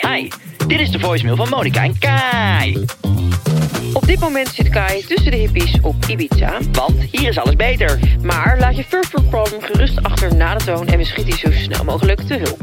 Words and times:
Hi, 0.00 0.28
dit 0.66 0.80
is 0.80 0.90
de 0.90 0.98
voicemail 0.98 1.36
van 1.36 1.48
Monica 1.48 1.82
en 1.82 1.98
Kai. 1.98 2.84
Op 3.92 4.06
dit 4.06 4.20
moment 4.20 4.48
zit 4.48 4.68
Kai 4.68 5.04
tussen 5.04 5.30
de 5.30 5.36
hippies 5.36 5.80
op 5.80 5.94
Ibiza. 6.08 6.58
Want 6.72 7.02
hier 7.10 7.28
is 7.28 7.38
alles 7.38 7.56
beter. 7.56 7.98
Maar 8.22 8.58
laat 8.58 8.76
je 8.76 8.84
first 8.84 9.12
world 9.12 9.30
problem 9.30 9.62
gerust 9.62 10.02
achter 10.02 10.36
na 10.36 10.54
de 10.54 10.64
toon 10.64 10.86
en 10.86 10.98
we 10.98 11.04
schieten 11.04 11.32
je 11.32 11.38
zo 11.38 11.50
snel 11.50 11.84
mogelijk 11.84 12.20
te 12.20 12.34
hulp. 12.34 12.60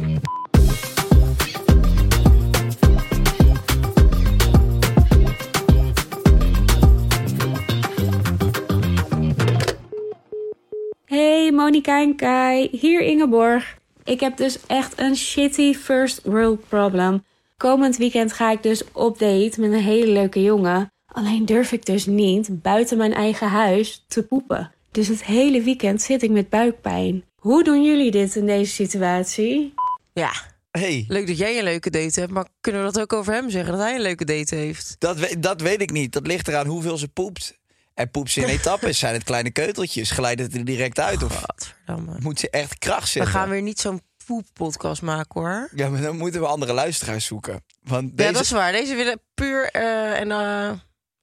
Hey 11.05 11.51
Monika 11.51 12.01
en 12.01 12.15
Kai, 12.15 12.67
hier 12.71 13.01
Ingeborg. 13.01 13.79
Ik 14.03 14.19
heb 14.19 14.37
dus 14.37 14.57
echt 14.67 14.99
een 14.99 15.15
shitty 15.15 15.73
first 15.73 16.21
world 16.23 16.67
problem. 16.67 17.23
Komend 17.57 17.97
weekend 17.97 18.33
ga 18.33 18.51
ik 18.51 18.63
dus 18.63 18.83
op 18.91 19.19
date 19.19 19.59
met 19.61 19.71
een 19.71 19.79
hele 19.83 20.11
leuke 20.11 20.41
jongen. 20.41 20.91
Alleen 21.05 21.45
durf 21.45 21.71
ik 21.71 21.85
dus 21.85 22.05
niet 22.05 22.61
buiten 22.61 22.97
mijn 22.97 23.13
eigen 23.13 23.47
huis 23.47 24.05
te 24.07 24.23
poepen. 24.23 24.71
Dus 24.91 25.07
het 25.07 25.23
hele 25.25 25.61
weekend 25.61 26.01
zit 26.01 26.23
ik 26.23 26.29
met 26.31 26.49
buikpijn. 26.49 27.23
Hoe 27.35 27.63
doen 27.63 27.83
jullie 27.83 28.11
dit 28.11 28.35
in 28.35 28.45
deze 28.45 28.73
situatie? 28.73 29.73
Ja, 30.13 30.31
Hey, 30.71 31.05
leuk 31.07 31.27
dat 31.27 31.37
jij 31.37 31.57
een 31.57 31.63
leuke 31.63 31.89
date 31.89 32.19
hebt, 32.19 32.31
maar 32.31 32.47
kunnen 32.61 32.85
we 32.85 32.91
dat 32.91 33.01
ook 33.01 33.13
over 33.13 33.33
hem 33.33 33.49
zeggen? 33.49 33.71
Dat 33.73 33.81
hij 33.81 33.95
een 33.95 34.01
leuke 34.01 34.25
date 34.25 34.55
heeft? 34.55 34.95
dat, 34.99 35.17
we- 35.19 35.39
dat 35.39 35.61
weet 35.61 35.81
ik 35.81 35.91
niet. 35.91 36.13
Dat 36.13 36.27
ligt 36.27 36.47
eraan 36.47 36.67
hoeveel 36.67 36.97
ze 36.97 37.07
poept. 37.07 37.59
En 37.93 38.11
poept 38.11 38.31
ze 38.31 38.41
in 38.41 38.47
etappes? 38.47 38.99
Zijn 38.99 39.13
het 39.13 39.23
kleine 39.23 39.51
keuteltjes? 39.51 40.11
Glijdt 40.11 40.41
het 40.41 40.53
er 40.55 40.65
direct 40.65 40.99
uit? 40.99 41.23
Of 41.23 41.35
Godverdamme. 41.35 42.15
moet 42.19 42.39
ze 42.39 42.49
echt 42.49 42.77
kracht 42.77 43.03
We 43.03 43.09
zetten? 43.09 43.31
gaan 43.31 43.49
weer 43.49 43.61
niet 43.61 43.79
zo'n 43.79 44.01
poeppodcast 44.25 45.01
maken 45.01 45.41
hoor. 45.41 45.69
Ja, 45.75 45.89
maar 45.89 46.01
dan 46.01 46.17
moeten 46.17 46.41
we 46.41 46.47
andere 46.47 46.73
luisteraars 46.73 47.25
zoeken. 47.25 47.63
Want 47.81 48.17
deze... 48.17 48.27
Ja, 48.29 48.33
dat 48.35 48.43
is 48.43 48.51
waar. 48.51 48.71
Deze 48.71 48.95
willen 48.95 49.21
puur 49.33 49.69
eh, 49.71 50.19
en 50.19 50.31
eh, 50.31 50.71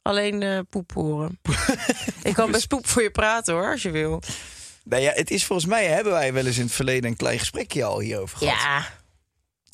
alleen 0.02 0.42
eh, 0.42 0.58
poep 0.70 0.92
horen. 0.92 1.40
ik 2.22 2.34
kan 2.34 2.50
best 2.50 2.68
poep 2.68 2.86
voor 2.86 3.02
je 3.02 3.10
praten 3.10 3.54
hoor, 3.54 3.70
als 3.70 3.82
je 3.82 3.90
wil. 3.90 4.22
Nou 4.84 5.02
ja, 5.02 5.12
het 5.14 5.30
is 5.30 5.44
volgens 5.44 5.68
mij, 5.68 5.86
hebben 5.86 6.12
wij 6.12 6.32
wel 6.32 6.46
eens 6.46 6.56
in 6.58 6.64
het 6.64 6.72
verleden 6.72 7.10
een 7.10 7.16
klein 7.16 7.38
gesprekje 7.38 7.84
al 7.84 8.00
hierover 8.00 8.38
gehad. 8.38 8.54
Ja. 8.60 8.86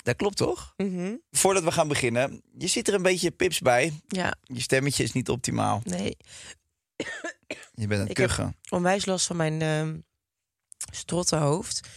Dat 0.03 0.17
klopt 0.17 0.37
toch? 0.37 0.73
Mhm. 0.77 1.13
Voordat 1.31 1.63
we 1.65 1.73
gaan 1.73 1.89
beginnen, 1.89 2.43
je 2.59 2.67
zit 2.67 2.89
er 2.89 2.95
een 2.95 3.03
beetje 3.03 3.31
pips 3.31 3.61
bij. 3.61 4.01
Ja, 4.09 4.35
Je 4.43 4.61
stemmetje 4.61 5.03
is 5.03 5.13
niet 5.13 5.29
optimaal. 5.29 5.81
nee. 5.85 6.17
Je 7.75 7.87
bent 7.87 7.93
aan 7.93 7.99
het 8.01 8.11
Ik 8.11 8.17
heb- 8.17 8.27
kuchen. 8.27 8.57
onwijs 8.69 9.07
last 9.07 9.27
van 9.27 9.37
mijn 9.37 9.63
ehm 9.63 9.97
strottenhoofd. 10.93 11.89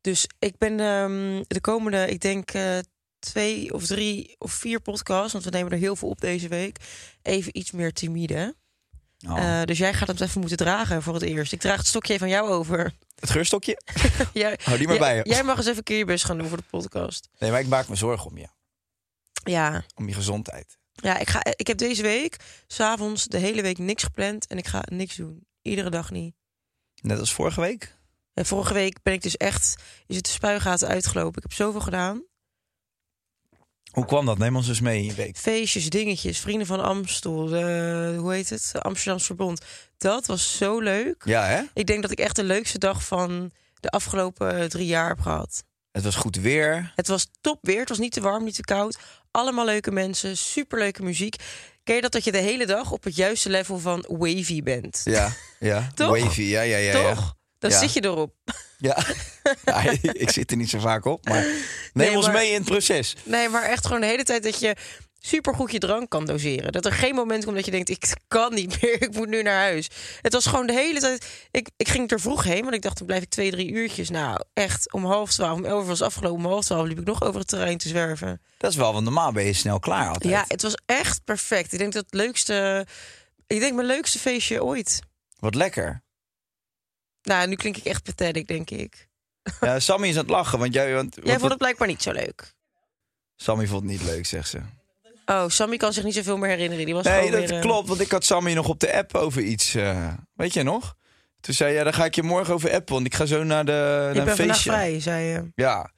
Dus 0.00 0.26
ik 0.38 0.58
ben 0.58 0.80
ehm, 0.80 1.42
de 1.46 1.60
komende, 1.60 2.06
ik 2.08 2.20
denk 2.20 2.50
eh, 2.50 2.78
twee 3.18 3.74
of 3.74 3.86
drie 3.86 4.34
of 4.38 4.52
vier 4.52 4.80
podcasts, 4.80 5.32
want 5.32 5.44
we 5.44 5.50
nemen 5.50 5.72
er 5.72 5.78
heel 5.78 5.96
veel 5.96 6.08
op 6.08 6.20
deze 6.20 6.48
week, 6.48 6.76
even 7.22 7.58
iets 7.58 7.70
meer 7.70 7.92
timide. 7.92 8.54
Oh. 9.28 9.38
Eh, 9.60 9.64
dus 9.66 9.78
jij 9.78 9.94
gaat 9.94 10.08
het 10.08 10.20
even 10.20 10.40
moeten 10.40 10.58
dragen 10.58 11.02
voor 11.02 11.14
het 11.14 11.22
eerst. 11.22 11.52
Ik 11.52 11.60
draag 11.60 11.76
het 11.76 11.86
stokje 11.86 12.18
van 12.18 12.28
jou 12.28 12.50
over. 12.50 12.92
het 13.14 13.30
geurstokje? 13.30 13.80
jij, 14.32 14.58
Hou 14.62 14.78
die 14.78 14.86
maar 14.88 14.98
bij 14.98 15.16
je. 15.16 15.22
jij 15.24 15.42
mag 15.42 15.56
eens 15.56 15.66
even 15.66 15.78
een 15.78 15.84
keer 15.84 15.98
je 15.98 16.04
best 16.04 16.24
gaan 16.24 16.38
doen 16.38 16.48
voor 16.48 16.56
de 16.56 16.64
podcast. 16.70 17.28
Nee, 17.38 17.50
maar 17.50 17.60
ik 17.60 17.66
maak 17.66 17.88
me 17.88 17.94
zorgen 17.96 18.30
om 18.30 18.38
je. 18.38 18.48
Ja, 19.44 19.84
Om 19.94 20.08
je 20.08 20.14
gezondheid. 20.14 20.78
Ja 20.92 21.18
ik, 21.18 21.28
ga, 21.28 21.40
ik 21.56 21.66
heb 21.66 21.78
deze 21.78 22.02
week 22.02 22.36
s'avonds 22.66 23.26
de 23.26 23.38
hele 23.38 23.62
week 23.62 23.78
niks 23.78 24.02
gepland 24.02 24.46
en 24.46 24.58
ik 24.58 24.66
ga 24.66 24.82
niks 24.84 25.16
doen. 25.16 25.46
Iedere 25.62 25.90
dag 25.90 26.10
niet. 26.10 26.34
Net 27.02 27.18
als 27.18 27.32
vorige 27.32 27.60
week. 27.60 27.96
En 28.34 28.46
vorige 28.46 28.74
week 28.74 29.02
ben 29.02 29.12
ik 29.12 29.22
dus 29.22 29.36
echt, 29.36 29.76
is 30.06 30.16
het 30.16 30.24
de 30.24 30.30
spuigaten 30.30 30.88
uitgelopen. 30.88 31.36
Ik 31.36 31.42
heb 31.42 31.52
zoveel 31.52 31.80
gedaan. 31.80 32.22
Hoe 33.92 34.04
kwam 34.04 34.26
dat? 34.26 34.38
Neem 34.38 34.56
ons 34.56 34.68
eens 34.68 34.80
mee 34.80 34.98
in 34.98 35.04
je 35.04 35.14
week. 35.14 35.36
Feestjes, 35.36 35.90
dingetjes, 35.90 36.38
vrienden 36.38 36.66
van 36.66 36.80
Amstel, 36.80 37.46
de, 37.46 38.16
hoe 38.18 38.32
heet 38.32 38.50
het? 38.50 38.72
Amsterdamse 38.78 39.26
Verbond. 39.26 39.60
Dat 39.98 40.26
was 40.26 40.56
zo 40.56 40.78
leuk. 40.80 41.22
Ja, 41.24 41.44
hè? 41.46 41.62
Ik 41.74 41.86
denk 41.86 42.02
dat 42.02 42.10
ik 42.10 42.18
echt 42.18 42.36
de 42.36 42.44
leukste 42.44 42.78
dag 42.78 43.04
van 43.04 43.52
de 43.80 43.88
afgelopen 43.88 44.68
drie 44.68 44.86
jaar 44.86 45.08
heb 45.08 45.20
gehad. 45.20 45.64
Het 45.92 46.02
was 46.04 46.14
goed 46.14 46.36
weer. 46.36 46.92
Het 46.96 47.06
was 47.08 47.26
top 47.40 47.58
weer, 47.62 47.78
het 47.80 47.88
was 47.88 47.98
niet 47.98 48.12
te 48.12 48.20
warm, 48.20 48.44
niet 48.44 48.54
te 48.54 48.62
koud. 48.62 48.98
Allemaal 49.30 49.64
leuke 49.64 49.90
mensen, 49.90 50.36
superleuke 50.36 51.02
muziek. 51.02 51.36
Ken 51.84 51.94
je 51.94 52.00
dat 52.00 52.12
dat 52.12 52.24
je 52.24 52.32
de 52.32 52.38
hele 52.38 52.66
dag 52.66 52.90
op 52.92 53.04
het 53.04 53.16
juiste 53.16 53.50
level 53.50 53.78
van 53.78 54.04
wavy 54.08 54.62
bent? 54.62 55.00
Ja, 55.04 55.32
ja. 55.58 55.88
Toch? 55.94 56.18
Wavy, 56.18 56.42
ja, 56.42 56.60
ja, 56.62 56.76
ja. 56.76 56.98
ja. 56.98 57.14
Toch? 57.14 57.34
Dan 57.58 57.70
Ja. 57.70 57.78
zit 57.78 57.92
je 57.92 58.04
erop. 58.04 58.34
Ja. 58.78 58.98
ja, 59.64 59.82
ik 60.00 60.30
zit 60.30 60.50
er 60.50 60.56
niet 60.56 60.70
zo 60.70 60.78
vaak 60.78 61.04
op, 61.04 61.24
maar 61.28 61.42
neem 61.42 61.56
Nee, 61.92 62.16
ons 62.16 62.24
maar- 62.26 62.34
mee 62.34 62.48
in 62.48 62.54
het 62.54 62.64
proces. 62.64 63.16
Nee, 63.24 63.48
maar 63.48 63.62
echt 63.62 63.86
gewoon 63.86 64.00
de 64.00 64.06
hele 64.06 64.22
tijd 64.24 64.42
dat 64.42 64.60
je 64.60 64.76
supergoed 65.24 65.72
je 65.72 65.78
drank 65.78 66.10
kan 66.10 66.24
doseren. 66.24 66.72
Dat 66.72 66.84
er 66.84 66.92
geen 66.92 67.14
moment 67.14 67.44
komt 67.44 67.56
dat 67.56 67.64
je 67.64 67.70
denkt, 67.70 67.88
ik 67.88 68.12
kan 68.28 68.54
niet 68.54 68.82
meer, 68.82 69.02
ik 69.02 69.14
moet 69.14 69.28
nu 69.28 69.42
naar 69.42 69.60
huis. 69.60 69.88
Het 70.20 70.32
was 70.32 70.46
gewoon 70.46 70.66
de 70.66 70.72
hele 70.72 71.00
tijd... 71.00 71.46
Ik, 71.50 71.70
ik 71.76 71.88
ging 71.88 72.10
er 72.10 72.20
vroeg 72.20 72.44
heen, 72.44 72.62
want 72.62 72.74
ik 72.74 72.82
dacht, 72.82 72.98
dan 72.98 73.06
blijf 73.06 73.22
ik 73.22 73.28
twee, 73.28 73.50
drie 73.50 73.70
uurtjes. 73.70 74.10
Nou, 74.10 74.40
echt, 74.52 74.92
om 74.92 75.04
half 75.04 75.32
twaalf, 75.32 75.58
om 75.58 75.64
elf 75.64 75.86
was 75.86 76.02
afgelopen, 76.02 76.44
om 76.44 76.50
half 76.50 76.64
twaalf 76.64 76.86
liep 76.86 76.98
ik 76.98 77.04
nog 77.04 77.22
over 77.22 77.40
het 77.40 77.48
terrein 77.48 77.78
te 77.78 77.88
zwerven. 77.88 78.40
Dat 78.58 78.70
is 78.70 78.76
wel, 78.76 78.92
want 78.92 79.04
normaal 79.04 79.32
ben 79.32 79.44
je 79.44 79.52
snel 79.52 79.78
klaar 79.78 80.08
altijd. 80.08 80.32
Ja, 80.32 80.44
het 80.48 80.62
was 80.62 80.74
echt 80.86 81.24
perfect. 81.24 81.72
Ik 81.72 81.78
denk 81.78 81.92
dat 81.92 82.04
het 82.04 82.14
leukste... 82.14 82.86
Ik 83.46 83.60
denk 83.60 83.74
mijn 83.74 83.86
leukste 83.86 84.18
feestje 84.18 84.64
ooit. 84.64 85.00
Wat 85.38 85.54
lekker. 85.54 86.02
Nou, 87.22 87.48
nu 87.48 87.54
klink 87.54 87.76
ik 87.76 87.84
echt 87.84 88.02
pathetic, 88.02 88.48
denk 88.48 88.70
ik. 88.70 89.08
Ja, 89.60 89.80
Sammy 89.80 90.08
is 90.08 90.14
aan 90.14 90.20
het 90.20 90.30
lachen, 90.30 90.58
want 90.58 90.74
jij... 90.74 90.94
Want, 90.94 91.16
Jij 91.22 91.38
vond 91.38 91.50
het 91.50 91.58
blijkbaar 91.58 91.88
niet 91.88 92.02
zo 92.02 92.12
leuk. 92.12 92.54
Sammy 93.36 93.66
vond 93.66 93.82
het 93.82 93.90
niet 93.90 94.02
leuk, 94.02 94.26
zegt 94.26 94.48
ze. 94.48 94.60
Oh, 95.32 95.48
Sammy 95.48 95.76
kan 95.76 95.92
zich 95.92 96.04
niet 96.04 96.14
zoveel 96.14 96.36
meer 96.36 96.48
herinneren. 96.48 96.84
Die 96.84 96.94
was 96.94 97.04
Nee, 97.04 97.30
dat 97.30 97.40
weer, 97.40 97.52
eh, 97.54 97.60
klopt, 97.60 97.88
want 97.88 98.00
ik 98.00 98.10
had 98.10 98.24
Sammy 98.24 98.52
nog 98.52 98.68
op 98.68 98.80
de 98.80 98.92
app 98.96 99.14
over 99.14 99.42
iets. 99.42 99.74
eh, 99.74 100.08
weet 100.34 100.52
je 100.52 100.62
nog? 100.62 100.94
Toen 101.40 101.54
zei 101.54 101.74
je, 101.78 101.84
dan 101.84 101.94
ga 101.94 102.04
ik 102.04 102.14
je 102.14 102.22
morgen 102.22 102.54
over 102.54 102.72
appen, 102.72 102.94
want 102.94 103.06
ik 103.06 103.14
ga 103.14 103.26
zo 103.26 103.42
naar, 103.44 103.64
de, 103.64 103.72
naar 103.72 104.10
Ik 104.10 104.16
een 104.16 104.24
ben 104.24 104.36
vandaag 104.36 104.54
feestje. 104.56 104.70
vrij, 104.70 105.00
zei 105.00 105.24
je. 105.24 105.50
Ja, 105.54 105.78
En 105.80 105.88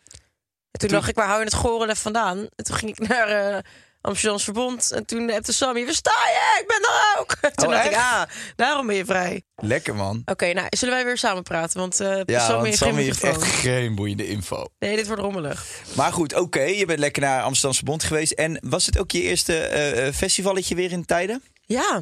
toen, 0.81 0.89
Toen- 0.89 0.99
dacht 0.99 1.09
ik, 1.09 1.15
waar 1.15 1.27
hou 1.27 1.39
je 1.39 1.45
het 1.45 1.55
gorrelen 1.55 1.97
vandaan? 1.97 2.39
En 2.39 2.65
toen 2.65 2.77
ging 2.77 2.97
ik 2.99 3.09
naar 3.09 3.29
eh 3.29 3.59
Amsterdams 4.05 4.45
Verbond. 4.45 4.91
En 4.91 5.05
toen 5.07 5.31
appte 5.31 5.53
Sammy, 5.53 5.85
waar 5.85 5.95
sta 5.95 6.11
je? 6.27 6.61
Ik 6.63 6.67
ben 6.69 6.77
er 6.91 7.21
ook. 7.21 7.35
toen 7.55 7.67
Oh, 7.67 7.73
dacht 7.73 7.87
ik, 7.87 7.95
ah, 7.95 8.23
daarom 8.57 8.87
ben 8.87 8.97
je 8.97 9.05
vrij. 9.05 9.43
lekker 9.57 9.95
man. 9.95 10.23
Oké, 10.25 10.53
nou, 10.53 10.67
zullen 10.71 10.95
wij 10.95 11.05
weer 11.05 11.19
samen 11.19 11.43
praten? 11.43 11.79
Want 11.81 12.01
eh 12.01 12.21
Ja, 12.25 12.39
Sammy 12.41 12.55
want 12.55 12.65
heeft 12.67 12.79
Sammy 12.79 12.95
geen 12.95 13.05
heeft 13.05 13.23
echt 13.23 13.43
geen 13.45 13.95
boeiende 13.95 14.27
info. 14.29 14.67
Nee, 14.79 14.97
dit 14.97 15.07
wordt 15.07 15.23
rommelig. 15.23 15.67
Maar 15.97 16.13
goed, 16.13 16.35
oké, 16.35 16.63
je 16.63 16.87
bent 16.87 16.99
lekker 16.99 17.23
naar 17.23 17.43
Amsterdamse 17.43 17.85
Bond 17.85 18.05
geweest. 18.05 18.33
En 18.33 18.59
was 18.65 18.87
het 18.87 18.99
ook 18.99 19.11
je 19.11 19.23
eerste 19.23 19.59
eh, 19.59 20.07
eh, 20.07 20.15
festivalletje 20.15 20.75
weer 20.75 20.93
in 20.93 21.05
tijden? 21.05 21.43
Ja, 21.61 22.01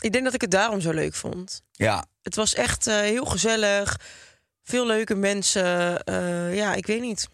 ik 0.00 0.12
denk 0.12 0.24
dat 0.24 0.34
ik 0.34 0.40
het 0.40 0.50
daarom 0.50 0.80
zo 0.80 0.90
leuk 0.90 1.14
vond. 1.14 1.62
Ja, 1.72 2.04
Het 2.22 2.34
was 2.34 2.54
echt 2.54 2.86
eh, 2.86 2.94
heel 2.96 3.24
gezellig. 3.24 4.00
Veel 4.62 4.86
leuke 4.86 5.14
mensen. 5.14 6.02
Eh, 6.04 6.56
ja, 6.56 6.74
ik 6.74 6.86
weet 6.86 7.00
niet. 7.00 7.28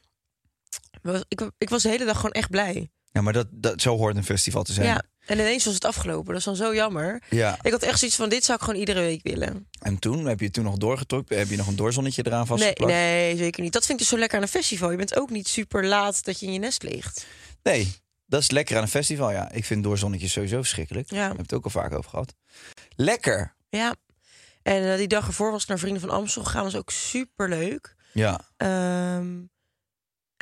Ik 1.59 1.69
was 1.71 1.83
de 1.83 1.89
hele 1.89 2.05
dag 2.05 2.17
gewoon 2.17 2.31
echt 2.33 2.51
blij. 2.51 2.91
Ja, 3.15 3.21
maar 3.21 3.33
dat, 3.33 3.47
dat, 3.51 3.81
zo 3.81 3.97
hoort 3.97 4.17
een 4.17 4.25
festival 4.25 4.63
te 4.63 4.73
zijn. 4.73 4.87
Ja. 4.87 5.03
En 5.27 5.39
ineens 5.39 5.65
was 5.65 5.75
het 5.75 5.85
afgelopen. 5.85 6.27
Dat 6.27 6.37
is 6.37 6.45
dan 6.45 6.57
zo 6.57 6.75
jammer. 6.75 7.23
Ja. 7.31 7.59
Ik 7.63 7.71
had 7.73 7.83
echt 7.83 7.99
zoiets 7.99 8.17
van, 8.17 8.29
dit 8.29 8.45
zou 8.45 8.59
ik 8.59 8.65
gewoon 8.65 8.81
iedere 8.81 9.01
week 9.01 9.23
willen. 9.23 9.69
En 9.81 9.99
toen, 9.99 10.27
heb 10.27 10.41
je 10.41 10.51
toen 10.51 10.65
nog 10.65 10.77
doorgetrokt? 10.77 11.29
Heb 11.29 11.49
je 11.49 11.57
nog 11.57 11.67
een 11.67 11.77
doorzonnetje 11.77 12.23
eraan 12.27 12.39
Nee, 12.39 12.47
vastgeplakt? 12.47 12.93
nee, 12.93 13.37
zeker 13.37 13.63
niet. 13.63 13.73
Dat 13.73 13.87
vind 13.87 13.93
ik 13.93 14.05
dus 14.05 14.09
zo 14.15 14.19
lekker 14.19 14.37
aan 14.37 14.43
een 14.43 14.49
festival. 14.51 14.91
Je 14.91 14.97
bent 14.97 15.17
ook 15.19 15.31
niet 15.31 15.49
super 15.49 15.87
laat 15.87 16.25
dat 16.25 16.41
je 16.41 16.47
in 16.47 16.53
je 16.53 16.59
nest 16.59 16.83
ligt. 16.83 17.27
Nee, 17.63 17.93
dat 18.27 18.41
is 18.41 18.51
lekker 18.51 18.77
aan 18.77 18.83
een 18.83 18.89
festival, 18.89 19.31
ja. 19.31 19.51
Ik 19.53 19.65
vind 19.65 19.85
doorzonnetjes 19.85 20.33
sowieso 20.33 20.57
verschrikkelijk. 20.57 21.11
Ja. 21.11 21.17
Daar 21.17 21.29
heb 21.29 21.35
ik 21.37 21.43
het 21.43 21.55
ook 21.55 21.65
al 21.65 21.71
vaak 21.71 21.93
over 21.93 22.11
gehad. 22.11 22.35
Lekker. 22.97 23.55
Ja. 23.69 23.95
En 24.63 24.91
eh, 24.93 24.97
die 24.97 25.09
dag 25.09 25.27
ervoor 25.27 25.51
was 25.51 25.63
ik 25.63 25.69
naar 25.69 25.79
Vrienden 25.79 26.01
van 26.01 26.11
Amstel 26.11 26.45
gegaan. 26.45 26.63
was 26.65 26.77
ook 26.77 26.91
super 26.91 27.49
leuk. 27.49 27.95
Ja. 28.13 28.41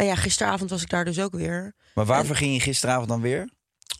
En 0.03 0.09
ja, 0.09 0.15
gisteravond 0.15 0.71
was 0.71 0.83
ik 0.83 0.89
daar 0.91 1.05
dus 1.05 1.21
ook 1.21 1.33
weer. 1.33 1.75
Maar 1.95 2.05
waarvoor 2.05 2.37
ging 2.37 2.53
je 2.55 2.61
gisteravond 2.61 3.09
dan 3.09 3.21
weer? 3.21 3.51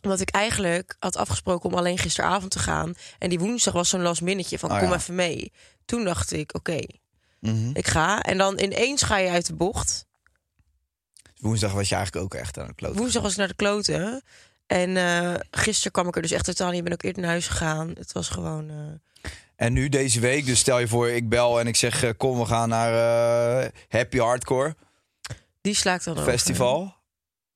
Omdat 0.03 0.21
ik 0.21 0.31
eigenlijk 0.31 0.97
had 0.99 1.17
afgesproken 1.17 1.71
om 1.71 1.77
alleen 1.77 1.99
gisteravond 1.99 2.51
te 2.51 2.59
gaan. 2.59 2.95
En 3.19 3.29
die 3.29 3.39
woensdag 3.39 3.75
was 3.75 3.89
zo'n 3.89 4.03
last 4.03 4.21
minnetje 4.23 4.59
van 4.59 4.71
Oh, 4.73 4.79
kom 4.79 4.89
ja. 4.89 4.95
even 4.95 5.15
mee. 5.15 5.53
Toen 5.85 6.05
dacht 6.05 6.33
ik, 6.33 6.55
oké, 6.55 6.81
Mhm. 7.41 7.71
ik 7.73 7.87
ga. 7.87 8.21
En 8.21 8.39
dan 8.39 8.59
ineens 8.59 9.03
ga 9.03 9.17
je 9.19 9.31
uit 9.31 9.47
de 9.47 9.55
bocht. 9.55 10.07
Woensdag 11.41 11.73
was 11.73 11.89
je 11.89 11.95
eigenlijk 11.95 12.25
ook 12.25 12.35
echt 12.41 12.59
aan 12.59 12.67
het 12.67 12.77
kloten. 12.77 12.99
Woensdag 12.99 13.23
was 13.23 13.33
ik 13.33 13.39
naar 13.39 13.49
de 13.49 13.55
kloten. 13.55 14.23
En 14.67 14.97
eh 14.97 15.35
gisteren 15.51 15.93
kwam 15.93 16.09
ik 16.09 16.17
er 16.17 16.23
dus 16.23 16.31
echt 16.31 16.45
totaal 16.45 16.69
niet. 16.69 16.79
Ik 16.79 16.85
ben 16.85 16.93
ook 16.93 17.03
eerder 17.03 17.23
naar 17.23 17.31
huis 17.31 17.47
gegaan. 17.49 17.89
Het 17.99 18.13
was 18.13 18.29
gewoon... 18.29 18.71
eh, 18.71 19.31
En 19.57 19.73
nu 19.73 19.89
deze 19.89 20.21
week, 20.21 20.47
dus 20.47 20.59
stel 20.59 20.79
je 20.79 20.89
voor, 20.89 21.09
ik 21.11 21.29
bel 21.29 21.61
en 21.61 21.67
ik 21.67 21.77
zeg: 21.77 22.03
eh, 22.03 22.11
Kom, 22.17 22.39
we 22.39 22.47
gaan 22.47 22.69
naar 22.69 23.71
Happy 23.89 24.19
Hardcore 24.19 24.77
die 25.63 25.75
slaakt 25.75 26.05
dan 26.05 26.19
over. 26.19 26.33
Festival 26.33 26.97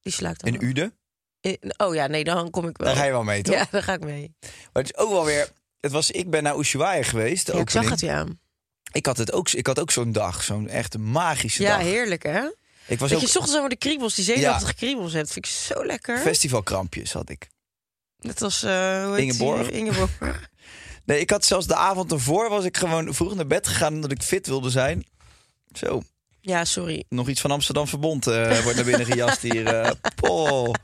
Die 0.03 0.14
dan 0.20 0.35
in 0.41 0.55
over. 0.55 0.69
Uden. 0.69 0.94
In- 1.41 1.58
Oh 1.76 1.94
ja, 1.94 2.06
nee, 2.06 2.25
dan 2.25 2.50
kom 2.50 2.69
ik 2.69 2.76
wel. 2.76 2.87
Daar 2.87 2.97
ga 2.97 3.05
je 3.05 3.11
wel 3.11 3.23
mee, 3.25 3.43
toch? 3.43 3.55
Ja, 3.55 3.67
daar 3.70 3.82
ga 3.82 3.93
ik 3.93 4.05
mee. 4.05 4.35
Maar 4.41 4.82
het 4.82 4.85
is 4.94 4.97
ook 4.97 5.11
wel 5.11 5.25
weer. 5.25 5.49
Het 5.81 5.93
was, 5.93 6.11
ik 6.11 6.31
ben 6.31 6.43
naar 6.43 6.58
Ushuaia 6.58 7.03
geweest. 7.03 7.47
de 7.47 7.53
Ja, 7.53 7.58
ik 7.61 7.70
zag 7.70 7.85
opening. 7.85 8.00
het, 8.00 8.11
ja. 8.11 8.26
Ik 8.93 9.06
had 9.06 9.17
het 9.19 9.32
ook, 9.32 9.50
ik 9.50 9.67
had 9.67 9.79
ook 9.81 9.91
zo'n 9.91 10.12
dag, 10.12 10.43
zo'n 10.43 10.69
echt 10.69 10.99
magische 10.99 11.62
Ja, 11.62 11.76
dag. 11.76 11.87
heerlijk, 11.87 12.23
hè? 12.23 12.41
Ik 12.87 12.99
was 12.99 13.11
Dat 13.11 13.19
ook 13.19 13.25
je 13.25 13.31
's 13.31 13.37
ochtends 13.37 13.56
over 13.56 13.70
de 13.70 13.76
kriebels, 13.76 14.14
die 14.14 14.25
zenuwachtige 14.25 14.75
kriebels 14.75 15.12
hebt. 15.12 15.32
vind 15.32 15.47
ik 15.47 15.53
zo 15.53 15.87
lekker. 15.87 16.19
festivalkrampjes 16.19 17.12
had 17.12 17.29
ik. 17.31 17.49
Net 18.19 18.43
als, 18.43 18.62
eh 18.62 19.05
hoe 19.05 19.14
heet 19.14 19.23
Ingeborg. 19.25 19.62
die? 19.69 19.76
Ingeborg. 19.79 20.11
Nee, 21.05 21.20
ik 21.20 21.31
had 21.31 21.44
zelfs 21.44 21.67
de 21.67 21.75
avond 21.75 22.12
ervoor 22.12 22.49
was 22.49 22.64
ik 22.64 22.76
gewoon 22.76 23.14
vroeg 23.14 23.35
naar 23.35 23.47
bed 23.47 23.67
gegaan 23.67 23.94
omdat 23.94 24.11
ik 24.11 24.23
fit 24.23 24.47
wilde 24.47 24.70
zijn. 24.70 25.06
Zo, 25.73 26.03
Ja, 26.46 26.64
sorry. 26.64 27.04
nog 27.08 27.28
iets 27.28 27.40
van 27.40 27.50
Amsterdam 27.50 27.87
Verbond 27.87 28.26
eh, 28.26 28.58
wordt 28.62 28.76
naar 28.76 28.84
binnen 28.84 29.06
gejast 29.06 29.43
hier. 29.43 29.94
Poh. 30.14 30.75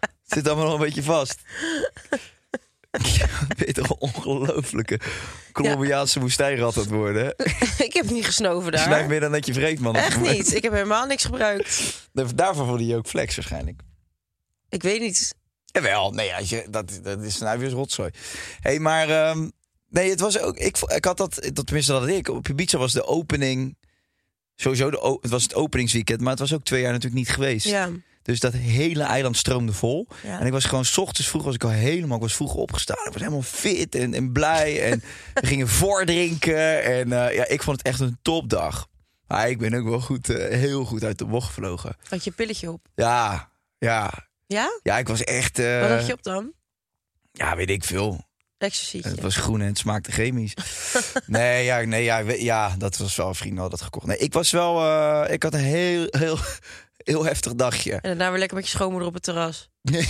Het 0.00 0.38
zit 0.38 0.46
allemaal 0.46 0.64
nog 0.64 0.74
een 0.74 0.80
beetje 0.80 1.02
vast. 1.02 1.38
Ja, 3.02 3.28
een 3.56 3.90
ongelofelijke 3.98 5.00
Colombiaanse 5.52 6.20
woestijnrat 6.20 6.76
aan 6.76 6.82
het 6.82 6.90
worden? 6.90 7.34
ik 7.86 7.92
heb 7.92 8.10
niet 8.10 8.24
gesnoven 8.24 8.72
daar. 8.72 8.80
Snijf 8.80 9.06
meer 9.06 9.20
dan 9.20 9.32
dat 9.32 9.46
je 9.46 9.52
vreet, 9.52 9.80
man. 9.80 9.96
Echt 9.96 10.20
niet. 10.20 10.54
Ik 10.54 10.62
heb 10.62 10.72
helemaal 10.72 11.06
niks 11.06 11.24
gebruikt. 11.24 12.08
Daarvoor 12.34 12.66
voelde 12.66 12.86
je 12.86 12.96
ook 12.96 13.06
flex 13.06 13.36
waarschijnlijk. 13.36 13.80
Ik 14.68 14.82
weet 14.82 15.00
niet. 15.00 15.34
Jawel, 15.64 16.10
nee, 16.10 16.34
als 16.34 16.48
je, 16.48 16.66
dat, 16.70 17.00
dat 17.02 17.22
is 17.22 17.38
nou 17.38 17.58
weer 17.58 17.70
rotzooi. 17.70 18.10
hey, 18.60 18.78
maar 18.78 19.08
ehm, 19.08 19.48
nee, 19.88 20.10
het 20.10 20.20
was 20.20 20.38
ook. 20.38 20.56
Ik, 20.56 20.78
ik 20.78 21.04
had 21.04 21.16
dat, 21.16 21.34
dat 21.52 21.66
tenminste 21.66 21.92
dat 21.92 22.00
had 22.00 22.10
ik. 22.10 22.28
Op 22.28 22.48
Ibiza 22.48 22.78
was 22.78 22.92
de 22.92 23.06
opening. 23.06 23.76
Sowieso, 24.60 24.90
de, 24.90 25.18
het 25.20 25.30
was 25.30 25.42
het 25.42 25.54
openingsweekend, 25.54 26.20
maar 26.20 26.30
het 26.30 26.38
was 26.38 26.54
ook 26.54 26.64
twee 26.64 26.80
jaar 26.80 26.92
natuurlijk 26.92 27.20
niet 27.20 27.30
geweest. 27.30 27.66
Ja. 27.66 27.88
Dus 28.22 28.40
dat 28.40 28.52
hele 28.52 29.02
eiland 29.02 29.36
stroomde 29.36 29.72
vol. 29.72 30.06
Ja. 30.22 30.40
En 30.40 30.46
ik 30.46 30.52
was 30.52 30.64
gewoon, 30.64 30.84
s 30.84 30.98
ochtends 30.98 31.28
vroeg 31.30 31.42
was 31.44 31.54
ik 31.54 31.64
al 31.64 31.70
helemaal, 31.70 32.16
ik 32.16 32.22
was 32.22 32.34
vroeg 32.34 32.54
opgestaan. 32.54 33.06
Ik 33.06 33.12
was 33.12 33.20
helemaal 33.22 33.42
fit 33.42 33.94
en, 33.94 34.14
en 34.14 34.32
blij. 34.32 34.90
En 34.90 35.02
we 35.40 35.46
gingen 35.46 35.68
voordrinken. 35.68 36.82
En 36.82 37.12
eh, 37.12 37.34
ja, 37.34 37.46
ik 37.48 37.62
vond 37.62 37.78
het 37.78 37.86
echt 37.86 38.00
een 38.00 38.18
topdag. 38.22 38.88
Maar 39.26 39.48
ik 39.48 39.58
ben 39.58 39.74
ook 39.74 39.88
wel 39.88 40.00
goed, 40.00 40.28
eh, 40.28 40.58
heel 40.58 40.84
goed 40.84 41.04
uit 41.04 41.18
de 41.18 41.24
bocht 41.24 41.46
gevlogen. 41.46 41.96
Had 42.08 42.24
je 42.24 42.30
pilletje 42.30 42.70
op? 42.72 42.86
Ja, 42.94 43.50
ja. 43.78 44.12
Ja? 44.46 44.80
Ja, 44.82 44.98
ik 44.98 45.08
was 45.08 45.24
echt... 45.24 45.58
eh, 45.58 45.80
Wat 45.80 45.90
had 45.90 46.06
je 46.06 46.12
op 46.12 46.22
dan? 46.22 46.52
Ja, 47.32 47.56
weet 47.56 47.70
ik 47.70 47.84
veel. 47.84 48.24
Ecstasy. 48.60 49.02
Het 49.02 49.20
was 49.20 49.36
groen 49.36 49.60
en 49.60 49.66
het 49.66 49.78
smaakte 49.78 50.12
chemisch. 50.12 50.54
nee, 51.26 51.64
ja, 51.64 51.80
nee 51.80 52.04
ja, 52.04 52.18
ja, 52.18 52.74
dat 52.78 52.96
was 52.96 53.16
wel 53.16 53.28
een 53.28 53.34
vriend 53.34 53.58
had 53.58 53.70
dat 53.70 53.80
gekocht. 53.80 54.06
Nee, 54.06 54.18
ik 54.18 54.32
was 54.32 54.50
wel, 54.50 54.80
eh, 54.80 55.32
ik 55.32 55.42
had 55.42 55.54
een 55.54 55.60
heel, 55.60 56.06
heel, 56.10 56.38
heel 56.96 57.24
heftig 57.24 57.54
dagje. 57.54 57.92
En 57.92 58.00
daarna 58.02 58.30
weer 58.30 58.38
lekker 58.38 58.56
met 58.56 58.68
je 58.68 58.76
schoonmoeder 58.76 59.08
op 59.08 59.14
het 59.14 59.22
terras. 59.22 59.68
Nee, 59.90 60.08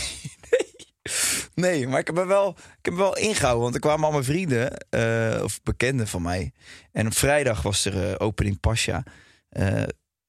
nee, 1.55 1.79
nee, 1.79 1.89
maar 1.89 1.99
ik 1.99 2.07
heb 2.07 2.17
me 2.17 2.27
wel, 2.27 2.49
ik 2.59 2.85
heb 2.85 2.95
me 2.95 3.01
wel 3.01 3.17
ingehouden, 3.17 3.63
want 3.63 3.75
er 3.75 3.81
kwamen 3.81 4.05
al 4.05 4.13
mijn 4.13 4.25
vrienden 4.25 4.87
eh, 4.91 5.43
of 5.43 5.63
bekenden 5.63 6.09
van 6.09 6.23
mij. 6.23 6.53
En 6.93 7.07
op 7.07 7.15
vrijdag 7.15 7.63
was 7.63 7.85
er 7.85 8.11
eh, 8.11 8.15
opening 8.19 8.61
Pasha, 8.61 9.03
eh, 9.49 9.83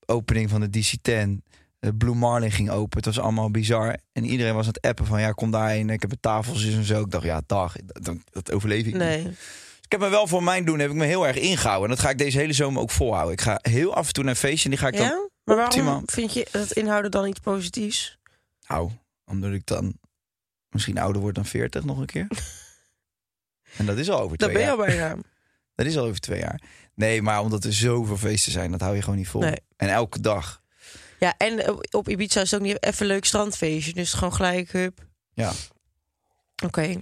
opening 0.06 0.50
van 0.50 0.62
de 0.62 0.79
DC-10. 0.79 1.50
Eh, 1.81 1.89
Blue 1.97 2.15
Marlin 2.15 2.51
ging 2.51 2.69
open. 2.69 2.97
Het 2.97 3.05
was 3.05 3.19
allemaal 3.19 3.51
bizar. 3.51 3.97
En 4.11 4.25
iedereen 4.25 4.53
was 4.53 4.65
aan 4.65 4.71
het 4.73 4.81
appen 4.85 5.05
van 5.05 5.21
ja, 5.21 5.31
kom 5.31 5.51
daarheen. 5.51 5.89
Ik 5.89 6.01
heb 6.01 6.11
een 6.11 6.19
tafels 6.19 6.65
en 6.65 6.83
zo. 6.83 7.01
Ik 7.01 7.11
dacht 7.11 7.23
ja, 7.23 7.41
dag, 7.45 7.75
dat, 7.85 8.15
dat 8.31 8.51
overleef 8.51 8.79
ik 8.79 8.85
niet. 8.85 8.95
Nee. 8.95 9.23
Dus 9.23 9.35
ik 9.81 9.91
heb 9.91 9.99
me 9.99 10.09
wel 10.09 10.27
voor 10.27 10.43
mijn 10.43 10.65
doen, 10.65 10.79
heb 10.79 10.89
ik 10.89 10.95
me 10.95 11.05
heel 11.05 11.27
erg 11.27 11.35
ingehouden. 11.37 11.89
En 11.89 11.95
dat 11.95 12.05
ga 12.05 12.09
ik 12.11 12.17
deze 12.17 12.37
hele 12.37 12.53
zomer 12.53 12.81
ook 12.81 12.91
volhouden. 12.91 13.33
Ik 13.33 13.41
ga 13.41 13.59
heel 13.61 13.93
af 13.95 14.07
en 14.07 14.13
toe 14.13 14.23
naar 14.23 14.33
een 14.33 14.39
feestje 14.39 14.63
en 14.63 14.69
die 14.69 14.79
ga 14.79 14.87
ik 14.87 14.97
dan... 14.97 15.05
Ja? 15.05 15.29
Maar 15.43 15.55
waarom 15.55 15.65
optimaal- 15.65 16.01
vind 16.05 16.33
je 16.33 16.47
dat 16.51 16.71
inhouden 16.71 17.11
dan 17.11 17.27
iets 17.27 17.39
positiefs? 17.39 18.17
Nou, 18.67 18.89
omdat 19.25 19.51
ik 19.51 19.65
dan 19.65 19.93
misschien 20.69 20.97
ouder 20.97 21.21
word 21.21 21.35
dan 21.35 21.45
40 21.45 21.83
nog 21.83 21.97
een 21.99 22.05
keer. 22.05 22.27
en 23.77 23.85
dat 23.85 23.97
is 23.97 24.09
al 24.09 24.19
over 24.21 24.37
Dat 24.37 24.49
twee 24.49 24.51
ben 24.65 24.75
je 24.75 24.77
jaar. 24.77 24.77
al 24.77 24.85
bijna. 24.85 25.15
Dat 25.75 25.85
is 25.85 25.97
al 25.97 26.05
over 26.05 26.19
twee 26.19 26.39
jaar. 26.39 26.61
Nee, 26.93 27.21
maar 27.21 27.41
omdat 27.41 27.63
er 27.63 27.73
zoveel 27.73 28.17
feesten 28.17 28.51
zijn, 28.51 28.71
dat 28.71 28.81
hou 28.81 28.95
je 28.95 29.01
gewoon 29.01 29.15
niet 29.17 29.27
vol. 29.27 29.41
Nee. 29.41 29.59
En 29.77 29.89
elke 29.89 30.19
dag. 30.19 30.61
Ja, 31.21 31.33
en 31.38 31.59
eh, 31.65 31.73
op 31.91 32.09
Ibiza 32.09 32.41
is 32.41 32.51
het 32.51 32.59
ook 32.62 32.65
niet 32.68 32.83
even 32.83 33.01
een 33.01 33.07
leuk 33.07 33.25
strandfeestje. 33.25 33.94
Dus 33.94 34.13
gewoon 34.13 34.33
gelijk, 34.33 34.71
hup. 34.71 35.06
Ja. 35.33 35.51
Oké. 36.65 37.01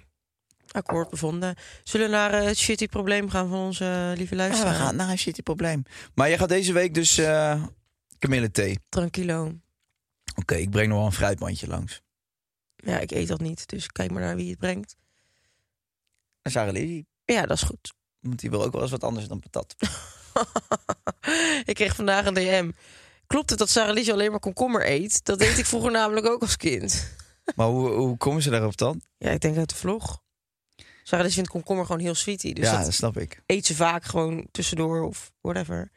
Akkoord 0.71 1.09
bevonden. 1.09 1.55
Zullen 1.83 2.05
we 2.09 2.15
naar 2.15 2.33
eh, 2.33 2.45
het 2.45 2.57
shitty 2.57 2.87
probleem 2.87 3.29
gaan 3.29 3.49
van 3.49 3.59
onze 3.59 3.85
eh, 4.11 4.17
lieve 4.17 4.35
Ja, 4.35 4.41
luisteraar? 4.41 4.73
we 4.73 4.79
gaan 4.79 4.95
naar 4.95 5.09
een 5.09 5.17
shitty 5.17 5.41
probleem. 5.41 5.83
Maar 6.13 6.27
jij 6.29 6.37
gaat 6.37 6.49
deze 6.49 6.73
week 6.73 6.93
dus 6.93 7.17
eh 7.17 7.63
kamillethee. 8.19 8.71
Oké, 8.71 8.81
Tranquilo. 8.89 9.53
ik 10.47 10.69
breng 10.69 10.87
nog 10.87 10.97
wel 10.97 11.05
een 11.05 11.11
fruitmandje 11.11 11.67
langs. 11.67 12.01
Ja, 12.75 12.99
ik 12.99 13.11
eet 13.11 13.27
dat 13.27 13.39
niet. 13.39 13.67
Dus 13.67 13.87
kijk 13.87 14.11
maar 14.11 14.21
naar 14.21 14.35
wie 14.35 14.49
het 14.49 14.59
brengt. 14.59 14.95
En 16.41 16.51
Sarah 16.51 16.73
Lizzie, 16.73 17.07
Ja, 17.25 17.41
dat 17.45 17.57
is 17.57 17.63
goed. 17.63 17.93
want 18.19 18.39
die 18.39 18.49
wil 18.49 18.63
ook 18.63 18.71
wel 18.71 18.81
eens 18.81 18.91
wat 18.91 19.03
anders 19.03 19.27
dan 19.27 19.39
patat. 19.39 19.75
ik 21.69 21.75
kreeg 21.75 21.95
vandaag 21.95 22.25
een 22.25 22.33
DM. 22.33 22.71
Klopt 23.33 23.49
het 23.49 23.59
dat 23.59 23.69
Sarah 23.69 24.09
alleen 24.09 24.31
maar 24.31 24.39
komkommer 24.39 24.89
eet? 24.89 25.25
Dat 25.25 25.39
deed 25.39 25.57
ik 25.57 25.65
vroeger 25.65 25.91
namelijk 26.01 26.25
ook 26.25 26.41
als 26.41 26.57
kind. 26.57 27.13
maar 27.55 27.67
hoe, 27.67 27.89
hoe 27.89 28.17
komen 28.17 28.41
ze 28.41 28.49
daarop 28.49 28.77
dan? 28.77 29.01
Ja, 29.17 29.29
ik 29.29 29.39
denk 29.41 29.57
uit 29.57 29.69
de 29.69 29.75
vlog. 29.75 30.21
Sarah 31.03 31.31
vindt 31.31 31.49
komkommer 31.49 31.85
gewoon 31.85 32.01
heel 32.01 32.15
sweetie. 32.15 32.53
Dus 32.53 32.65
ja, 32.65 32.75
dat 32.75 32.85
dat 32.85 32.93
snap 32.93 33.17
ik. 33.17 33.41
eet 33.45 33.65
ze 33.65 33.75
vaak 33.75 34.03
gewoon 34.05 34.47
tussendoor 34.51 35.01
of 35.03 35.31
whatever. 35.41 35.91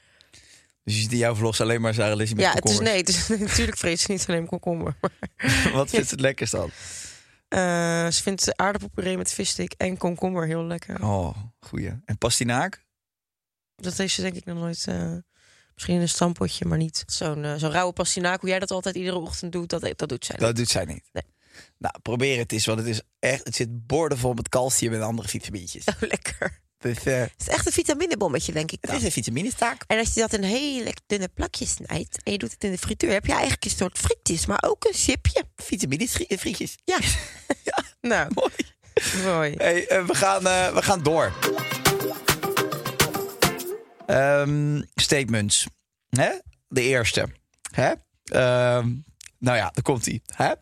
Dus 0.84 0.94
je 0.94 1.00
ziet 1.00 1.12
in 1.12 1.18
jouw 1.18 1.34
vlogs 1.34 1.60
alleen 1.60 1.80
maar 1.80 1.94
Sarah 1.94 2.16
Lizzie 2.16 2.36
met 2.36 2.44
ja, 2.44 2.52
het 2.52 2.68
is, 2.68 2.78
nee, 2.78 2.96
het 2.96 3.08
is, 3.08 3.28
natuurlijk 3.48 3.78
vreet 3.78 4.00
ze 4.00 4.10
niet 4.12 4.24
alleen 4.28 4.46
komkommer. 4.46 4.96
Maar, 5.00 5.10
Wat 5.72 5.90
vindt 5.90 6.08
ze 6.08 6.14
het 6.14 6.20
lekkerst 6.20 6.52
dan? 6.52 6.70
eh, 7.48 7.58
ze 8.10 8.22
vindt 8.22 8.56
aardappelpuree 8.56 9.16
met 9.16 9.32
visstick 9.32 9.72
en 9.76 9.96
komkommer 9.96 10.46
heel 10.46 10.64
lekker. 10.64 11.02
Oh, 11.04 11.36
goeie. 11.60 12.00
En 12.04 12.18
pastinaak? 12.18 12.84
Dat 13.76 13.96
heeft 13.96 14.14
ze 14.14 14.22
denk 14.22 14.34
ik 14.34 14.44
nog 14.44 14.58
nooit... 14.58 14.86
eh, 14.86 15.12
misschien 15.74 16.00
een 16.00 16.08
stampotje, 16.08 16.64
maar 16.64 16.78
niet. 16.78 17.02
Zo'n 17.06 17.44
eh, 17.44 17.54
zo'n 17.56 17.70
rauwe 17.70 17.92
pastinaak, 17.92 18.40
hoe 18.40 18.50
jij 18.50 18.58
dat 18.58 18.70
altijd 18.70 18.94
iedere 18.94 19.16
ochtend 19.16 19.52
doet, 19.52 19.70
dat, 19.70 19.80
dat 19.96 20.08
doet 20.08 20.24
zij 20.24 20.34
niet. 20.38 20.44
Dat 20.46 20.56
doet 20.56 20.68
zij 20.68 20.84
niet. 20.84 21.04
Nee. 21.12 21.22
Nou, 21.78 21.94
probeer 22.02 22.38
het 22.38 22.52
eens, 22.52 22.66
want 22.66 22.78
het 22.78 22.88
is 22.88 23.00
echt, 23.18 23.44
het 23.44 23.54
zit 23.56 23.86
boordevol 23.86 24.32
met 24.32 24.48
calcium 24.48 24.92
en 24.92 25.02
andere 25.02 25.28
vitamintjes. 25.28 25.84
Oh, 25.84 25.94
lekker. 26.00 26.60
Dus, 26.78 27.04
eh, 27.04 27.20
Het 27.20 27.32
is 27.38 27.48
echt 27.48 27.66
een 27.66 27.72
vitamindebommetje, 27.72 28.52
denk 28.52 28.70
ik 28.72 28.78
het 28.80 28.90
dan. 28.90 28.98
is 28.98 29.04
een 29.06 29.12
vitaminestaak. 29.12 29.84
En 29.86 29.98
als 29.98 30.14
je 30.14 30.20
dat 30.20 30.32
in 30.32 30.42
hele 30.42 30.92
dunne 31.06 31.28
plakjes 31.28 31.70
snijdt 31.70 32.22
en 32.22 32.32
je 32.32 32.38
doet 32.38 32.52
het 32.52 32.64
in 32.64 32.70
de 32.70 32.78
frituur, 32.78 33.10
heb 33.12 33.26
je 33.26 33.32
eigenlijk 33.32 33.64
een 33.64 33.70
soort 33.70 33.98
frietjes, 33.98 34.46
maar 34.46 34.62
ook 34.66 34.84
een 34.84 34.94
chipje. 34.94 35.44
Vitamine-frietjes. 35.56 36.76
Ja. 36.84 36.98
Nou, 38.00 38.30
Mooi. 38.34 38.52
mooi. 39.24 39.54
Hey, 39.56 39.86
eh, 39.88 40.04
we, 40.06 40.14
gaan, 40.14 40.46
eh, 40.46 40.74
we 40.74 40.82
gaan 40.82 41.02
door. 41.02 41.32
Ehm, 44.12 44.82
statements. 44.94 45.66
Hè? 46.10 46.30
De 46.68 46.82
eerste. 46.82 47.26
Hè? 47.72 47.92
Ehm, 48.24 48.88
nou 49.38 49.56
ja, 49.56 49.70
daar 49.72 49.82
komt 49.82 50.06
ie. 50.06 50.22
Hè? 50.34 50.52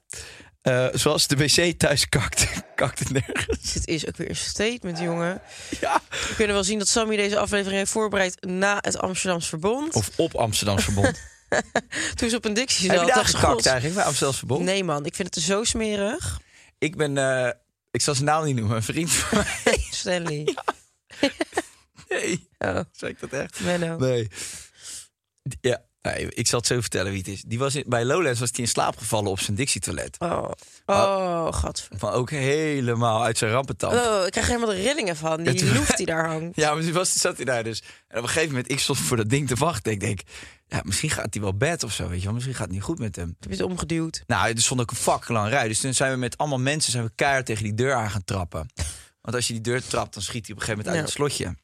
Eh, 0.60 0.86
zoals 0.92 1.26
de 1.26 1.36
wc 1.36 1.78
thuis 1.78 2.08
kakt, 2.08 2.46
kakt 2.74 2.98
het 2.98 3.10
nergens. 3.10 3.72
Dit 3.72 3.86
is 3.86 4.06
ook 4.06 4.16
weer 4.16 4.28
een 4.28 4.36
statement, 4.36 4.98
jongen. 4.98 5.42
Ja. 5.80 6.00
We 6.10 6.34
kunnen 6.36 6.54
wel 6.54 6.64
zien 6.64 6.78
dat 6.78 6.88
Sammy 6.88 7.16
deze 7.16 7.38
aflevering 7.38 7.78
heeft 7.78 7.90
voorbereid 7.92 8.44
na 8.44 8.78
het 8.80 8.98
Amsterdams 8.98 9.48
Verbond. 9.48 9.94
Of 9.94 10.10
op 10.16 10.34
Amsterdam 10.34 10.78
Verbond. 10.78 11.20
Toen 12.14 12.30
ze 12.30 12.36
op 12.36 12.44
een 12.44 12.54
dictie 12.54 12.88
Heb 12.90 12.98
zat. 12.98 13.06
je 13.08 13.14
daar 13.14 13.24
gekakt 13.24 13.66
eigenlijk 13.66 13.94
bij 13.94 14.04
Amsterdamse 14.04 14.38
Verbond? 14.38 14.64
Nee 14.64 14.84
man, 14.84 15.04
ik 15.06 15.14
vind 15.14 15.34
het 15.34 15.44
zo 15.44 15.64
smerig. 15.64 16.40
Ik 16.78 16.96
ben, 16.96 17.18
eh, 17.18 17.50
ik 17.90 18.00
zal 18.00 18.14
zijn 18.14 18.26
naam 18.26 18.44
niet 18.44 18.56
noemen, 18.56 18.76
een 18.76 18.82
vriend 18.82 19.10
van 19.10 19.38
mij. 19.64 19.86
Stanley. 19.90 20.54
Nee, 22.10 22.48
Oh, 22.58 22.80
zeg 22.92 23.10
ik 23.10 23.20
dat 23.20 23.30
echt? 23.30 23.60
Menno. 23.60 23.96
Nee. 23.96 24.28
Ja, 25.60 25.82
nee, 26.02 26.28
ik 26.30 26.46
zal 26.46 26.58
het 26.58 26.68
zo 26.68 26.80
vertellen 26.80 27.10
wie 27.10 27.18
het 27.20 27.28
is. 27.28 27.42
Die 27.42 27.58
was 27.58 27.74
in- 27.74 27.84
bij 27.86 28.04
Lowlands 28.04 28.40
was 28.40 28.48
hij 28.52 28.60
in 28.60 28.68
slaap 28.68 28.96
gevallen 28.98 29.30
op 29.30 29.40
zijn 29.40 29.56
Dixie-toilet. 29.56 30.16
Oh, 30.18 30.50
oh 30.86 31.52
god. 31.52 31.88
Van 31.96 32.12
ook 32.12 32.30
helemaal 32.30 33.24
uit 33.24 33.38
zijn 33.38 33.50
rampentand. 33.52 33.94
Oh, 33.94 34.22
ik 34.26 34.30
krijg 34.32 34.46
helemaal 34.46 34.68
de 34.68 34.82
rillingen 34.82 35.16
van. 35.16 35.42
Die 35.42 35.52
Ja, 35.52 35.58
toen- 35.58 35.72
loef 35.74 35.86
die 35.90 36.06
daar 36.06 36.26
hangt. 36.28 36.56
Ja, 36.56 36.74
maar 36.74 36.82
toen 36.82 36.92
was, 36.92 37.12
zat 37.12 37.36
hij 37.36 37.44
daar 37.44 37.64
dus. 37.64 37.82
En 38.08 38.16
op 38.18 38.22
een 38.22 38.28
gegeven 38.28 38.48
moment, 38.48 38.70
ik 38.70 38.78
stond 38.80 38.98
voor 38.98 39.16
dat 39.16 39.28
ding 39.28 39.48
te 39.48 39.54
wachten. 39.54 39.92
Ik 39.92 40.00
denk, 40.00 40.20
ja, 40.66 40.80
misschien 40.84 41.10
gaat 41.10 41.34
hij 41.34 41.42
wel 41.42 41.56
bed 41.56 41.82
of 41.84 41.92
zo, 41.92 42.08
weet 42.08 42.18
je 42.18 42.24
wel. 42.24 42.34
Misschien 42.34 42.54
gaat 42.54 42.64
het 42.66 42.74
niet 42.74 42.82
goed 42.84 42.98
met 42.98 43.16
hem. 43.16 43.36
Heb 43.40 43.50
je 43.50 43.56
het 43.56 43.66
omgeduwd? 43.66 44.22
Nou, 44.26 44.48
er 44.52 44.60
stond 44.62 44.80
ook 44.80 44.90
een 44.90 44.96
fucking 44.96 45.38
lang 45.38 45.48
rij. 45.48 45.68
Dus 45.68 45.80
toen 45.80 45.94
zijn 45.94 46.12
we 46.12 46.18
met 46.18 46.36
allemaal 46.38 46.58
mensen 46.60 46.92
zijn 46.92 47.04
we 47.04 47.10
keihard 47.14 47.46
tegen 47.46 47.64
die 47.64 47.74
deur 47.74 47.94
aan 47.94 48.10
gaan 48.10 48.24
trappen. 48.24 48.66
Want 49.20 49.36
als 49.36 49.46
je 49.46 49.52
die 49.52 49.62
deur 49.62 49.86
trapt, 49.86 50.14
dan 50.14 50.22
schiet 50.22 50.46
hij 50.46 50.54
op 50.54 50.60
een 50.60 50.66
gegeven 50.66 50.84
moment 50.86 50.88
uit 50.88 50.96
Ja. 50.96 51.02
het 51.02 51.12
slotje. 51.12 51.56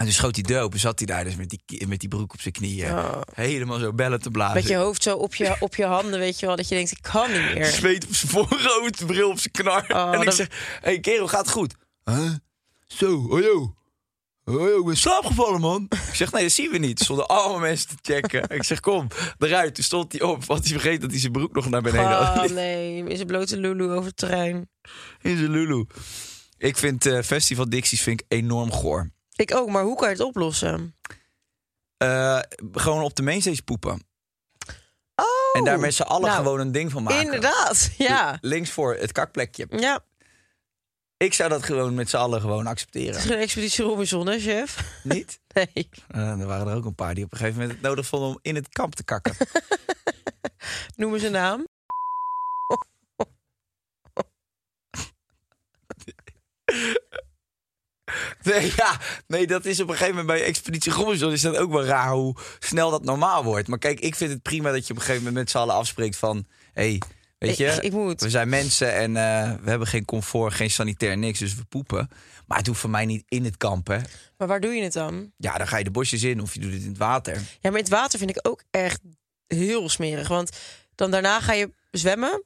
En 0.00 0.06
toen 0.06 0.14
schoot 0.14 0.34
die 0.34 0.44
deur 0.44 0.62
open, 0.62 0.78
zat 0.78 0.98
hij 0.98 1.06
daar 1.06 1.24
dus 1.24 1.36
met 1.36 1.48
die, 1.48 1.86
met 1.86 2.00
die 2.00 2.08
broek 2.08 2.32
op 2.32 2.40
zijn 2.40 2.54
knieën. 2.54 2.90
Oh. 2.92 3.20
Helemaal 3.34 3.78
zo 3.78 3.92
bellen 3.92 4.20
te 4.20 4.30
blazen. 4.30 4.54
Met 4.54 4.68
je 4.68 4.76
hoofd 4.76 5.02
zo 5.02 5.16
op 5.16 5.34
je, 5.34 5.56
op 5.58 5.74
je 5.74 5.84
handen, 5.84 6.18
weet 6.18 6.40
je 6.40 6.46
wel. 6.46 6.56
Dat 6.56 6.68
je 6.68 6.74
denkt, 6.74 6.90
ik 6.90 6.98
kan 7.00 7.32
niet 7.32 7.54
meer. 7.54 7.66
Zweet 7.66 8.06
op 8.06 8.14
zijn 8.14 8.32
voorhoofd, 8.32 9.06
bril 9.06 9.30
op 9.30 9.38
zijn 9.38 9.52
knar. 9.52 9.84
Oh, 9.88 10.12
en 10.14 10.18
ik 10.18 10.24
dat- 10.24 10.34
zeg, 10.34 10.48
hé 10.48 10.76
hey, 10.80 11.00
kerel, 11.00 11.28
gaat 11.28 11.40
het 11.40 11.50
goed? 11.50 11.74
Huh? 12.04 12.30
Zo, 12.86 13.26
oh 13.30 13.40
joh. 13.40 13.76
Oh 14.44 14.54
joh, 14.54 14.78
ik 14.78 14.82
ben 14.84 14.90
in 14.92 14.96
slaap 14.96 15.24
gevallen, 15.24 15.60
man. 15.60 15.86
Ik 15.90 16.14
zeg, 16.14 16.32
nee, 16.32 16.42
dat 16.42 16.52
zien 16.52 16.70
we 16.70 16.78
niet. 16.78 16.98
Er 16.98 17.04
stonden 17.04 17.26
allemaal 17.28 17.58
mensen 17.58 17.88
te 17.88 18.12
checken. 18.12 18.48
Ik 18.48 18.64
zeg, 18.64 18.80
kom, 18.80 19.06
eruit. 19.38 19.74
Toen 19.74 19.84
stond 19.84 20.12
hij 20.12 20.22
op, 20.22 20.44
want 20.44 20.64
hij 20.64 20.72
vergeet 20.72 21.00
dat 21.00 21.10
hij 21.10 21.20
zijn 21.20 21.32
broek 21.32 21.54
nog 21.54 21.68
naar 21.68 21.82
beneden 21.82 22.18
Oh 22.20 22.34
had. 22.36 22.50
nee, 22.64 23.04
is 23.04 23.20
een 23.20 23.26
blote 23.26 23.56
lulu 23.56 23.90
over 23.90 24.06
het 24.06 24.16
terrein. 24.16 24.68
In 25.20 25.36
zijn 25.38 25.50
lulu. 25.50 25.86
Ik 26.58 26.76
vind 26.76 27.06
eh, 27.06 27.22
Festival 27.22 27.68
Dixies 27.68 28.02
vind 28.02 28.20
ik 28.20 28.26
enorm 28.28 28.72
goor. 28.72 29.10
Ik 29.40 29.54
ook, 29.54 29.68
maar 29.68 29.82
hoe 29.82 29.96
kan 29.96 30.08
je 30.08 30.14
het 30.14 30.24
oplossen? 30.24 30.96
Eh, 31.96 32.40
gewoon 32.72 33.02
op 33.02 33.14
de 33.14 33.22
mainstage 33.22 33.62
poepen. 33.62 34.02
Oh, 35.14 35.26
en 35.52 35.64
daar 35.64 35.80
met 35.80 35.94
z'n 35.94 36.02
allen 36.02 36.28
nou, 36.28 36.42
gewoon 36.42 36.60
een 36.60 36.72
ding 36.72 36.90
van 36.90 37.02
maken. 37.02 37.22
Inderdaad, 37.22 37.90
ja. 37.98 38.38
Links 38.40 38.70
voor 38.70 38.94
het 38.94 39.12
kakplekje. 39.12 39.66
Ja, 39.70 40.00
Ik 41.16 41.34
zou 41.34 41.48
dat 41.48 41.62
gewoon 41.64 41.94
met 41.94 42.10
z'n 42.10 42.16
allen 42.16 42.40
gewoon 42.40 42.66
accepteren. 42.66 43.12
het 43.14 43.24
is 43.24 43.30
geen 43.30 43.38
expeditie 43.38 43.84
Robinson, 43.84 44.26
hè, 44.26 44.38
chef? 44.38 45.00
Niet? 45.02 45.38
Nee. 45.54 45.88
Eh, 46.08 46.40
er 46.40 46.46
waren 46.46 46.66
er 46.68 46.76
ook 46.76 46.84
een 46.84 46.94
paar 46.94 47.14
die 47.14 47.24
op 47.24 47.32
een 47.32 47.38
gegeven 47.38 47.60
moment 47.60 47.78
het 47.78 47.86
nodig 47.88 48.06
vonden 48.06 48.28
om 48.28 48.38
in 48.42 48.54
het 48.54 48.68
kamp 48.68 48.94
te 48.94 49.04
kakken. 49.04 49.34
Noem 50.96 51.14
eens 51.14 51.22
een 51.22 51.32
naam. 51.32 51.66
Nee, 58.50 58.72
ja, 58.76 58.98
nee, 59.26 59.46
dat 59.46 59.64
is 59.64 59.80
op 59.80 59.88
een 59.88 59.96
gegeven 59.96 60.16
moment 60.16 60.38
bij 60.38 60.46
Expeditie 60.46 60.92
Robinson 60.92 61.32
is 61.32 61.40
dat 61.40 61.56
ook 61.56 61.72
wel 61.72 61.84
raar 61.84 62.12
hoe 62.12 62.36
snel 62.58 62.90
dat 62.90 63.04
normaal 63.04 63.44
wordt. 63.44 63.68
Maar 63.68 63.78
kijk, 63.78 64.00
ik 64.00 64.14
vind 64.14 64.30
het 64.30 64.42
prima 64.42 64.72
dat 64.72 64.86
je 64.86 64.92
op 64.92 64.98
een 64.98 65.04
gegeven 65.04 65.22
moment 65.24 65.40
met 65.44 65.50
z'n 65.50 65.58
allen 65.58 65.74
afspreekt 65.74 66.16
van, 66.16 66.46
hé, 66.72 66.82
hey, 66.88 67.00
weet 67.38 67.56
je, 67.56 67.66
Ik- 67.66 67.82
ik 67.82 67.92
moet. 67.92 68.20
we 68.20 68.30
zijn 68.30 68.48
mensen 68.48 68.94
en 68.94 69.16
eh, 69.16 69.52
we 69.62 69.70
hebben 69.70 69.88
geen 69.88 70.04
comfort, 70.04 70.54
geen 70.54 70.70
sanitair, 70.70 71.18
niks, 71.18 71.38
dus 71.38 71.54
we 71.54 71.64
poepen. 71.64 72.08
Maar 72.46 72.58
het 72.58 72.66
hoeft 72.66 72.80
voor 72.80 72.90
mij 72.90 73.06
niet 73.06 73.24
in 73.28 73.44
het 73.44 73.56
kamp, 73.56 73.86
hè. 73.86 73.98
Maar 74.38 74.48
waar 74.48 74.60
doe 74.60 74.72
je 74.72 74.82
het 74.82 74.92
dan? 74.92 75.32
Ja, 75.36 75.58
dan 75.58 75.68
ga 75.68 75.76
je 75.76 75.84
de 75.84 75.90
bosjes 75.90 76.22
in 76.22 76.40
of 76.40 76.54
je 76.54 76.60
doet 76.60 76.72
het 76.72 76.82
in 76.82 76.88
het 76.88 76.98
water. 76.98 77.34
Ja, 77.34 77.42
maar 77.70 77.78
in 77.78 77.84
het 77.84 77.88
water 77.88 78.18
vind 78.18 78.30
ik 78.30 78.38
ook 78.48 78.62
echt 78.70 79.00
heel 79.46 79.88
smerig. 79.88 80.28
Want 80.28 80.50
dan 80.94 81.10
daarna 81.10 81.40
ga 81.40 81.52
je 81.52 81.72
zwemmen 81.90 82.42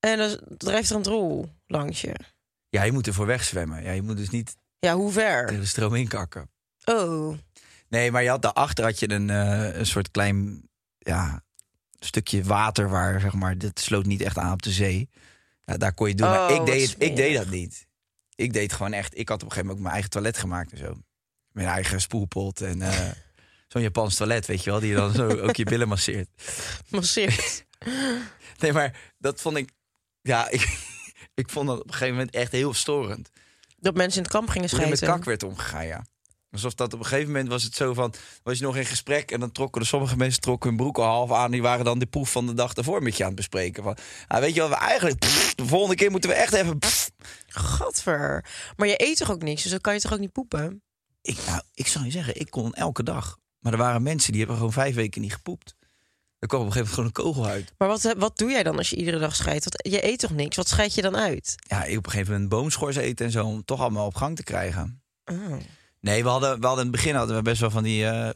en 0.00 0.18
dan 0.18 0.38
drijft 0.58 0.90
er 0.90 0.96
een 0.96 1.02
drol 1.02 1.48
langs 1.66 2.00
je. 2.00 2.14
Ja, 2.68 2.82
je 2.82 2.92
moet 2.92 3.06
ervoor 3.06 3.26
wegzwemmen. 3.26 3.82
Ja, 3.82 3.90
je 3.92 4.02
moet 4.02 4.16
dus 4.16 4.30
niet 4.30 4.56
Ja, 4.84 4.94
hoe 4.94 5.12
ver? 5.12 5.46
tegen 5.46 5.60
de 5.60 5.66
stroom 5.66 5.94
inkakken. 5.94 6.50
Oh, 6.84 7.38
Nee, 7.88 8.10
maar 8.10 8.22
je 8.22 8.28
had 8.28 8.42
daarachter 8.42 8.84
had 8.84 8.98
je 8.98 9.10
een, 9.10 9.30
eh, 9.30 9.76
een 9.76 9.86
soort 9.86 10.10
klein 10.10 10.68
ja, 10.98 11.42
stukje 11.98 12.42
water 12.42 12.88
waar 12.88 13.20
zeg 13.20 13.32
maar 13.32 13.58
dit 13.58 13.80
sloot 13.80 14.06
niet 14.06 14.20
echt 14.20 14.38
aan 14.38 14.52
op 14.52 14.62
de 14.62 14.70
zee. 14.70 15.08
Daar 15.64 15.94
kon 15.94 16.06
je 16.06 16.12
het 16.12 16.22
doen. 16.22 16.32
Oh, 16.32 16.34
maar 16.48 16.60
ik 16.60 16.66
deed, 16.66 16.90
het, 16.90 17.02
ik 17.02 17.16
deed 17.16 17.36
dat 17.36 17.48
niet. 17.48 17.86
Ik 18.34 18.52
deed 18.52 18.72
gewoon 18.72 18.92
echt. 18.92 19.18
Ik 19.18 19.28
had 19.28 19.42
op 19.42 19.48
een 19.48 19.52
gegeven 19.52 19.66
moment 19.66 19.76
ook 19.76 19.82
mijn 19.82 19.92
eigen 19.92 20.10
toilet 20.10 20.38
gemaakt 20.38 20.72
en 20.72 20.78
zo. 20.78 20.98
Mijn 21.52 21.68
eigen 21.68 22.00
spoelpot 22.00 22.60
en 22.60 22.82
eh, 22.82 23.10
zo'n 23.68 23.82
Japans 23.82 24.14
toilet, 24.14 24.46
weet 24.46 24.64
je 24.64 24.70
wel, 24.70 24.80
die 24.80 24.88
je 24.88 24.96
dan 24.96 25.12
zo 25.12 25.28
ook 25.44 25.56
je 25.56 25.64
billen 25.64 25.88
masseert. 25.88 26.28
masseert. 26.88 27.64
Nee, 28.58 28.72
maar 28.72 29.12
dat 29.18 29.40
vond 29.40 29.56
ik. 29.56 29.70
Ja, 30.20 30.48
ik, 30.48 30.78
ik 31.34 31.50
vond 31.50 31.68
dat 31.68 31.80
op 31.80 31.86
een 31.86 31.92
gegeven 31.92 32.14
moment 32.14 32.34
echt 32.34 32.52
heel 32.52 32.74
storend. 32.74 33.30
Dat 33.84 33.94
mensen 33.94 34.16
in 34.16 34.22
het 34.22 34.32
kamp 34.32 34.48
gingen 34.48 34.70
Hoe 34.70 34.80
er 34.80 34.88
met 34.88 35.00
kak 35.00 35.24
werd 35.24 35.42
omgegaan, 35.42 35.86
ja. 35.86 36.04
Alsof 36.50 36.74
dat 36.74 36.92
op 36.92 36.98
een 36.98 37.04
gegeven 37.04 37.26
moment 37.32 37.48
was 37.48 37.62
het 37.62 37.74
zo 37.74 37.94
van... 37.94 38.14
was 38.42 38.58
je 38.58 38.64
nog 38.64 38.76
in 38.76 38.84
gesprek 38.84 39.30
en 39.30 39.40
dan 39.40 39.52
trokken 39.52 39.80
er 39.80 39.86
sommige 39.86 40.16
mensen 40.16 40.40
trokken 40.40 40.68
hun 40.68 40.78
broek 40.78 40.98
al 40.98 41.04
half 41.04 41.32
aan... 41.32 41.50
die 41.50 41.62
waren 41.62 41.84
dan 41.84 41.98
de 41.98 42.06
proef 42.06 42.32
van 42.32 42.46
de 42.46 42.54
dag 42.54 42.72
daarvoor 42.72 43.02
met 43.02 43.16
je 43.16 43.22
aan 43.22 43.28
het 43.28 43.36
bespreken. 43.36 43.82
Van, 43.82 43.96
ah, 44.26 44.40
weet 44.40 44.54
je 44.54 44.60
wat 44.60 44.68
we 44.68 44.76
eigenlijk... 44.76 45.18
pff, 45.18 45.54
de 45.54 45.66
volgende 45.66 45.96
keer 45.96 46.10
moeten 46.10 46.30
we 46.30 46.36
echt 46.36 46.52
even... 46.52 46.78
pff. 46.78 47.10
Gadver. 47.46 48.44
Maar 48.76 48.88
je 48.88 49.02
eet 49.02 49.16
toch 49.16 49.30
ook 49.30 49.42
niks, 49.42 49.62
dus 49.62 49.70
dan 49.70 49.80
kan 49.80 49.94
je 49.94 50.00
toch 50.00 50.12
ook 50.12 50.18
niet 50.18 50.32
poepen? 50.32 50.82
Ik, 51.22 51.38
nou, 51.46 51.62
ik 51.74 51.86
zou 51.86 52.04
je 52.04 52.10
zeggen, 52.10 52.40
ik 52.40 52.50
kon 52.50 52.74
elke 52.74 53.02
dag. 53.02 53.38
Maar 53.58 53.72
er 53.72 53.78
waren 53.78 54.02
mensen 54.02 54.30
die 54.30 54.40
hebben 54.40 54.56
gewoon 54.56 54.72
vijf 54.72 54.94
weken 54.94 55.20
niet 55.20 55.34
gepoept. 55.34 55.76
Er 56.44 56.50
kwam 56.50 56.60
op 56.60 56.66
een 56.66 56.72
gegeven 56.72 56.96
moment 56.96 57.16
gewoon 57.16 57.32
een 57.32 57.34
kogel 57.34 57.52
uit. 57.52 57.72
Maar 57.78 57.88
wat, 57.88 58.14
wat 58.18 58.38
doe 58.38 58.50
jij 58.50 58.62
dan 58.62 58.76
als 58.76 58.90
je 58.90 58.96
iedere 58.96 59.18
dag 59.18 59.36
scheidt? 59.36 59.64
Want 59.64 59.94
je 59.94 60.06
eet 60.06 60.18
toch 60.18 60.30
niks? 60.30 60.56
Wat 60.56 60.68
scheid 60.68 60.94
je 60.94 61.02
dan 61.02 61.16
uit? 61.16 61.54
Ja, 61.68 61.84
ik 61.84 61.98
op 61.98 62.04
een 62.04 62.10
gegeven 62.10 62.32
moment 62.32 62.50
boomschors 62.50 62.96
eten 62.96 63.26
en 63.26 63.32
zo... 63.32 63.46
om 63.46 63.64
toch 63.64 63.80
allemaal 63.80 64.06
op 64.06 64.14
gang 64.14 64.36
te 64.36 64.42
krijgen. 64.42 65.02
Oh. 65.24 65.56
Nee, 66.00 66.22
we 66.22 66.28
hadden, 66.28 66.60
we 66.60 66.66
hadden 66.66 66.84
in 66.84 66.90
het 66.92 67.00
begin 67.00 67.14
hadden 67.14 67.36
we 67.36 67.42
best 67.42 67.60
wel 67.60 67.70
van 67.70 67.82
die... 67.82 68.06
eh, 68.06 68.30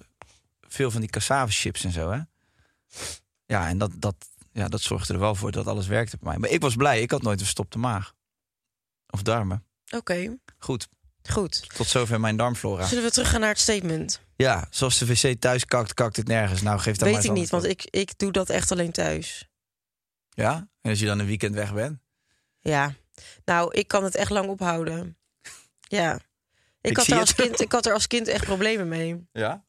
veel 0.60 0.90
van 0.90 1.00
die 1.00 1.10
cassave 1.10 1.52
chips 1.52 1.84
en 1.84 1.92
zo, 1.92 2.10
hè. 2.10 2.20
Ja, 3.46 3.68
en 3.68 3.78
dat, 3.78 3.90
dat, 3.94 4.14
ja, 4.52 4.68
dat 4.68 4.80
zorgde 4.80 5.12
er 5.12 5.20
wel 5.20 5.34
voor 5.34 5.52
dat 5.52 5.66
alles 5.66 5.86
werkte 5.86 6.16
bij 6.20 6.28
mij. 6.28 6.38
Maar 6.38 6.50
ik 6.50 6.60
was 6.60 6.74
blij, 6.76 7.00
ik 7.00 7.10
had 7.10 7.22
nooit 7.22 7.38
een 7.38 7.44
verstopte 7.44 7.78
maag. 7.78 8.14
Of 9.10 9.22
darmen. 9.22 9.64
Oké, 9.90 10.36
Goed, 10.58 10.88
goed. 11.22 11.74
tot 11.76 11.86
zover 11.86 12.20
mijn 12.20 12.36
darmflora. 12.36 12.86
Zullen 12.86 13.04
we 13.04 13.10
teruggaan 13.10 13.40
naar 13.40 13.48
het 13.48 13.58
statement? 13.58 14.20
Ja, 14.36 14.66
zoals 14.70 14.98
de 14.98 15.06
wc 15.06 15.40
thuis 15.40 15.64
kakt, 15.64 15.94
kakt 15.94 16.16
het 16.16 16.26
nergens. 16.26 16.62
Nou, 16.62 16.78
geef 16.78 16.96
dan 16.96 17.08
Weet 17.08 17.16
maar 17.16 17.26
ik 17.26 17.32
niet, 17.32 17.50
want 17.50 17.64
ik, 17.64 17.86
ik 17.90 18.18
doe 18.18 18.32
dat 18.32 18.50
echt 18.50 18.72
alleen 18.72 18.92
thuis. 18.92 19.48
Ja? 20.28 20.68
En 20.80 20.90
als 20.90 21.00
je 21.00 21.06
dan 21.06 21.18
een 21.18 21.26
weekend 21.26 21.54
weg 21.54 21.74
bent? 21.74 21.98
Ja. 22.60 22.94
Nou, 23.44 23.74
ik 23.74 23.88
kan 23.88 24.04
het 24.04 24.14
echt 24.14 24.30
lang 24.30 24.48
ophouden. 24.48 25.16
Ja. 25.80 26.14
Ik, 26.80 26.90
Ik 26.90 26.96
had, 26.96 27.06
er 27.06 27.18
als 27.18 27.34
kind, 27.34 27.60
ik 27.60 27.72
had 27.72 27.86
er 27.86 27.92
als 27.92 28.06
kind 28.06 28.28
echt 28.28 28.44
problemen 28.44 28.88
mee. 28.88 29.28
Ja. 29.32 29.66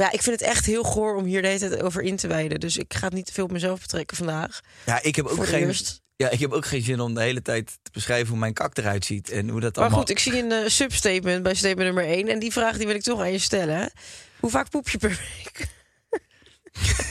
Ja, 0.00 0.10
ik 0.10 0.22
vind 0.22 0.40
het 0.40 0.48
echt 0.48 0.66
heel 0.66 0.82
goor 0.82 1.16
om 1.16 1.24
hier 1.24 1.42
de 1.42 1.48
hele 1.48 1.68
tijd 1.68 1.82
over 1.82 2.02
in 2.02 2.16
te 2.16 2.26
wijden. 2.26 2.60
Dus 2.60 2.76
ik 2.76 2.94
ga 2.94 3.04
het 3.04 3.12
niet 3.12 3.26
te 3.26 3.32
veel 3.32 3.44
op 3.44 3.50
mezelf 3.50 3.80
betrekken 3.80 4.16
vandaag. 4.16 4.60
Ja, 4.86 5.02
ik 5.02 5.16
heb 5.16 5.26
ook 5.26 5.46
geen... 5.46 5.74
Ja, 6.20 6.28
ik 6.28 6.40
heb 6.40 6.52
ook 6.52 6.66
geen 6.66 6.82
zin 6.82 7.00
om 7.00 7.14
de 7.14 7.20
hele 7.20 7.42
tijd 7.42 7.78
te 7.82 7.90
beschrijven 7.90 8.28
hoe 8.28 8.38
mijn 8.38 8.52
kak 8.52 8.76
eruit 8.76 9.04
ziet. 9.04 9.30
En 9.30 9.48
hoe 9.48 9.60
dat 9.60 9.74
Maar 9.74 9.84
allemaal... 9.84 10.00
goed, 10.00 10.10
ik 10.10 10.18
zie 10.18 10.38
een 10.38 10.52
eh, 10.52 10.68
substatement 10.68 11.42
bij 11.42 11.54
statement 11.54 11.94
nummer 11.94 12.04
1. 12.04 12.28
En 12.28 12.38
die 12.38 12.52
vraag 12.52 12.76
die 12.76 12.86
wil 12.86 12.94
ik 12.94 13.02
toch 13.02 13.20
aan 13.20 13.32
je 13.32 13.38
stellen. 13.38 13.92
Hoe 14.40 14.50
vaak 14.50 14.70
poep 14.70 14.88
je 14.88 14.98
per 14.98 15.08
week? 15.08 15.66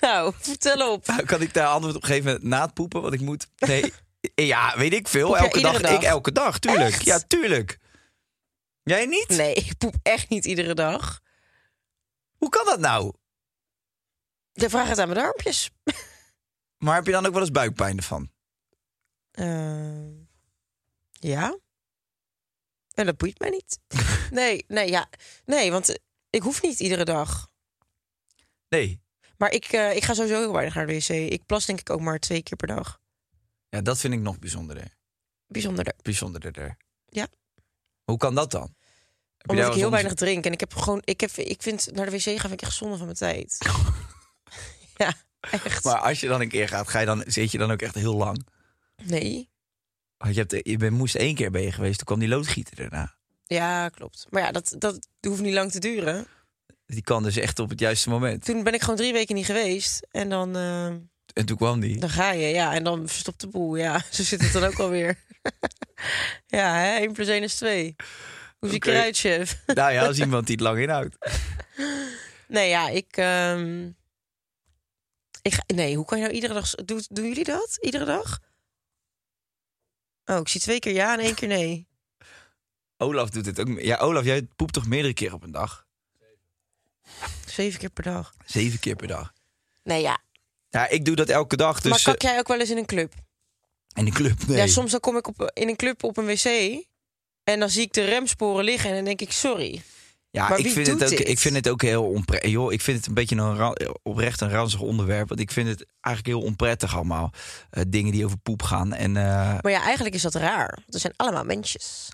nou, 0.00 0.32
vertel 0.38 0.92
op. 0.92 1.22
Kan 1.26 1.42
ik 1.42 1.54
daar 1.54 1.66
antwoord 1.66 1.96
op 1.96 2.04
geven 2.04 2.38
na 2.42 2.62
het 2.62 2.74
poepen? 2.74 3.02
Want 3.02 3.14
ik 3.14 3.20
moet... 3.20 3.48
Nee. 3.58 3.92
Ja, 4.34 4.74
weet 4.76 4.92
ik 4.92 5.08
veel. 5.08 5.36
Elke 5.36 5.60
dag. 5.60 5.80
Ik 5.80 6.02
elke 6.02 6.32
dag, 6.32 6.58
tuurlijk. 6.58 6.94
Echt? 6.94 7.04
Ja, 7.04 7.18
tuurlijk. 7.18 7.78
Jij 8.82 9.06
niet? 9.06 9.28
Nee, 9.28 9.54
ik 9.54 9.78
poep 9.78 9.94
echt 10.02 10.28
niet 10.28 10.44
iedere 10.44 10.74
dag. 10.74 11.20
Hoe 12.36 12.48
kan 12.48 12.64
dat 12.64 12.78
nou? 12.78 13.12
De 14.52 14.70
vraag 14.70 14.88
het 14.88 14.98
aan 14.98 15.08
mijn 15.08 15.20
darmpjes. 15.20 15.70
Maar 16.78 16.94
heb 16.94 17.06
je 17.06 17.12
dan 17.12 17.26
ook 17.26 17.32
wel 17.32 17.40
eens 17.40 17.50
buikpijn 17.50 17.96
ervan? 17.96 18.30
Eh, 19.30 20.08
ja. 21.10 21.58
En 22.94 23.06
dat 23.06 23.16
boeit 23.16 23.38
mij 23.38 23.50
niet. 23.50 23.78
nee, 24.30 24.64
nee, 24.68 24.90
ja. 24.90 25.08
Nee, 25.44 25.70
want 25.70 25.88
eh, 25.88 25.94
ik 26.30 26.42
hoef 26.42 26.62
niet 26.62 26.80
iedere 26.80 27.04
dag. 27.04 27.48
Nee. 28.68 29.02
Maar 29.36 29.50
ik, 29.50 29.64
eh, 29.64 29.96
ik 29.96 30.04
ga 30.04 30.14
sowieso 30.14 30.38
heel 30.38 30.52
weinig 30.52 30.74
naar 30.74 30.86
de 30.86 30.92
wc. 30.92 31.08
Ik 31.08 31.46
plas 31.46 31.66
denk 31.66 31.80
ik 31.80 31.90
ook 31.90 32.00
maar 32.00 32.18
twee 32.18 32.42
keer 32.42 32.56
per 32.56 32.66
dag. 32.66 33.00
Ja, 33.68 33.80
dat 33.80 33.98
vind 33.98 34.14
ik 34.14 34.20
nog 34.20 34.38
bijzonderder. 34.38 34.96
Bijzonderder. 35.46 35.94
Bijzonderder. 36.02 36.76
Ja. 37.06 37.28
Hoe 38.04 38.16
kan 38.16 38.34
dat 38.34 38.50
dan? 38.50 38.74
Heb 39.38 39.50
Omdat 39.50 39.66
ik 39.66 39.74
heel 39.74 39.90
weinig 39.90 40.14
drink. 40.14 40.44
En 40.44 40.52
ik 40.52 40.60
heb 40.60 40.74
gewoon, 40.74 41.00
ik, 41.04 41.20
heb, 41.20 41.30
ik 41.30 41.62
vind 41.62 41.92
naar 41.92 42.10
de 42.10 42.10
wc 42.10 42.22
gaan 42.22 42.38
vind 42.38 42.52
ik 42.52 42.62
echt 42.62 42.76
zonde 42.76 42.96
van 42.96 43.06
mijn 43.06 43.18
tijd. 43.18 43.58
ja, 44.96 45.14
echt. 45.40 45.84
Maar 45.84 45.98
als 45.98 46.20
je 46.20 46.28
dan 46.28 46.40
een 46.40 46.48
keer 46.48 46.68
gaat, 46.68 46.88
ga 46.88 47.00
je 47.00 47.06
dan, 47.06 47.24
zit 47.26 47.50
je 47.52 47.58
dan 47.58 47.70
ook 47.70 47.82
echt 47.82 47.94
heel 47.94 48.16
lang? 48.16 48.46
Nee. 49.02 49.50
Want 50.16 50.34
je, 50.34 50.40
hebt, 50.40 50.68
je 50.68 50.76
bent, 50.76 50.92
moest 50.96 51.14
één 51.14 51.34
keer 51.34 51.50
ben 51.50 51.62
je 51.62 51.72
geweest, 51.72 51.96
toen 51.96 52.06
kwam 52.06 52.18
die 52.18 52.28
loodgieter 52.28 52.76
daarna. 52.76 53.14
Ja, 53.44 53.88
klopt. 53.88 54.26
Maar 54.30 54.42
ja, 54.42 54.52
dat, 54.52 54.74
dat 54.78 55.08
hoeft 55.20 55.40
niet 55.40 55.54
lang 55.54 55.70
te 55.70 55.78
duren. 55.78 56.26
Die 56.86 57.02
kan 57.02 57.22
dus 57.22 57.36
echt 57.36 57.58
op 57.58 57.68
het 57.70 57.80
juiste 57.80 58.08
moment. 58.08 58.44
Toen 58.44 58.62
ben 58.62 58.74
ik 58.74 58.80
gewoon 58.80 58.96
drie 58.96 59.12
weken 59.12 59.34
niet 59.34 59.46
geweest. 59.46 60.06
En 60.10 60.28
dan, 60.28 60.56
eh, 60.56 60.86
En 60.86 61.46
toen 61.46 61.56
kwam 61.56 61.80
die. 61.80 61.98
dan 62.00 62.08
ga 62.10 62.32
je, 62.32 62.46
ja. 62.46 62.74
En 62.74 62.84
dan 62.84 63.08
verstopt 63.08 63.40
de 63.40 63.48
boel. 63.48 63.76
Ja, 63.76 64.02
zo 64.10 64.22
zit 64.22 64.42
het 64.42 64.52
dan 64.52 64.64
ook 64.64 64.78
alweer. 64.78 65.18
ja, 66.46 66.74
hè? 66.74 66.96
1 66.96 67.12
plus 67.12 67.28
1 67.28 67.42
is 67.42 67.54
2. 67.54 67.96
Hoe 68.58 68.68
zie 68.68 68.78
ik 68.78 68.86
eruit, 68.86 69.16
chef? 69.16 69.62
Nou 69.66 69.92
ja, 69.92 70.06
als 70.06 70.18
iemand 70.26 70.46
die 70.46 70.54
het 70.56 70.64
lang 70.64 70.78
inhoudt. 70.78 71.16
Nee, 72.48 72.68
ja, 72.68 72.88
ik... 72.88 73.16
ehm, 73.16 73.90
ik 75.48 75.54
ga, 75.54 75.62
nee, 75.74 75.96
hoe 75.96 76.04
kan 76.04 76.18
je 76.18 76.24
nou 76.24 76.34
iedere 76.34 76.54
dag... 76.54 76.74
Doen, 76.74 77.02
doen 77.08 77.28
jullie 77.28 77.44
dat? 77.44 77.78
Iedere 77.80 78.04
dag? 78.04 78.38
Oh, 80.24 80.36
ik 80.36 80.48
zie 80.48 80.60
twee 80.60 80.78
keer 80.78 80.92
ja 80.92 81.12
en 81.12 81.20
één 81.20 81.34
keer 81.34 81.48
nee. 81.48 81.86
Olaf 82.96 83.30
doet 83.30 83.46
het 83.46 83.60
ook. 83.60 83.80
Ja, 83.80 83.96
Olaf, 83.96 84.24
jij 84.24 84.42
poept 84.56 84.72
toch 84.72 84.86
meerdere 84.86 85.14
keer 85.14 85.32
op 85.32 85.42
een 85.42 85.52
dag? 85.52 85.86
Zeven 87.46 87.78
keer 87.78 87.90
per 87.90 88.04
dag. 88.04 88.34
Zeven 88.46 88.78
keer 88.78 88.96
per 88.96 89.06
dag. 89.06 89.32
Nee, 89.82 90.02
ja. 90.02 90.18
Ja, 90.68 90.88
ik 90.88 91.04
doe 91.04 91.16
dat 91.16 91.28
elke 91.28 91.56
dag. 91.56 91.80
Dus 91.80 91.90
maar 91.90 92.00
kak 92.00 92.22
jij 92.22 92.38
ook 92.38 92.48
wel 92.48 92.60
eens 92.60 92.70
in 92.70 92.76
een 92.76 92.86
club? 92.86 93.12
eh, 93.12 93.18
in 93.98 94.04
de 94.04 94.10
club, 94.10 94.46
nee. 94.46 94.56
Ja, 94.56 94.66
soms 94.66 94.90
dan 94.90 95.00
kom 95.00 95.16
ik 95.16 95.26
op, 95.26 95.50
in 95.54 95.68
een 95.68 95.76
club 95.76 96.02
op 96.04 96.16
een 96.16 96.26
wc... 96.26 96.44
en 97.44 97.60
dan 97.60 97.70
zie 97.70 97.82
ik 97.82 97.92
de 97.92 98.04
remsporen 98.04 98.64
liggen 98.64 98.90
en 98.90 98.96
dan 98.96 99.04
denk 99.04 99.20
ik, 99.20 99.32
sorry. 99.32 99.82
Ja, 100.38 100.48
Maar 100.48 100.58
ik 100.58 100.70
vind, 100.70 100.86
het 100.86 101.02
ook, 101.02 101.08
dit? 101.08 101.28
ik 101.28 101.38
vind 101.38 101.54
het 101.54 101.68
ook 101.68 101.82
heel 101.82 102.04
onprettig. 102.04 102.50
Joh, 102.50 102.72
ik 102.72 102.80
vind 102.80 102.96
het 102.98 103.06
een 103.06 103.14
beetje 103.14 103.36
een 103.36 103.76
oprecht 104.02 104.40
een 104.40 104.50
ranzig 104.50 104.80
onderwerp. 104.80 105.28
Want 105.28 105.40
ik 105.40 105.50
vind 105.50 105.68
het 105.68 105.86
eigenlijk 106.00 106.36
heel 106.36 106.46
onprettig 106.46 106.94
allemaal. 106.96 107.32
eh, 107.70 107.82
dingen 107.88 108.12
die 108.12 108.24
over 108.24 108.38
poep 108.38 108.62
gaan. 108.62 108.92
En 108.92 109.16
eh, 109.16 109.22
Maar 109.62 109.70
ja, 109.72 109.82
eigenlijk 109.82 110.14
is 110.14 110.22
dat 110.22 110.34
raar. 110.34 110.78
Er 110.88 111.00
zijn 111.00 111.12
allemaal 111.16 111.44
mensjes. 111.44 112.08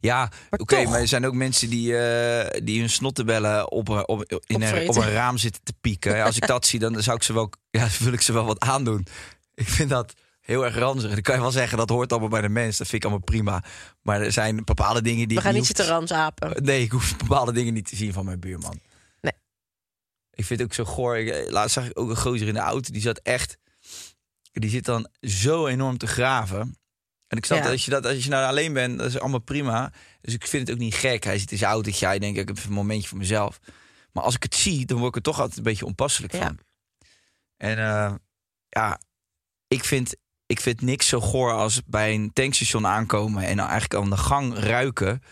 ja, 0.00 0.30
oké, 0.50 0.84
maar 0.84 1.00
er 1.00 1.08
zijn 1.08 1.26
ook 1.26 1.34
mensen 1.34 1.70
die, 1.70 1.96
eh, 1.98 2.60
die 2.64 2.80
hun 2.80 2.90
snottenbellen 2.90 3.70
op, 3.70 3.88
een- 3.88 4.08
op, 4.08 4.24
in 4.46 4.62
een, 4.62 4.88
op 4.88 4.96
een 4.96 5.10
raam 5.12 5.38
zitten 5.38 5.62
te 5.64 5.72
pieken. 5.80 6.22
Als 6.24 6.36
ik 6.36 6.46
dat 6.46 6.66
zie, 6.70 6.78
dan 6.78 7.02
zou 7.02 7.16
ik 7.16 7.22
ze 7.22 7.32
wel, 7.32 7.50
ja, 7.70 7.88
wil 7.98 8.12
ik 8.12 8.20
ze 8.20 8.32
wel 8.32 8.44
wat 8.44 8.60
aandoen. 8.60 9.06
Ik 9.54 9.68
vind 9.68 9.90
dat 9.90 10.12
heel 10.42 10.64
erg 10.64 10.74
ranzig. 10.76 11.10
Dan 11.12 11.22
kan 11.22 11.34
je 11.34 11.40
wel 11.40 11.50
zeggen, 11.50 11.78
dat 11.78 11.88
hoort 11.88 12.10
allemaal 12.10 12.28
bij 12.30 12.40
de 12.40 12.48
mens. 12.48 12.76
Dat 12.76 12.86
vind 12.86 13.04
ik 13.04 13.10
allemaal 13.10 13.26
prima. 13.26 13.64
Maar 14.02 14.20
er 14.20 14.32
zijn 14.32 14.64
bepaalde 14.64 15.02
dingen 15.02 15.28
die 15.28 15.36
We 15.36 15.42
gaan 15.42 15.54
niet 15.54 15.66
zitten 15.66 15.86
ransapen. 15.86 16.50
Nee, 16.64 16.82
ik 16.82 16.90
hoef 16.90 17.16
bepaalde 17.16 17.52
dingen 17.52 17.74
niet 17.74 17.88
te 17.88 17.96
zien 17.96 18.12
van 18.12 18.24
mijn 18.24 18.40
buurman. 18.40 18.80
Nee. 19.20 19.32
Ik 20.30 20.44
vind 20.44 20.60
het 20.60 20.68
ook 20.68 20.74
zo 20.74 20.84
goor. 20.84 21.16
Ik, 21.18 21.28
eh, 21.28 21.50
laatst 21.50 21.74
zag 21.74 21.86
ik 21.86 21.98
ook 21.98 22.10
een 22.10 22.16
gozer 22.16 22.48
in 22.48 22.54
de 22.54 22.60
auto. 22.60 22.92
Die 22.92 23.02
zat 23.02 23.18
echt... 23.18 23.56
Die 24.52 24.70
zit 24.70 24.84
dan 24.84 25.08
zo 25.20 25.66
enorm 25.66 25.98
te 25.98 26.06
graven. 26.06 26.76
En 27.28 27.38
ik 27.38 27.44
snap 27.44 27.58
Ja. 27.58 27.64
dat 27.64 27.72
als 27.72 27.84
je, 27.84 27.90
dat 27.90 28.06
als 28.06 28.24
je 28.24 28.30
nou 28.30 28.46
alleen 28.46 28.72
bent, 28.72 28.98
dat 28.98 29.06
is 29.06 29.18
allemaal 29.20 29.40
prima. 29.40 29.92
Dus 30.20 30.34
ik 30.34 30.46
vind 30.46 30.66
het 30.66 30.76
ook 30.76 30.82
niet 30.82 30.94
gek. 30.94 31.24
Hij 31.24 31.38
zit 31.38 31.52
in 31.52 31.58
zijn 31.58 31.70
autootje. 31.70 32.06
Hij 32.06 32.18
denkt, 32.18 32.38
ik 32.38 32.48
heb 32.48 32.56
even 32.56 32.68
een 32.68 32.74
momentje 32.76 33.08
voor 33.08 33.18
mezelf. 33.18 33.60
Maar 34.12 34.24
als 34.24 34.34
ik 34.34 34.42
het 34.42 34.54
zie, 34.54 34.86
dan 34.86 34.96
word 34.96 35.08
ik 35.08 35.16
er 35.16 35.22
toch 35.22 35.38
altijd 35.40 35.56
een 35.56 35.62
beetje 35.62 35.84
onpasselijk 35.86 36.32
Ja. 36.32 36.40
van. 36.46 36.58
En 37.56 37.78
eh, 37.78 38.14
ja, 38.68 39.00
ik 39.68 39.84
vind, 39.84 40.16
ik 40.52 40.60
vind 40.60 40.80
niks 40.80 41.08
zo 41.08 41.20
goor 41.20 41.52
als 41.52 41.80
bij 41.86 42.14
een 42.14 42.30
tankstation 42.32 42.86
aankomen... 42.86 43.42
en 43.44 43.56
dan 43.56 43.66
eigenlijk 43.68 44.04
aan 44.04 44.10
de 44.10 44.16
gang 44.16 44.58
ruiken 44.58 45.22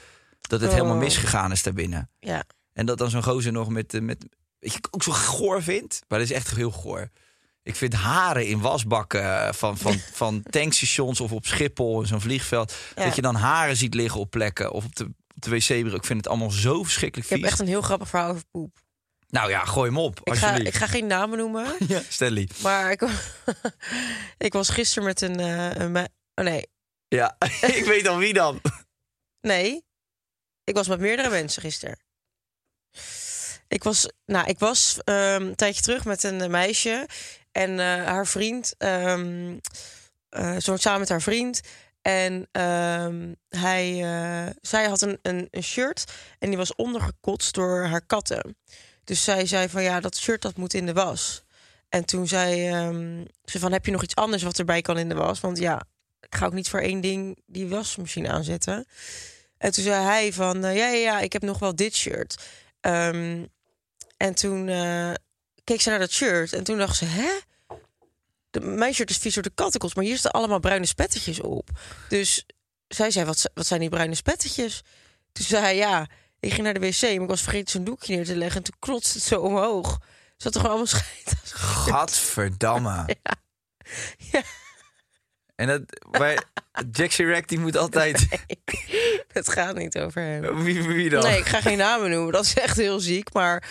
dat 0.41 0.61
het 0.61 0.71
Oh. 0.71 0.77
helemaal 0.77 0.97
misgegaan 0.97 1.53
is 1.53 1.63
daarbinnen. 1.63 2.11
Ja. 2.21 2.45
En 2.73 2.87
dat 2.87 2.99
dan 2.99 3.11
zo'n 3.11 3.23
gozer 3.23 3.53
nog 3.53 3.69
met, 3.69 3.95
eh, 3.95 4.01
met... 4.01 4.27
Weet 4.59 4.73
je, 4.73 4.79
ik 4.79 4.89
ook 4.91 5.03
zo 5.03 5.13
goor 5.13 5.63
vind. 5.63 6.01
Maar 6.09 6.19
dat 6.19 6.29
is 6.31 6.35
echt 6.35 6.55
heel 6.55 6.71
goor. 6.71 7.09
Ik 7.63 7.77
vind 7.77 7.93
haren 7.95 8.47
in 8.47 8.61
wasbakken 8.61 9.47
eh, 9.47 9.53
van, 9.53 9.79
van, 9.79 9.99
van 10.23 10.43
tankstations 10.43 11.21
of 11.21 11.33
op 11.33 11.47
Schiphol, 11.47 12.01
in 12.01 12.07
zo'n 12.07 12.21
vliegveld. 12.21 12.75
Ja. 12.97 13.05
Dat 13.05 13.15
je 13.17 13.23
dan 13.23 13.35
haren 13.35 13.77
ziet 13.77 13.95
liggen 13.95 14.21
op 14.21 14.31
plekken 14.31 14.73
of 14.73 14.85
op 14.85 14.97
de, 14.97 15.05
op 15.05 15.43
de 15.43 15.51
wc-bril. 15.51 15.95
Ik 15.95 16.05
vind 16.05 16.19
het 16.19 16.29
allemaal 16.29 16.51
zo 16.51 16.83
verschrikkelijk 16.83 17.29
Ik 17.31 17.35
heb 17.35 17.43
vies. 17.43 17.51
echt 17.51 17.61
een 17.61 17.75
heel 17.75 17.83
grappig 17.83 18.09
verhaal 18.09 18.31
over 18.31 18.45
poep. 18.51 18.79
Nou 19.31 19.51
ja, 19.51 19.65
gooi 19.65 19.89
hem 19.89 19.99
op, 19.99 20.21
Ik 20.23 20.35
ga, 20.35 20.55
ik 20.55 20.75
ga 20.75 20.87
geen 20.87 21.07
namen 21.07 21.39
noemen. 21.39 21.77
Ja, 21.89 22.01
Stanley. 22.09 22.49
Maar 22.63 22.91
ik, 22.91 23.03
ik 24.39 24.53
was 24.53 24.69
gisteren 24.69 25.05
met 25.05 25.21
een... 25.21 25.41
eh, 25.41 25.71
een 25.75 25.97
oh 26.35 26.45
nee, 26.45 26.67
Ja, 27.09 27.37
ik 27.81 27.85
weet 27.85 28.07
al 28.07 28.19
wie 28.19 28.33
dan. 28.33 28.61
nee. 29.41 29.85
Ik 30.65 30.75
was 30.75 30.89
met 30.89 31.01
meerdere 31.01 31.31
mensen 31.31 31.63
gisteren. 31.63 31.99
Ik 33.69 33.83
was, 33.85 34.09
nou, 34.27 34.47
ik 34.49 34.59
was 34.59 34.99
ehm, 35.05 35.43
een 35.43 35.55
tijdje 35.55 35.83
terug 35.83 36.05
met 36.05 36.23
een 36.23 36.41
eh, 36.41 36.49
meisje. 36.49 37.07
En 37.53 37.81
eh, 37.81 37.87
haar 38.07 38.27
vriend... 38.27 38.75
ze 38.79 40.63
woont 40.65 40.81
samen 40.81 41.01
met 41.01 41.09
haar 41.09 41.23
vriend. 41.23 41.61
En 42.03 42.49
ehm, 42.53 43.35
hij, 43.49 43.95
zij 44.61 44.89
had 44.89 45.01
een, 45.01 45.19
een, 45.23 45.49
een 45.51 45.63
shirt 45.63 46.05
en 46.39 46.49
die 46.49 46.59
was 46.59 46.75
ondergekotst 46.75 47.55
door 47.55 47.85
haar 47.85 48.07
katten. 48.07 48.57
Dus 49.05 49.25
zij 49.25 49.47
zei 49.47 49.69
van 49.69 49.83
ja, 49.83 50.01
dat 50.01 50.17
shirt 50.17 50.43
dat 50.43 50.57
moet 50.57 50.75
in 50.75 50.87
de 50.87 50.93
was. 50.93 51.43
En 51.89 52.05
toen 52.05 52.29
zei 52.29 52.69
ehm, 52.69 53.25
ze 53.45 53.59
van 53.59 53.73
heb 53.73 53.87
je 53.87 53.93
nog 53.93 54.03
iets 54.03 54.15
anders 54.15 54.43
wat 54.43 54.59
erbij 54.59 54.83
kan 54.83 54.99
in 54.99 55.09
de 55.09 55.15
was? 55.15 55.41
Want 55.41 55.59
ja, 55.59 55.87
ik 56.21 56.35
ga 56.35 56.47
ook 56.47 56.53
niet 56.53 56.69
voor 56.69 56.81
één 56.81 57.01
ding 57.01 57.43
die 57.47 57.69
wasmachine 57.69 58.29
aanzetten. 58.29 58.87
En 59.59 59.73
toen 59.73 59.85
zei 59.85 60.05
hij 60.05 60.33
van 60.33 60.65
eh, 60.65 60.77
ja, 60.77 60.87
ja, 60.87 60.95
ja, 60.95 61.21
ik 61.21 61.33
heb 61.33 61.43
nog 61.43 61.59
wel 61.59 61.75
dit 61.75 61.95
shirt. 61.95 62.43
Ehm, 62.81 63.45
en 64.17 64.35
toen 64.35 64.69
eh, 64.69 65.13
keek 65.65 65.81
ze 65.81 65.91
naar 65.91 65.99
dat 65.99 66.11
shirt 66.11 66.53
en 66.53 66.65
toen 66.65 66.79
dacht 66.79 66.97
ze 66.97 67.05
hè? 67.05 67.31
de, 68.51 68.61
mijn 68.61 68.95
shirt 68.95 69.11
is 69.11 69.17
vies 69.17 69.35
door 69.35 69.43
de 69.43 69.53
kattenkos, 69.55 69.95
maar 69.95 70.05
hier 70.05 70.19
staan 70.19 70.33
allemaal 70.33 70.61
bruine 70.61 70.87
spettetjes 70.87 71.41
op. 71.41 71.71
Dus 72.09 72.47
zij 72.89 73.11
zei, 73.11 73.27
wat, 73.27 73.51
wat 73.55 73.67
zijn 73.67 73.81
die 73.81 73.89
bruine 73.89 74.15
spettetjes? 74.15 74.83
Toen 75.33 75.45
zei 75.45 75.63
hij, 75.63 75.77
ja, 75.77 76.09
ik 76.41 76.53
ging 76.53 76.63
naar 76.63 76.75
de 76.75 76.81
wc, 76.81 77.03
maar 77.03 77.11
ik 77.11 77.29
was 77.29 77.43
vergeten 77.43 77.69
zo'n 77.71 77.85
doekje 77.85 78.15
neer 78.17 78.25
te 78.25 78.37
leggen. 78.37 78.57
En 78.57 78.63
toen 78.63 78.77
klotste 78.79 79.19
het 79.19 79.27
zo 79.27 79.41
omhoog. 79.41 79.99
Zat 80.37 80.55
er 80.55 80.61
gewoon 80.61 80.77
allemaal 80.77 81.01
scheid. 81.01 81.35
Gadverdamme. 81.45 83.05
Ja. 84.17 84.43
En 85.57 85.67
dat, 85.67 85.83
bij 86.11 86.39
Jack 86.91 87.13
Chirac, 87.13 87.49
die 87.49 87.59
moet 87.59 87.77
altijd... 87.77 88.27
Het 89.33 89.49
gaat 89.53 89.77
niet 89.77 89.99
over 89.99 90.23
hem. 90.23 90.63
Wie, 90.65 90.83
wie 90.83 91.11
dan? 91.11 91.23
Nee, 91.23 91.39
ik 91.39 91.47
ga 91.47 91.61
geen 91.61 91.79
namen 91.79 92.11
noemen. 92.11 92.33
Dat 92.33 92.45
is 92.45 92.55
echt 92.55 92.77
heel 92.77 93.01
ziek, 93.01 93.33
maar 93.33 93.69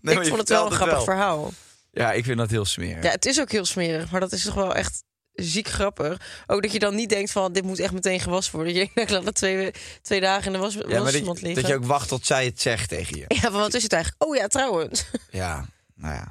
Nee, 0.00 0.14
maar 0.14 0.22
ik 0.22 0.28
vond 0.28 0.40
het 0.40 0.48
wel 0.48 0.66
een 0.66 0.72
grappig 0.72 0.96
wel. 0.96 1.04
verhaal. 1.04 1.52
Ja, 1.90 2.12
ik 2.12 2.24
vind 2.24 2.38
dat 2.38 2.50
heel 2.50 2.64
smerig. 2.64 3.04
Ja, 3.04 3.10
het 3.10 3.26
is 3.26 3.40
ook 3.40 3.50
heel 3.50 3.64
smerig, 3.64 4.10
maar 4.10 4.20
dat 4.20 4.32
is 4.32 4.42
toch 4.44 4.54
wel 4.54 4.74
echt 4.74 5.04
ziek 5.32 5.68
grappig. 5.68 6.44
Ook 6.46 6.62
dat 6.62 6.72
je 6.72 6.78
dan 6.78 6.94
niet 6.94 7.08
denkt 7.08 7.30
van, 7.30 7.52
dit 7.52 7.64
moet 7.64 7.78
echt 7.78 7.92
meteen 7.92 8.20
gewassen 8.20 8.54
worden. 8.54 8.74
Je 8.74 8.88
denkt, 8.94 9.10
laat 9.10 9.24
het 9.24 9.34
twee, 9.34 9.70
twee 10.02 10.20
dagen 10.20 10.46
in 10.46 10.52
de 10.52 10.58
was, 10.58 10.74
Ja, 10.74 10.86
maar 10.86 11.02
wasmand 11.02 11.26
dat, 11.26 11.40
liggen. 11.40 11.62
dat 11.62 11.70
je 11.70 11.76
ook 11.76 11.84
wacht 11.84 12.08
tot 12.08 12.26
zij 12.26 12.44
het 12.44 12.60
zegt 12.60 12.88
tegen 12.88 13.16
je. 13.16 13.24
Ja, 13.28 13.40
van 13.40 13.52
wat 13.52 13.74
is 13.74 13.82
het 13.82 13.92
eigenlijk? 13.92 14.24
Oh 14.24 14.36
ja, 14.36 14.46
trouwens. 14.46 15.04
Ja, 15.30 15.66
nou 15.94 16.14
ja. 16.14 16.30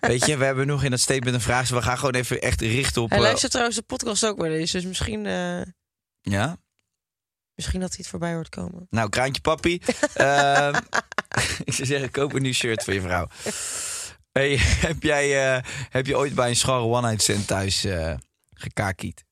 Weet 0.00 0.26
je, 0.26 0.36
we 0.36 0.44
hebben 0.44 0.66
nog 0.66 0.84
in 0.84 0.92
het 0.92 1.00
statement 1.00 1.34
een 1.34 1.40
vraag. 1.40 1.68
We 1.68 1.82
gaan 1.82 1.98
gewoon 1.98 2.14
even 2.14 2.40
echt 2.40 2.60
richten 2.60 3.02
op... 3.02 3.08
Hij 3.08 3.18
eh, 3.18 3.24
luistert 3.24 3.50
trouwens 3.50 3.78
de 3.78 3.84
podcast 3.84 4.26
ook 4.26 4.38
wel 4.38 4.50
eens. 4.50 4.70
Dus 4.70 4.84
misschien, 4.84 5.26
eh, 5.26 5.62
ja? 6.20 6.56
misschien 7.54 7.80
dat 7.80 7.88
hij 7.88 7.98
het 7.98 8.08
voorbij 8.08 8.34
hoort 8.34 8.48
komen. 8.48 8.86
Nou, 8.90 9.08
kraantje 9.08 9.40
papi. 9.40 9.80
Ehm, 10.14 10.80
ik 11.64 11.72
zou 11.72 11.86
zeggen, 11.86 12.10
koop 12.10 12.32
een 12.32 12.42
nieuw 12.42 12.52
shirt 12.52 12.84
voor 12.84 12.94
je 12.94 13.00
vrouw. 13.00 13.28
Hey, 14.32 14.56
heb, 14.86 15.02
jij, 15.02 15.54
eh, 15.56 15.62
heb 15.88 16.06
je 16.06 16.16
ooit 16.16 16.34
bij 16.34 16.48
een 16.48 16.56
schorre 16.56 16.82
one-night 16.82 17.22
stand 17.22 17.46
thuis 17.46 17.86
gekakiet? 18.50 19.24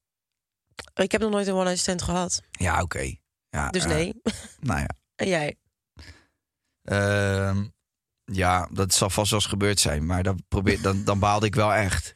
Ik 0.94 1.12
heb 1.12 1.20
nog 1.20 1.30
nooit 1.30 1.46
een 1.46 1.54
one-night 1.54 1.78
stand 1.78 2.02
gehad. 2.02 2.42
Ja, 2.50 2.82
oké. 2.82 3.14
Ja, 3.48 3.70
Dus 3.70 3.84
eh, 3.84 3.90
nee. 3.90 4.14
nou 4.60 4.80
ja. 4.80 4.88
En 5.14 5.28
jij? 5.28 5.58
Ehm, 6.82 7.64
ja, 8.24 8.68
dat 8.72 8.94
zal 8.94 9.10
vast 9.10 9.30
wel 9.30 9.40
eens 9.40 9.48
gebeurd 9.48 9.80
zijn. 9.80 10.06
Maar 10.06 10.22
dan, 10.22 10.44
probeer, 10.48 10.82
dan, 10.82 11.04
dan 11.04 11.18
baalde 11.18 11.46
ik 11.46 11.54
wel 11.54 11.72
echt. 11.74 12.14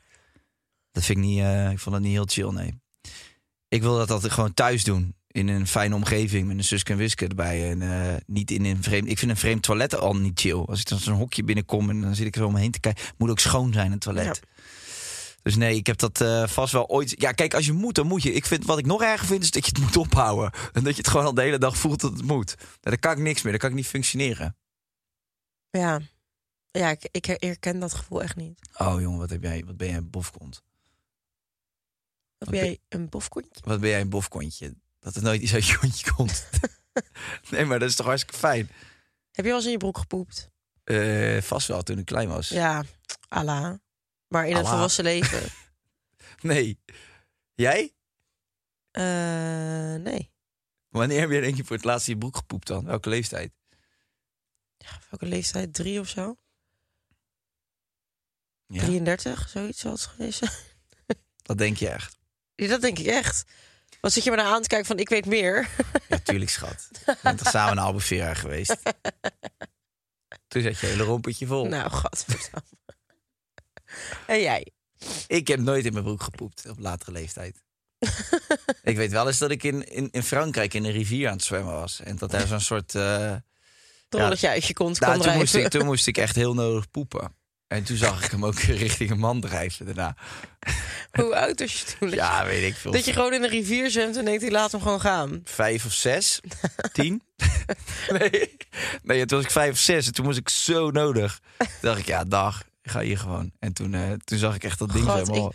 Dat 0.90 1.04
vind 1.04 1.18
ik 1.18 1.24
niet... 1.24 1.44
ik 1.72 1.78
vond 1.78 1.94
dat 1.94 2.04
niet 2.04 2.12
heel 2.12 2.26
chill, 2.26 2.50
nee. 2.50 2.82
Ik 3.68 3.82
wil 3.82 3.96
dat 3.96 4.10
altijd 4.10 4.32
gewoon 4.32 4.54
thuis 4.54 4.84
doen. 4.84 5.16
In 5.34 5.48
een 5.48 5.66
fijne 5.66 5.94
omgeving 5.94 6.46
met 6.46 6.56
een 6.56 6.64
Suske 6.64 6.92
en 6.92 6.98
Wiske 6.98 7.26
erbij. 7.26 7.70
En 7.70 7.82
eh, 7.82 8.14
niet 8.26 8.50
in 8.50 8.64
een 8.64 8.82
vreemd... 8.82 9.08
Ik 9.08 9.18
vind 9.18 9.30
een 9.30 9.36
vreemd 9.36 9.62
toilet 9.62 9.94
al 9.94 10.16
niet 10.16 10.40
chill. 10.40 10.58
Als 10.58 10.80
ik 10.80 10.88
dan 10.88 10.98
zo'n 10.98 11.14
hokje 11.14 11.44
binnenkom 11.44 11.90
en 11.90 12.00
dan 12.00 12.14
zit 12.14 12.26
ik 12.26 12.36
er 12.36 12.44
om 12.44 12.52
me 12.52 12.60
heen 12.60 12.70
te 12.70 12.80
kijken. 12.80 13.04
Moet 13.18 13.30
ook 13.30 13.38
schoon 13.38 13.72
zijn, 13.72 13.92
een 13.92 13.98
toilet. 13.98 14.40
Dus 15.42 15.56
nee, 15.56 15.76
ik 15.76 15.86
heb 15.86 15.98
dat 15.98 16.20
eh, 16.20 16.46
vast 16.46 16.72
wel 16.72 16.88
ooit... 16.88 17.14
Ja, 17.20 17.32
kijk, 17.32 17.54
als 17.54 17.66
je 17.66 17.72
moet, 17.72 17.94
dan 17.94 18.06
moet 18.06 18.22
je. 18.22 18.32
Ik 18.32 18.46
vind, 18.46 18.64
wat 18.64 18.78
ik 18.78 18.86
nog 18.86 19.02
erger 19.02 19.26
vind, 19.26 19.42
is 19.42 19.50
dat 19.50 19.64
je 19.64 19.70
het 19.74 19.80
moet 19.80 19.96
ophouden. 19.96 20.50
En 20.72 20.84
dat 20.84 20.92
je 20.92 20.98
het 21.02 21.08
gewoon 21.08 21.26
al 21.26 21.34
de 21.34 21.42
hele 21.42 21.58
dag 21.58 21.76
voelt 21.76 22.00
dat 22.00 22.12
het 22.12 22.24
moet. 22.24 22.54
Nou, 22.56 22.68
dan 22.80 22.98
kan 22.98 23.12
ik 23.12 23.18
niks 23.18 23.42
meer. 23.42 23.52
Dan 23.52 23.60
kan 23.60 23.70
ik 23.70 23.76
niet 23.76 23.86
functioneren. 23.86 24.56
Ja. 25.70 26.00
Ja, 26.70 26.90
ik, 26.90 27.08
ik 27.10 27.24
herken 27.24 27.78
dat 27.78 27.94
gevoel 27.94 28.22
echt 28.22 28.36
niet. 28.36 28.58
Oh 28.76 29.00
jongen, 29.00 29.18
wat, 29.18 29.30
heb 29.30 29.42
jij, 29.42 29.62
wat 29.66 29.76
ben 29.76 29.88
jij 29.88 29.96
een 29.96 30.10
bofkont? 30.10 30.62
Heb 32.38 32.48
Oké. 32.48 32.56
jij 32.56 32.78
een 32.88 33.08
bofkontje? 33.08 33.60
Wat 33.64 33.80
ben 33.80 33.90
jij 33.90 34.00
een 34.00 34.08
bofkontje? 34.08 34.74
Dat 35.04 35.16
er 35.16 35.22
nooit 35.22 35.42
iets 35.42 35.54
uit 35.54 35.66
je 35.66 35.76
hondje 35.80 36.12
komt. 36.12 36.48
nee, 37.50 37.64
maar 37.64 37.78
dat 37.78 37.88
is 37.88 37.96
toch 37.96 38.06
hartstikke 38.06 38.38
fijn? 38.38 38.70
Heb 39.32 39.44
je 39.44 39.50
wel 39.50 39.54
eens 39.54 39.64
in 39.64 39.70
je 39.70 39.76
broek 39.76 39.98
gepoept? 39.98 40.50
Eh, 40.84 41.42
vast 41.42 41.68
wel, 41.68 41.82
toen 41.82 41.98
ik 41.98 42.04
klein 42.04 42.28
was. 42.28 42.48
Ja, 42.48 42.84
Allah. 43.28 43.74
Maar 44.28 44.48
in 44.48 44.56
het 44.56 44.68
volwassen 44.68 45.04
leven? 45.04 45.42
Nee. 46.40 46.80
Jij? 47.54 47.94
Eh, 48.90 49.94
nee. 50.02 50.32
Wanneer 50.88 51.20
heb 51.20 51.30
jij 51.30 51.40
denk 51.40 51.56
je 51.56 51.64
voor 51.64 51.76
het 51.76 51.84
laatst 51.84 52.08
in 52.08 52.12
je 52.12 52.18
broek 52.18 52.36
gepoept 52.36 52.66
dan? 52.66 52.84
Welke 52.84 53.08
leeftijd? 53.08 53.52
Welke 55.10 55.26
leeftijd? 55.26 55.74
Drie 55.74 56.00
of 56.00 56.08
zo? 56.08 56.36
Ja, 58.66 58.84
33, 58.84 59.48
zoiets 59.48 59.80
zal 59.80 59.92
het 59.92 60.00
geweest 60.00 60.38
zijn. 60.38 60.50
dat 61.42 61.58
denk 61.58 61.76
je 61.76 61.88
echt. 61.88 62.18
Ja, 62.54 62.68
dat 62.68 62.80
denk 62.80 62.98
ik 62.98 63.06
echt. 63.06 63.44
Wat 64.04 64.12
zit 64.12 64.24
je 64.24 64.30
me 64.30 64.36
nou 64.36 64.48
aan 64.48 64.62
te 64.62 64.68
kijken 64.68 64.86
van 64.86 64.98
ik 64.98 65.08
weet 65.08 65.26
meer? 65.26 65.68
Ja, 66.08 66.18
tuurlijk 66.18 66.50
schat. 66.50 66.88
We 67.04 67.16
zijn 67.22 67.36
toch 67.36 67.48
samen 67.48 67.76
naar 67.76 67.84
Albufeira 67.84 68.34
geweest? 68.34 68.76
Toen 70.48 70.62
zat 70.62 70.78
je 70.78 70.86
hele 70.86 71.02
rompertje 71.02 71.46
vol. 71.46 71.66
nou, 71.66 71.90
godverdamme. 71.90 72.68
En 74.26 74.40
jij? 74.40 74.70
Ik 75.26 75.48
heb 75.48 75.60
nooit 75.60 75.84
in 75.84 75.92
mijn 75.92 76.04
broek 76.04 76.22
gepoept 76.22 76.68
op 76.68 76.78
latere 76.78 77.12
leeftijd. 77.12 77.62
ik 78.82 78.96
weet 78.96 79.10
wel 79.10 79.26
eens 79.26 79.38
dat 79.38 79.50
ik 79.50 79.62
in, 79.62 79.88
in, 79.88 80.08
in 80.10 80.22
Frankrijk 80.22 80.74
in 80.74 80.84
een 80.84 80.92
rivier 80.92 81.28
aan 81.28 81.36
het 81.36 81.44
zwemmen 81.44 81.72
was. 81.74 82.00
En 82.00 82.16
dat 82.16 82.30
daar 82.30 82.46
zo'n 82.46 82.60
soort... 82.60 82.94
eh 82.94 83.34
Rolletje 84.08 84.48
uit 84.48 84.64
je 84.64 84.72
kont 84.72 85.00
nou, 85.00 85.12
kon 85.12 85.22
toen, 85.22 85.34
moest 85.36 85.54
ik, 85.54 85.68
toen 85.68 85.84
moest 85.84 86.06
ik 86.06 86.18
echt 86.18 86.36
heel 86.36 86.54
nodig 86.54 86.90
poepen. 86.90 87.36
En 87.74 87.84
toen 87.84 87.96
zag 87.96 88.24
ik 88.24 88.30
hem 88.30 88.44
ook 88.44 88.58
richting 88.84 89.10
een 89.10 89.18
man 89.18 89.40
drijven 89.40 89.86
daarna. 89.86 90.16
Hoe 91.12 91.36
oud 91.36 91.60
was 91.60 91.80
je 91.80 91.96
toen? 91.98 92.10
Ja, 92.10 92.44
weet 92.44 92.62
ik 92.70 92.74
veel. 92.76 92.92
Dat 92.92 93.04
je 93.04 93.12
gewoon 93.12 93.32
in 93.32 93.42
een 93.42 93.48
rivier 93.50 93.90
zwemt 93.90 94.16
en 94.16 94.24
denkt, 94.24 94.40
die 94.40 94.50
laat 94.50 94.72
hem 94.72 94.80
gewoon 94.80 95.00
gaan. 95.00 95.40
Vijf 95.44 95.84
of 95.84 95.92
zes? 95.92 96.40
Tien? 96.92 97.22
nee. 98.18 98.56
nee, 99.02 99.26
toen 99.26 99.36
was 99.38 99.46
ik 99.46 99.52
vijf 99.52 99.72
of 99.72 99.78
zes 99.78 100.06
en 100.06 100.12
toen 100.12 100.24
moest 100.24 100.38
ik 100.38 100.48
zo 100.48 100.90
nodig. 100.90 101.40
Toen 101.58 101.66
dacht 101.80 101.98
ik, 101.98 102.06
ja, 102.06 102.24
dag, 102.24 102.62
ik 102.82 102.90
ga 102.90 103.00
hier 103.00 103.18
gewoon. 103.18 103.52
En 103.58 103.72
toen, 103.72 103.94
eh, 103.94 104.12
toen 104.24 104.38
zag 104.38 104.54
ik 104.54 104.64
echt 104.64 104.78
dat 104.78 104.92
ding 104.92 105.04
God, 105.04 105.14
helemaal... 105.28 105.52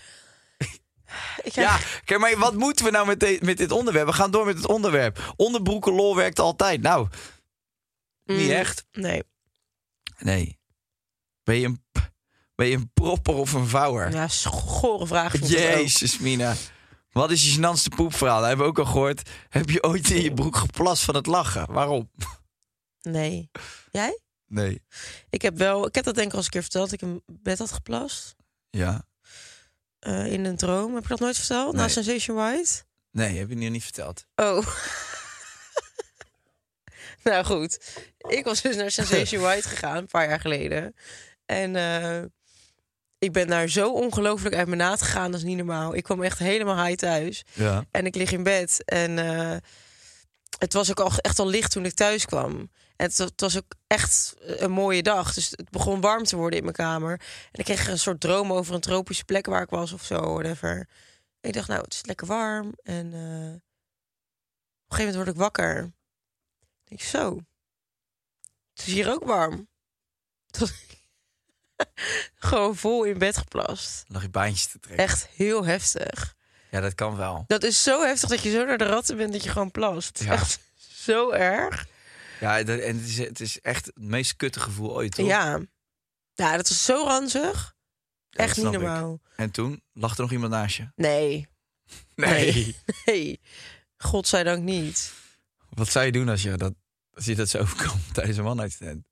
Ik 1.43 1.53
Ja, 1.53 1.79
kijk, 2.05 2.19
maar 2.19 2.38
wat 2.38 2.53
moeten 2.55 2.86
we 2.86 2.91
nou 2.91 3.08
met, 3.08 3.19
de- 3.19 3.39
met 3.41 3.58
dit 3.58 3.71
onderwerp? 3.71 4.08
We 4.08 4.13
gaan 4.13 4.32
door 4.32 4.45
met 4.45 4.55
het 4.58 4.67
onderwerp. 4.67 5.34
Onderbroeken 5.36 5.93
lol 5.93 6.15
werkt 6.15 6.39
altijd. 6.39 6.82
Nou, 6.82 7.08
niet 8.25 8.39
Mm, 8.47 8.49
echt. 8.49 8.86
Nee. 8.91 9.23
Nee. 10.17 10.59
Ben 11.49 11.59
je 11.59 11.65
een, 11.65 11.83
ben 12.55 12.67
je 12.67 12.75
een 12.75 12.91
propper 12.93 13.33
of 13.33 13.53
een 13.53 13.67
vouwer? 13.67 14.12
Ja, 14.12 14.27
schore 14.27 15.07
vraag. 15.07 15.47
Jezus, 15.47 16.19
Mina. 16.19 16.55
Wat 17.12 17.31
is 17.31 17.45
je 17.45 17.57
gênantste 17.57 17.95
poepverhaal? 17.95 18.39
Dat 18.39 18.47
hebben 18.47 18.65
we 18.65 18.71
ook 18.71 18.79
al 18.79 18.85
gehoord. 18.85 19.29
Heb 19.49 19.69
je 19.69 19.83
ooit 19.83 20.09
in 20.09 20.21
je 20.21 20.33
broek 20.33 20.55
geplast 20.55 21.03
van 21.03 21.15
het 21.15 21.25
lachen? 21.25 21.71
Waarom? 21.71 22.12
Nee. 23.01 23.49
Jij? 23.91 24.19
Nee. 24.47 24.81
Ik 25.29 25.41
heb 25.41 25.57
wel, 25.57 25.88
ik 25.88 25.95
heb 25.95 26.03
dat 26.03 26.15
denk 26.15 26.25
ik 26.27 26.31
al 26.31 26.38
eens 26.38 26.45
een 26.45 26.51
keer 26.51 26.62
verteld. 26.62 26.89
dat 26.89 27.01
Ik 27.01 27.07
in 27.07 27.23
bed 27.25 27.57
had 27.57 27.71
geplast. 27.71 28.35
Ja. 28.69 29.07
eh, 29.99 30.31
in 30.33 30.45
een 30.45 30.57
droom. 30.57 30.93
Heb 30.93 31.03
ik 31.03 31.09
dat 31.09 31.19
nooit 31.19 31.38
verteld? 31.38 31.73
Na 31.73 31.79
Nee. 31.79 31.89
Sensation 31.89 32.38
White? 32.38 32.83
Nee, 33.12 33.38
heb 33.38 33.49
je 33.49 33.55
nu 33.55 33.69
niet 33.69 33.83
verteld. 33.83 34.25
Oh. 34.35 34.67
nou 37.23 37.45
goed. 37.45 38.01
Ik 38.17 38.45
was 38.45 38.62
dus 38.62 38.75
naar 38.75 38.91
Sensation 38.91 39.41
White 39.47 39.69
gegaan 39.69 39.97
een 39.97 40.05
paar 40.05 40.27
jaar 40.29 40.39
geleden. 40.39 40.95
En 41.49 41.75
eh, 41.75 42.21
ik 43.17 43.31
ben 43.31 43.47
daar 43.47 43.67
zo 43.67 43.91
ongelooflijk 43.91 44.55
uit 44.55 44.67
mijn 44.67 44.79
naad 44.79 45.01
gegaan. 45.01 45.31
Dat 45.31 45.39
is 45.39 45.45
niet 45.45 45.57
normaal. 45.57 45.95
Ik 45.95 46.03
kwam 46.03 46.23
echt 46.23 46.39
helemaal 46.39 46.85
high 46.85 46.97
thuis. 46.97 47.43
Ja. 47.53 47.85
En 47.91 48.05
ik 48.05 48.15
lig 48.15 48.31
in 48.31 48.43
bed. 48.43 48.83
En 48.85 49.19
eh, 49.19 49.57
het 50.57 50.73
was 50.73 50.89
ook 50.89 50.99
al, 50.99 51.12
echt 51.17 51.39
al 51.39 51.47
licht 51.47 51.71
toen 51.71 51.85
ik 51.85 51.93
thuis 51.93 52.25
kwam. 52.25 52.51
En 52.95 53.05
het, 53.05 53.17
het 53.17 53.41
was 53.41 53.57
ook 53.57 53.75
echt 53.88 54.35
een 54.39 54.71
mooie 54.71 55.03
dag. 55.03 55.33
Dus 55.33 55.49
het 55.49 55.69
begon 55.69 56.01
warm 56.01 56.23
te 56.23 56.35
worden 56.35 56.57
in 56.57 56.63
mijn 56.63 56.75
kamer. 56.75 57.12
En 57.51 57.59
ik 57.59 57.65
kreeg 57.65 57.88
een 57.88 57.99
soort 57.99 58.19
droom 58.19 58.53
over 58.53 58.73
een 58.73 58.81
tropische 58.81 59.25
plek 59.25 59.45
waar 59.45 59.62
ik 59.62 59.69
was 59.69 59.91
of 59.91 60.03
zo. 60.03 60.33
Whatever. 60.33 60.88
Ik 61.41 61.53
dacht, 61.53 61.67
nou, 61.67 61.81
het 61.81 61.93
is 61.93 62.05
lekker 62.05 62.27
warm. 62.27 62.73
En 62.83 63.13
eh, 63.13 63.53
op 63.53 64.91
een 64.91 64.95
gegeven 64.95 65.05
moment 65.05 65.15
word 65.15 65.27
ik 65.27 65.35
wakker. 65.35 65.83
Ik 66.83 66.89
denk, 66.89 67.01
zo. 67.01 67.35
Het 68.73 68.88
is 68.88 68.93
hier 68.93 69.12
ook 69.12 69.23
warm. 69.23 69.67
Tot 70.57 70.71
Gewoon 72.35 72.75
vol 72.75 73.03
in 73.03 73.17
bed 73.17 73.37
geplast. 73.37 74.03
Lag 74.07 74.21
je 74.21 74.29
baantjes 74.29 74.67
te 74.67 74.79
trekken. 74.79 75.03
Echt 75.05 75.27
heel 75.35 75.65
heftig. 75.65 76.35
Ja, 76.71 76.79
dat 76.79 76.95
kan 76.95 77.15
wel. 77.15 77.43
Dat 77.47 77.63
is 77.63 77.83
zo 77.83 78.01
heftig 78.05 78.29
dat 78.29 78.41
je 78.43 78.51
zo 78.51 78.65
naar 78.65 78.77
de 78.77 78.85
ratten 78.85 79.17
bent 79.17 79.31
dat 79.33 79.43
je 79.43 79.49
gewoon 79.49 79.71
plast. 79.71 80.19
Ja. 80.23 80.31
echt 80.31 80.59
zo 81.05 81.31
erg. 81.31 81.87
Ja, 82.39 82.63
dat- 82.63 82.79
en 82.79 82.97
het 82.97 83.07
is, 83.07 83.17
het 83.17 83.39
is 83.39 83.61
echt 83.61 83.85
het 83.85 83.97
meest 83.99 84.35
kutte 84.35 84.59
gevoel 84.59 84.93
ooit, 84.95 85.11
toch? 85.15 85.27
Ja. 85.27 85.59
Ja, 86.33 86.55
dat 86.57 86.69
was 86.69 86.85
zo 86.85 87.03
ranzig. 87.03 87.75
Ja, 88.29 88.43
echt 88.43 88.57
niet 88.57 88.65
ik. 88.65 88.71
normaal. 88.71 89.19
En 89.35 89.51
toen 89.51 89.83
lag 89.93 90.15
er 90.15 90.21
nog 90.21 90.31
iemand 90.31 90.51
naast 90.51 90.75
je? 90.75 90.87
Nee. 90.95 91.47
Nee. 92.15 92.75
Nee. 93.05 93.39
Godzijdank 93.97 94.63
niet. 94.63 95.13
Wat 95.69 95.87
zou 95.89 96.05
je 96.05 96.11
doen 96.11 96.29
als 96.29 96.41
je 96.41 96.57
dat, 96.57 96.73
als 97.13 97.25
je 97.25 97.35
dat 97.35 97.49
zo 97.49 97.57
overkomt 97.57 98.13
tijdens 98.13 98.37
een 98.37 98.45
one-night-stand? 98.45 99.05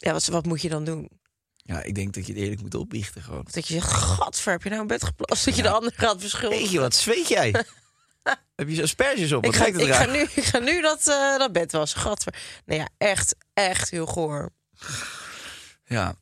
Ja, 0.00 0.12
wat, 0.12 0.26
wat 0.26 0.46
moet 0.46 0.62
je 0.62 0.68
dan 0.68 0.84
doen? 0.84 1.08
Ja, 1.56 1.82
ik 1.82 1.94
denk 1.94 2.14
dat 2.14 2.26
je 2.26 2.32
het 2.32 2.42
eerlijk 2.42 2.62
moet 2.62 2.74
opbiechten 2.74 3.22
gewoon. 3.22 3.46
Dat 3.50 3.68
je 3.68 3.74
zegt, 3.74 3.92
gadver, 3.92 4.52
heb 4.52 4.62
je 4.62 4.68
nou 4.68 4.80
in 4.80 4.86
bed 4.86 5.04
geplast? 5.04 5.44
Dat 5.44 5.56
je 5.56 5.62
de 5.62 5.70
ander 5.70 5.92
gaat 5.96 6.20
beschuldigen. 6.20 6.62
Weet 6.62 6.72
je, 6.72 6.80
wat 6.80 6.94
zweet 6.94 7.28
jij? 7.28 7.54
Heb 8.56 8.68
je 8.68 8.74
zo 8.74 8.82
asperges 8.82 9.32
op? 9.32 9.44
Ik 9.44 9.56
ga, 9.56 9.66
ik, 9.66 9.92
ga 9.94 10.06
nu, 10.06 10.18
ik 10.34 10.44
ga 10.44 10.58
nu 10.58 10.80
dat, 10.80 11.08
eh, 11.08 11.38
dat 11.38 11.52
bed 11.52 11.72
was. 11.72 11.94
Gadver. 11.94 12.34
Nee 12.64 12.78
ja, 12.78 12.88
echt, 12.98 13.34
echt 13.54 13.90
heel 13.90 14.06
goor. 14.06 14.50
Ja. 15.84 16.14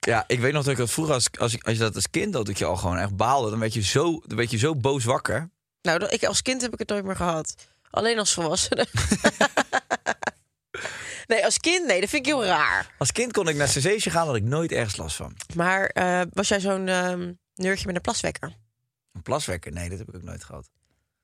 Ja, 0.00 0.24
ik 0.26 0.40
weet 0.40 0.52
nog 0.52 0.62
dat 0.62 0.72
ik 0.72 0.78
dat 0.78 0.90
vroeger, 0.90 1.14
als, 1.14 1.28
als, 1.38 1.62
als 1.62 1.72
je 1.72 1.80
dat 1.80 1.94
als 1.94 2.10
kind 2.10 2.34
had, 2.34 2.46
dat 2.46 2.58
je 2.58 2.64
al 2.64 2.76
gewoon 2.76 2.98
echt 2.98 3.16
baalde. 3.16 3.50
Dan 3.50 3.58
werd 3.58 3.74
je 3.74 3.82
zo, 3.82 4.22
dan 4.26 4.36
werd 4.36 4.50
je 4.50 4.58
zo 4.58 4.74
boos 4.74 5.04
wakker. 5.04 5.50
Nou, 5.82 5.98
dat, 5.98 6.12
ik, 6.12 6.24
als 6.24 6.42
kind 6.42 6.62
heb 6.62 6.72
ik 6.72 6.78
het 6.78 6.88
nooit 6.88 7.04
meer 7.04 7.16
gehad. 7.16 7.54
Alleen 7.90 8.18
als 8.18 8.32
volwassene. 8.32 8.86
nee, 11.26 11.44
als 11.44 11.58
kind, 11.58 11.86
nee, 11.86 12.00
dat 12.00 12.08
vind 12.08 12.26
ik 12.26 12.32
heel 12.32 12.44
raar. 12.44 12.94
Als 12.98 13.12
kind 13.12 13.32
kon 13.32 13.48
ik 13.48 13.56
naar 13.56 13.68
Sensation 13.68 14.12
gaan, 14.12 14.26
had 14.26 14.36
ik 14.36 14.42
nooit 14.42 14.72
ergens 14.72 14.96
last 14.96 15.16
van. 15.16 15.36
Maar 15.54 15.86
eh, 15.86 16.22
was 16.32 16.48
jij 16.48 16.60
zo'n 16.60 16.88
ehm 16.88 17.32
neurtje 17.54 17.86
met 17.86 17.94
een 17.94 18.00
plaswekker? 18.00 18.56
Een 19.12 19.22
plaswekker, 19.22 19.72
nee, 19.72 19.88
dat 19.88 19.98
heb 19.98 20.08
ik 20.08 20.14
ook 20.14 20.22
nooit 20.22 20.44
gehad. 20.44 20.70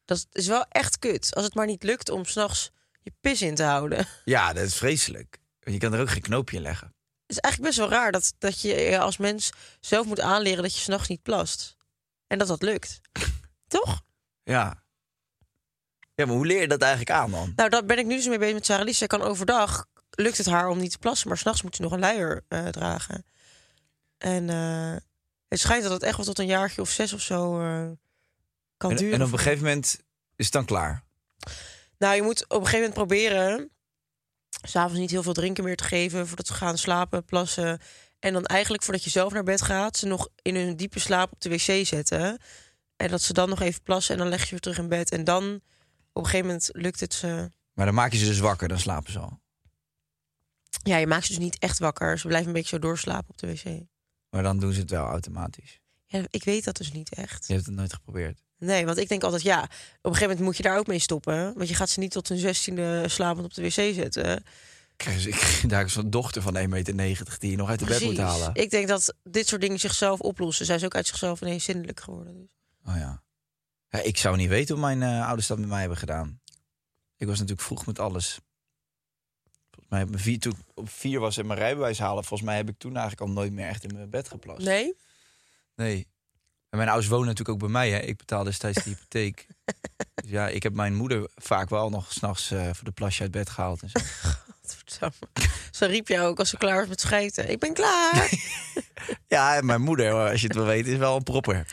Dat 0.04 0.26
is 0.32 0.46
wel 0.46 0.64
echt 0.68 0.98
kut. 0.98 1.34
Als 1.34 1.44
het 1.44 1.54
maar 1.54 1.66
niet 1.66 1.82
lukt 1.82 2.10
om 2.10 2.24
s'nachts 2.24 2.70
je 3.02 3.12
pis 3.20 3.42
in 3.42 3.54
te 3.54 3.62
houden. 3.62 4.06
Ja, 4.24 4.52
dat 4.52 4.64
is 4.64 4.74
vreselijk. 4.74 5.38
Want 5.60 5.76
je 5.76 5.82
kan 5.82 5.92
er 5.94 6.00
ook 6.00 6.10
geen 6.10 6.22
knoopje 6.22 6.56
in 6.56 6.62
leggen. 6.62 6.86
Het 7.26 7.36
is 7.36 7.38
eigenlijk 7.38 7.74
best 7.74 7.88
wel 7.88 7.98
raar 7.98 8.12
dat, 8.12 8.34
dat 8.38 8.60
je 8.60 8.68
je 8.68 8.98
als 8.98 9.16
mens 9.16 9.52
zelf 9.80 10.06
moet 10.06 10.20
aanleren 10.20 10.62
dat 10.62 10.74
je 10.74 10.80
s'nachts 10.80 11.08
niet 11.08 11.22
plast. 11.22 11.76
En 12.26 12.38
dat 12.38 12.48
dat 12.48 12.62
lukt. 12.62 13.00
Toch? 13.66 14.02
Ja. 14.42 14.81
Ja, 16.14 16.26
maar 16.26 16.36
hoe 16.36 16.46
leer 16.46 16.60
je 16.60 16.68
dat 16.68 16.80
eigenlijk 16.80 17.10
aan 17.10 17.30
dan? 17.30 17.52
Nou, 17.56 17.68
daar 17.68 17.84
ben 17.84 17.98
ik 17.98 18.06
nu 18.06 18.16
dus 18.16 18.26
mee 18.28 18.38
bezig 18.38 18.54
met 18.54 18.66
Sarah 18.66 18.84
Lies. 18.84 18.98
Zij 18.98 19.06
kan 19.06 19.22
overdag, 19.22 19.86
lukt 20.10 20.36
het 20.36 20.46
haar 20.46 20.68
om 20.68 20.78
niet 20.78 20.90
te 20.90 20.98
plassen, 20.98 21.28
maar 21.28 21.38
s'nachts 21.38 21.62
moet 21.62 21.76
ze 21.76 21.82
nog 21.82 21.92
een 21.92 21.98
luier 21.98 22.44
eh, 22.48 22.66
dragen. 22.66 23.24
En 24.18 24.50
eh, 24.50 24.96
het 25.48 25.60
schijnt 25.60 25.82
dat 25.82 25.92
het 25.92 26.02
echt 26.02 26.16
wel 26.16 26.26
tot 26.26 26.38
een 26.38 26.46
jaartje 26.46 26.80
of 26.80 26.90
zes 26.90 27.12
of 27.12 27.20
zo 27.20 27.60
eh, 27.60 27.90
kan 28.76 28.90
En, 28.90 28.96
duren. 28.96 29.14
en 29.14 29.26
op 29.26 29.32
een 29.32 29.38
gegeven 29.38 29.64
moment 29.64 30.00
is 30.36 30.44
het 30.44 30.54
dan 30.54 30.64
klaar. 30.64 31.04
Nou, 31.98 32.14
je 32.14 32.22
moet 32.22 32.42
op 32.42 32.60
een 32.60 32.66
gegeven 32.66 32.78
moment 32.78 32.94
proberen... 32.94 33.70
s'avonds 34.62 34.98
niet 34.98 35.10
heel 35.10 35.22
veel 35.22 35.32
drinken 35.32 35.64
meer 35.64 35.76
te 35.76 35.84
geven... 35.84 36.26
voordat 36.26 36.46
ze 36.46 36.54
gaan 36.54 36.78
slapen, 36.78 37.24
plassen. 37.24 37.80
En 38.18 38.32
dan 38.32 38.44
eigenlijk 38.44 38.82
voordat 38.82 39.04
je 39.04 39.10
zelf 39.10 39.32
naar 39.32 39.42
bed 39.42 39.62
gaat... 39.62 39.96
ze 39.96 40.06
nog 40.06 40.28
in 40.42 40.56
hun 40.56 40.76
diepe 40.76 40.98
slaap 40.98 41.32
op 41.32 41.40
de 41.40 41.48
wc 41.48 41.86
zetten. 41.86 42.38
En 42.96 43.08
dat 43.08 43.22
ze 43.22 43.32
dan 43.32 43.48
nog 43.48 43.60
even 43.60 43.82
plassen 43.82 44.14
en 44.14 44.20
dan 44.20 44.28
leg 44.28 44.38
je 44.40 44.44
ze 44.44 44.50
weer 44.50 44.60
terug 44.60 44.78
in 44.78 44.88
bed. 44.88 45.10
En 45.10 45.24
dan 45.24 45.60
op 46.12 46.22
een 46.22 46.24
gegeven 46.30 46.46
moment 46.46 46.68
lukt 46.72 47.00
het 47.00 47.14
ze... 47.14 47.50
Maar 47.72 47.86
dan 47.86 47.94
maak 47.94 48.12
je 48.12 48.18
ze 48.18 48.24
dus 48.24 48.38
wakker, 48.38 48.68
dan 48.68 48.78
slapen 48.78 49.12
ze 49.12 49.18
al. 49.18 49.40
Ja, 50.82 50.96
je 50.96 51.06
maakt 51.06 51.24
ze 51.26 51.32
dus 51.32 51.42
niet 51.42 51.58
echt 51.58 51.78
wakker. 51.78 52.18
Ze 52.18 52.26
blijven 52.26 52.48
een 52.48 52.54
beetje 52.54 52.68
zo 52.76 52.78
doorslapen 52.78 53.28
op 53.30 53.38
de 53.38 53.46
wc. 53.46 53.64
Maar 54.30 54.42
dan 54.42 54.58
doen 54.58 54.72
ze 54.72 54.80
het 54.80 54.90
wel 54.90 55.06
automatisch. 55.06 55.80
Ja, 56.06 56.22
ik 56.30 56.44
weet 56.44 56.64
dat 56.64 56.76
dus 56.76 56.92
niet 56.92 57.14
echt. 57.14 57.46
Je 57.46 57.52
hebt 57.54 57.66
het 57.66 57.74
nooit 57.74 57.92
geprobeerd. 57.92 58.42
Nee, 58.58 58.84
want 58.86 58.98
ik 58.98 59.08
denk 59.08 59.22
altijd, 59.22 59.42
ja, 59.42 59.62
op 59.62 59.68
een 59.70 59.78
gegeven 60.02 60.20
moment 60.22 60.40
moet 60.40 60.56
je 60.56 60.62
daar 60.62 60.78
ook 60.78 60.86
mee 60.86 60.98
stoppen. 60.98 61.54
Want 61.56 61.68
je 61.68 61.74
gaat 61.74 61.90
ze 61.90 61.98
niet 62.00 62.10
tot 62.10 62.28
hun 62.28 62.38
zestiende 62.38 63.08
slapend 63.08 63.44
op 63.46 63.54
de 63.54 63.62
wc 63.62 63.70
zetten. 63.72 64.44
Krijg 64.96 65.20
ze- 65.20 65.28
Ik 65.28 65.62
daar 65.70 65.90
zo'n 65.90 66.10
dochter 66.10 66.42
van 66.42 66.56
1,90 66.56 66.94
meter 66.94 67.36
die 67.38 67.50
je 67.50 67.56
nog 67.56 67.68
uit 67.68 67.78
de 67.78 67.84
bed 67.84 68.02
moet 68.02 68.16
halen. 68.16 68.54
Ik 68.54 68.70
denk 68.70 68.88
dat 68.88 69.14
dit 69.22 69.48
soort 69.48 69.60
dingen 69.60 69.78
zichzelf 69.78 70.20
oplossen. 70.20 70.66
Zij 70.66 70.76
is 70.76 70.84
ook 70.84 70.94
uit 70.94 71.06
zichzelf 71.06 71.40
ineens 71.40 71.64
zindelijk 71.64 72.00
geworden. 72.00 72.34
Dus. 72.40 72.50
Oh 72.86 72.96
ja. 72.96 73.22
Ja. 73.92 74.00
Ik 74.00 74.16
zou 74.16 74.36
niet 74.36 74.48
weten 74.48 74.74
hoe 74.74 74.84
mijn 74.84 75.02
eh, 75.02 75.26
ouders 75.26 75.46
dat 75.46 75.58
met 75.58 75.68
mij 75.68 75.80
hebben 75.80 75.98
gedaan. 75.98 76.40
Ik 77.16 77.26
was 77.26 77.38
natuurlijk 77.38 77.66
vroeg 77.66 77.86
met 77.86 77.98
alles. 77.98 78.40
Volgens 79.70 79.90
mij 79.90 80.04
me 80.06 80.18
vier, 80.18 80.38
toen 80.38 80.52
ik 80.52 80.58
op 80.74 80.90
vier 80.90 81.20
was 81.20 81.36
en 81.36 81.46
mijn 81.46 81.58
rijbewijs 81.58 81.98
halen. 81.98 82.24
Volgens 82.24 82.48
mij 82.48 82.56
heb 82.56 82.68
ik 82.68 82.78
toen 82.78 82.96
eigenlijk 82.96 83.20
al 83.20 83.34
nooit 83.34 83.52
meer 83.52 83.66
echt 83.66 83.84
in 83.84 83.94
mijn 83.94 84.10
bed 84.10 84.28
geplast. 84.28 84.64
Nee? 84.64 84.96
Nee. 85.74 86.06
En 86.68 86.78
mijn 86.78 86.88
ouders 86.88 87.08
wonen 87.08 87.26
natuurlijk 87.26 87.54
ook 87.54 87.70
bij 87.70 87.72
mij. 87.72 87.90
Hè. 87.90 87.98
Ik 87.98 88.16
betaalde 88.16 88.44
destijds 88.50 88.84
de 88.84 88.90
hypotheek. 88.90 89.46
dus 90.22 90.30
ja, 90.30 90.48
ik 90.48 90.62
heb 90.62 90.72
mijn 90.74 90.94
moeder 90.94 91.30
vaak 91.34 91.68
wel 91.68 91.90
nog 91.90 92.12
s'nachts 92.12 92.50
eh 92.50 92.64
voor 92.72 92.84
de 92.84 92.90
plasje 92.90 93.22
uit 93.22 93.30
bed 93.30 93.50
gehaald. 93.50 93.82
En 93.82 93.90
zo. 94.84 95.08
Zo 95.70 95.86
riep 95.86 96.08
jij 96.08 96.26
ook 96.26 96.38
als 96.38 96.48
ze 96.48 96.56
klaar 96.56 96.78
was 96.78 96.88
met 96.88 97.00
schijten. 97.00 97.50
Ik 97.50 97.58
ben 97.58 97.74
klaar. 97.74 98.30
ja, 99.26 99.56
en 99.56 99.66
mijn 99.66 99.80
moeder, 99.80 100.30
als 100.30 100.40
je 100.40 100.46
het 100.46 100.56
wil 100.56 100.64
weten, 100.64 100.92
is 100.92 100.98
wel 100.98 101.16
een 101.16 101.22
propper. 101.22 101.66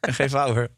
en 0.00 0.14
geen 0.14 0.30
vouwer. 0.30 0.70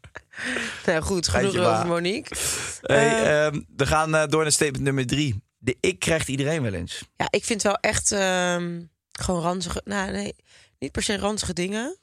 Nou 0.93 1.01
goed, 1.01 1.27
genoeg 1.27 1.55
over. 1.57 1.87
Monique. 1.87 2.35
Hey, 2.81 3.45
ehm, 3.45 3.61
we 3.75 3.85
gaan 3.85 4.15
eh, 4.15 4.27
door 4.27 4.41
naar 4.41 4.51
statement 4.51 4.83
nummer 4.83 5.05
drie. 5.05 5.43
De 5.57 5.77
ik 5.79 5.99
krijgt 5.99 6.27
iedereen 6.27 6.61
wel 6.61 6.73
eens. 6.73 7.03
Ja, 7.17 7.27
ik 7.29 7.45
vind 7.45 7.61
wel 7.61 7.75
echt 7.75 8.11
ehm, 8.11 8.81
gewoon 9.11 9.41
ranzige... 9.41 9.81
Nou, 9.85 10.11
nee, 10.11 10.35
niet 10.79 10.91
per 10.91 11.03
se 11.03 11.17
ranzige 11.17 11.53
dingen. 11.53 11.97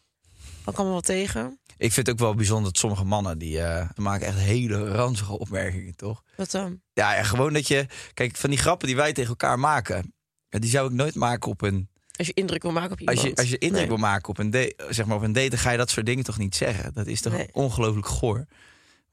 Ook 0.64 0.75
allemaal 0.75 0.92
wel 0.92 1.01
tegen. 1.01 1.59
Ik 1.77 1.92
vind 1.92 2.07
het 2.07 2.11
ook 2.11 2.18
wel 2.22 2.35
bijzonder 2.35 2.64
dat 2.64 2.79
sommige 2.79 3.05
mannen 3.05 3.38
die 3.38 3.61
eh, 3.61 3.88
maken 3.94 4.27
echt 4.27 4.38
hele 4.38 4.88
ranzige 4.88 5.38
opmerkingen, 5.38 5.96
toch? 5.96 6.22
Wat 6.37 6.51
dan? 6.51 6.81
Ja, 6.92 7.14
ja, 7.14 7.22
gewoon 7.22 7.53
dat 7.53 7.68
je. 7.68 7.87
Kijk, 8.14 8.37
van 8.37 8.51
die 8.51 8.59
grappen 8.59 8.87
die 8.87 8.96
wij 8.96 9.12
tegen 9.12 9.31
elkaar 9.31 9.59
maken, 9.59 10.14
ja, 10.49 10.59
die 10.59 10.70
zou 10.70 10.87
ik 10.87 10.92
nooit 10.92 11.14
maken 11.14 11.51
op 11.51 11.62
een. 11.62 11.88
Als 12.16 12.27
je 12.27 12.33
indruk 12.35 12.62
wil 12.62 12.72
maken 12.72 12.90
op 12.92 13.09
Als 13.09 13.16
iemand. 13.16 13.37
je, 13.37 13.42
als 13.42 13.51
je 13.51 13.59
indruk 13.59 13.81
Nee. 13.81 13.88
wil 13.88 13.96
maken 13.96 14.29
op 14.29 14.38
een, 14.38 14.51
date, 14.51 14.75
zeg 14.90 15.07
maar 15.07 15.16
op 15.16 15.22
een 15.22 15.33
date, 15.33 15.49
dan 15.49 15.59
ga 15.59 15.70
je 15.70 15.77
dat 15.77 15.90
soort 15.90 16.07
dingen 16.07 16.25
toch 16.25 16.38
niet 16.38 16.57
zeggen. 16.57 16.94
Dat 16.94 17.07
is 17.07 17.20
toch 17.20 17.33
Nee. 17.33 17.49
ongelooflijk 17.53 18.07
goor. 18.07 18.46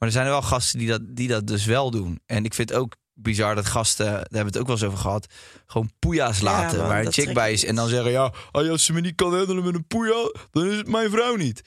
Maar 0.03 0.11
er 0.11 0.17
zijn 0.17 0.31
er 0.33 0.39
wel 0.39 0.49
gasten 0.49 0.79
die 0.79 0.87
dat, 0.87 1.01
die 1.03 1.27
dat 1.27 1.47
dus 1.47 1.65
wel 1.65 1.91
doen. 1.91 2.19
En 2.25 2.45
ik 2.45 2.53
vind 2.53 2.69
het 2.69 2.77
ook 2.77 2.95
bizar 3.13 3.55
dat 3.55 3.65
gasten, 3.65 4.05
daar 4.05 4.15
hebben 4.15 4.39
we 4.39 4.45
het 4.45 4.57
ook 4.57 4.65
wel 4.67 4.75
eens 4.75 4.85
over 4.85 4.97
gehad, 4.97 5.25
gewoon 5.65 5.91
poeja's 5.99 6.41
laten 6.41 6.77
man, 6.77 6.87
waar 6.87 7.05
een 7.05 7.11
chick 7.11 7.33
bij 7.33 7.51
is. 7.53 7.65
En 7.65 7.75
dan 7.75 7.87
zeggen, 7.89 8.11
ja, 8.11 8.33
ah, 8.51 8.69
als 8.69 8.85
ze 8.85 8.93
me 8.93 9.01
niet 9.01 9.15
kan 9.15 9.35
handelen 9.37 9.63
met 9.63 9.75
een 9.75 9.87
poeja, 9.87 10.31
dan 10.51 10.65
is 10.67 10.77
het 10.77 10.87
mijn 10.87 11.09
vrouw 11.09 11.35
niet. 11.35 11.61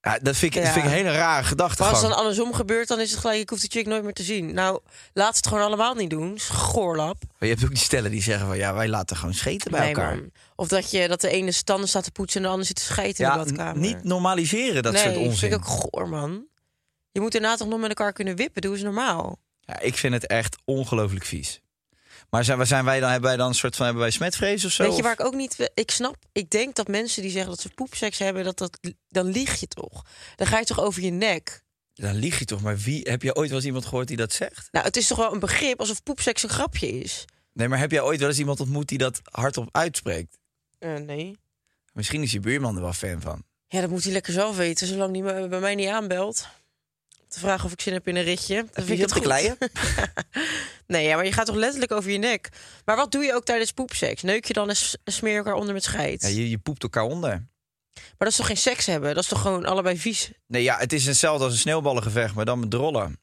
Ja, 0.00 0.18
dat, 0.22 0.36
vind 0.36 0.54
ik, 0.54 0.62
dat 0.62 0.66
Ja. 0.66 0.72
vind 0.72 0.84
ik 0.84 0.90
een 0.90 0.96
hele 0.96 1.12
rare 1.16 1.44
gedachte. 1.44 1.82
Maar 1.82 1.90
als 1.90 2.00
het 2.00 2.08
dan 2.10 2.18
andersom 2.18 2.54
gebeurt, 2.54 2.88
dan 2.88 3.00
is 3.00 3.10
het 3.10 3.20
gelijk... 3.20 3.40
ik 3.40 3.50
hoef 3.50 3.60
die 3.60 3.70
chick 3.70 3.86
nooit 3.86 4.02
meer 4.02 4.12
te 4.12 4.22
zien. 4.22 4.54
Nou, 4.54 4.80
laat 5.12 5.36
het 5.36 5.46
gewoon 5.46 5.62
allemaal 5.64 5.94
niet 5.94 6.10
doen. 6.10 6.32
Schoorlap. 6.38 7.16
Maar 7.38 7.48
je 7.48 7.54
hebt 7.54 7.64
ook 7.64 7.74
die 7.74 7.78
stellen 7.84 8.10
die 8.10 8.22
zeggen 8.22 8.46
van, 8.46 8.56
ja, 8.56 8.74
wij 8.74 8.88
laten 8.88 9.16
gewoon 9.16 9.34
scheten 9.34 9.70
bij 9.70 9.80
Nee, 9.80 9.88
elkaar. 9.88 10.16
man. 10.16 10.30
Of 10.56 10.68
dat, 10.68 10.90
je, 10.90 11.08
dat 11.08 11.20
de 11.20 11.28
ene 11.28 11.52
standen 11.52 11.88
staat 11.88 12.04
te 12.04 12.10
poetsen... 12.10 12.36
en 12.40 12.42
de 12.46 12.50
ander 12.52 12.66
zit 12.66 12.76
te 12.76 12.82
schijten 12.82 13.24
in 13.24 13.30
Ja, 13.30 13.38
de 13.38 13.44
badkamer. 13.44 13.78
niet 13.80 14.04
normaliseren 14.04 14.82
dat 14.82 14.92
nee, 14.92 15.02
soort 15.02 15.16
onzin. 15.16 15.36
vind 15.38 15.52
ik 15.52 15.58
ook 15.58 15.66
goor, 15.66 16.08
man. 16.08 16.44
Je 17.14 17.20
moet 17.20 17.32
daarna 17.32 17.56
toch 17.56 17.68
nog 17.68 17.80
met 17.80 17.88
elkaar 17.88 18.12
kunnen 18.12 18.36
wippen. 18.36 18.62
Doe 18.62 18.72
eens 18.72 18.82
normaal. 18.82 19.38
Ja, 19.60 19.80
ik 19.80 19.96
vind 19.96 20.14
het 20.14 20.26
echt 20.26 20.56
ongelooflijk 20.64 21.24
vies. 21.24 21.60
Maar 22.30 22.44
zijn, 22.44 22.66
zijn 22.66 22.84
wij 22.84 23.00
dan, 23.00 23.10
hebben 23.10 23.28
wij 23.28 23.38
dan 23.38 23.48
een 23.48 23.54
soort 23.54 23.76
van 23.76 23.84
hebben 23.84 24.02
wij 24.02 24.12
smetvrees 24.12 24.64
of 24.64 24.72
zo? 24.72 24.82
Weet 24.82 24.96
je 24.96 25.02
waar 25.02 25.12
ik 25.12 25.24
ook 25.24 25.34
niet... 25.34 25.70
Ik 25.74 25.90
snap, 25.90 26.16
ik 26.32 26.50
denk 26.50 26.74
dat 26.74 26.88
mensen 26.88 27.22
die 27.22 27.30
zeggen 27.30 27.50
dat 27.50 27.60
ze 27.60 27.68
poepseks 27.68 28.18
hebben... 28.18 28.44
Dat 28.44 28.58
dat, 28.58 28.78
dan 29.08 29.26
lieg 29.26 29.60
je 29.60 29.66
toch. 29.66 30.04
Dan 30.36 30.46
ga 30.46 30.58
je 30.58 30.64
toch 30.64 30.80
over 30.80 31.02
je 31.02 31.10
nek. 31.10 31.62
Dan 31.94 32.14
lieg 32.14 32.38
je 32.38 32.44
toch, 32.44 32.62
maar 32.62 32.78
wie 32.78 33.00
heb 33.10 33.22
je 33.22 33.34
ooit 33.34 33.48
wel 33.48 33.58
eens 33.58 33.66
iemand 33.66 33.84
gehoord 33.84 34.08
die 34.08 34.16
dat 34.16 34.32
zegt? 34.32 34.68
Nou, 34.70 34.84
het 34.84 34.96
is 34.96 35.06
toch 35.06 35.18
wel 35.18 35.32
een 35.32 35.38
begrip 35.38 35.80
alsof 35.80 36.02
poepseks 36.02 36.42
een 36.42 36.48
grapje 36.48 36.88
is. 36.88 37.24
Nee, 37.52 37.68
maar 37.68 37.78
heb 37.78 37.90
jij 37.90 38.02
ooit 38.02 38.20
wel 38.20 38.28
eens 38.28 38.38
iemand 38.38 38.60
ontmoet 38.60 38.88
die 38.88 38.98
dat 38.98 39.20
hardop 39.24 39.68
uitspreekt? 39.72 40.38
Eh, 40.78 40.94
nee. 40.94 41.38
Misschien 41.92 42.22
is 42.22 42.32
je 42.32 42.40
buurman 42.40 42.76
er 42.76 42.82
wel 42.82 42.92
fan 42.92 43.20
van. 43.20 43.44
Ja, 43.68 43.80
dat 43.80 43.90
moet 43.90 44.04
hij 44.04 44.12
lekker 44.12 44.32
zelf 44.32 44.56
weten, 44.56 44.86
zolang 44.86 45.12
hij 45.12 45.40
me, 45.40 45.48
bij 45.48 45.60
mij 45.60 45.74
niet 45.74 45.88
aanbelt. 45.88 46.48
Te 47.28 47.38
vragen 47.38 47.64
of 47.64 47.72
ik 47.72 47.80
zin 47.80 47.92
heb 47.92 48.08
in 48.08 48.16
een 48.16 48.24
ritje. 48.24 48.54
Dan 48.54 48.84
vind 48.84 49.00
ik 49.00 49.14
het 49.14 49.22
te? 49.22 49.56
Nee, 50.86 51.06
ja, 51.06 51.16
maar 51.16 51.24
je 51.24 51.32
gaat 51.32 51.46
toch 51.46 51.56
letterlijk 51.56 51.92
over 51.92 52.10
je 52.10 52.18
nek. 52.18 52.48
Maar 52.84 52.96
wat 52.96 53.12
doe 53.12 53.24
je 53.24 53.34
ook 53.34 53.44
tijdens 53.44 53.72
poepseks? 53.72 54.22
Neuk 54.22 54.44
je 54.44 54.52
dan 54.52 54.68
en 54.68 54.76
smeer 55.04 55.32
je 55.32 55.38
elkaar 55.38 55.54
onder 55.54 55.74
met 55.74 55.82
scheid? 55.82 56.22
Ja, 56.22 56.28
je, 56.28 56.50
je 56.50 56.58
poept 56.58 56.82
elkaar 56.82 57.02
onder. 57.02 57.30
Maar 57.94 58.14
dat 58.18 58.28
is 58.28 58.36
toch 58.36 58.46
geen 58.46 58.56
seks 58.56 58.86
hebben? 58.86 59.14
Dat 59.14 59.22
is 59.22 59.28
toch 59.28 59.40
gewoon 59.40 59.64
allebei 59.64 59.98
vies? 59.98 60.30
Nee, 60.46 60.62
ja, 60.62 60.78
het 60.78 60.92
is 60.92 61.06
hetzelfde 61.06 61.44
als 61.44 61.52
een 61.52 61.58
sneeuwballengevecht, 61.58 62.34
maar 62.34 62.44
dan 62.44 62.60
met 62.60 62.74
rollen. 62.74 63.18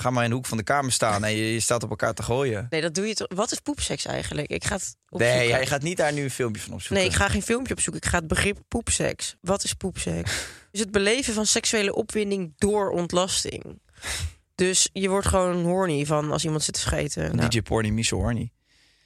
Ga 0.00 0.10
maar 0.10 0.24
in 0.24 0.30
de 0.30 0.36
hoek 0.36 0.46
van 0.46 0.56
de 0.56 0.62
kamer 0.62 0.92
staan 0.92 1.24
en 1.24 1.36
je, 1.36 1.52
je 1.52 1.60
staat 1.60 1.82
op 1.82 1.90
elkaar 1.90 2.14
te 2.14 2.22
gooien. 2.22 2.66
Nee, 2.70 2.80
dat 2.80 2.94
doe 2.94 3.06
je 3.06 3.14
toch. 3.14 3.26
Wat 3.34 3.52
is 3.52 3.58
poepseks 3.60 4.04
eigenlijk? 4.04 4.48
Ik 4.48 4.64
ga 4.64 4.74
het 4.74 4.96
opzoeken. 5.08 5.36
Nee, 5.38 5.48
jij 5.48 5.66
gaat 5.66 5.82
niet 5.82 5.96
daar 5.96 6.12
nu 6.12 6.22
een 6.22 6.30
filmpje 6.30 6.62
van 6.62 6.72
opzoeken. 6.72 6.96
Nee, 6.96 7.06
ik 7.14 7.18
ga 7.18 7.28
geen 7.28 7.42
filmpje 7.42 7.72
opzoeken. 7.74 8.02
Ik 8.02 8.08
ga 8.08 8.18
het 8.18 8.26
begrip 8.26 8.58
poepseks. 8.68 9.36
Wat 9.40 9.64
is 9.64 9.74
poepseks? 9.74 10.46
is 10.70 10.80
het 10.84 10.90
beleven 10.90 11.34
van 11.34 11.46
seksuele 11.46 11.94
opwinding 11.94 12.52
door 12.56 12.90
ontlasting. 12.90 13.80
Dus 14.54 14.88
je 14.92 15.08
wordt 15.08 15.26
gewoon 15.26 15.64
horny 15.64 16.06
van 16.06 16.30
als 16.32 16.44
iemand 16.44 16.62
zit 16.62 16.74
te 16.74 16.80
scheten. 16.80 17.36
Nou, 17.36 17.48
DJ 17.48 17.62
Porny, 17.62 17.88
Miso 17.88 18.16
Horny. 18.16 18.52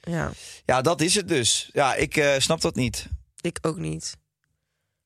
ja, 0.01 0.31
Ja, 0.65 0.81
dat 0.81 1.01
is 1.01 1.15
het 1.15 1.27
dus. 1.27 1.69
Ja, 1.73 1.95
ik 1.95 2.17
eh, 2.17 2.33
snap 2.39 2.61
dat 2.61 2.75
niet. 2.75 3.07
ik 3.41 3.57
ook 3.61 3.77
niet. 3.77 4.17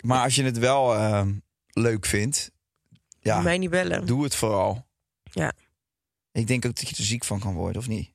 Maar 0.04 0.24
als 0.24 0.36
je 0.36 0.44
het 0.44 0.58
wel 0.58 0.96
eh, 0.96 1.28
leuk 1.68 2.06
vindt, 2.06 2.52
ja, 3.20 3.42
Mij 3.42 3.58
niet 3.58 3.70
bellen. 3.70 4.06
doe 4.06 4.24
het 4.24 4.36
vooral. 4.36 4.88
Ja. 5.32 5.54
Ik 6.40 6.48
denk 6.48 6.66
ook 6.66 6.76
dat 6.76 6.90
je 6.90 6.96
er 6.96 7.04
ziek 7.04 7.24
van 7.24 7.40
kan 7.40 7.54
worden, 7.54 7.82
of 7.82 7.88
niet? 7.88 8.10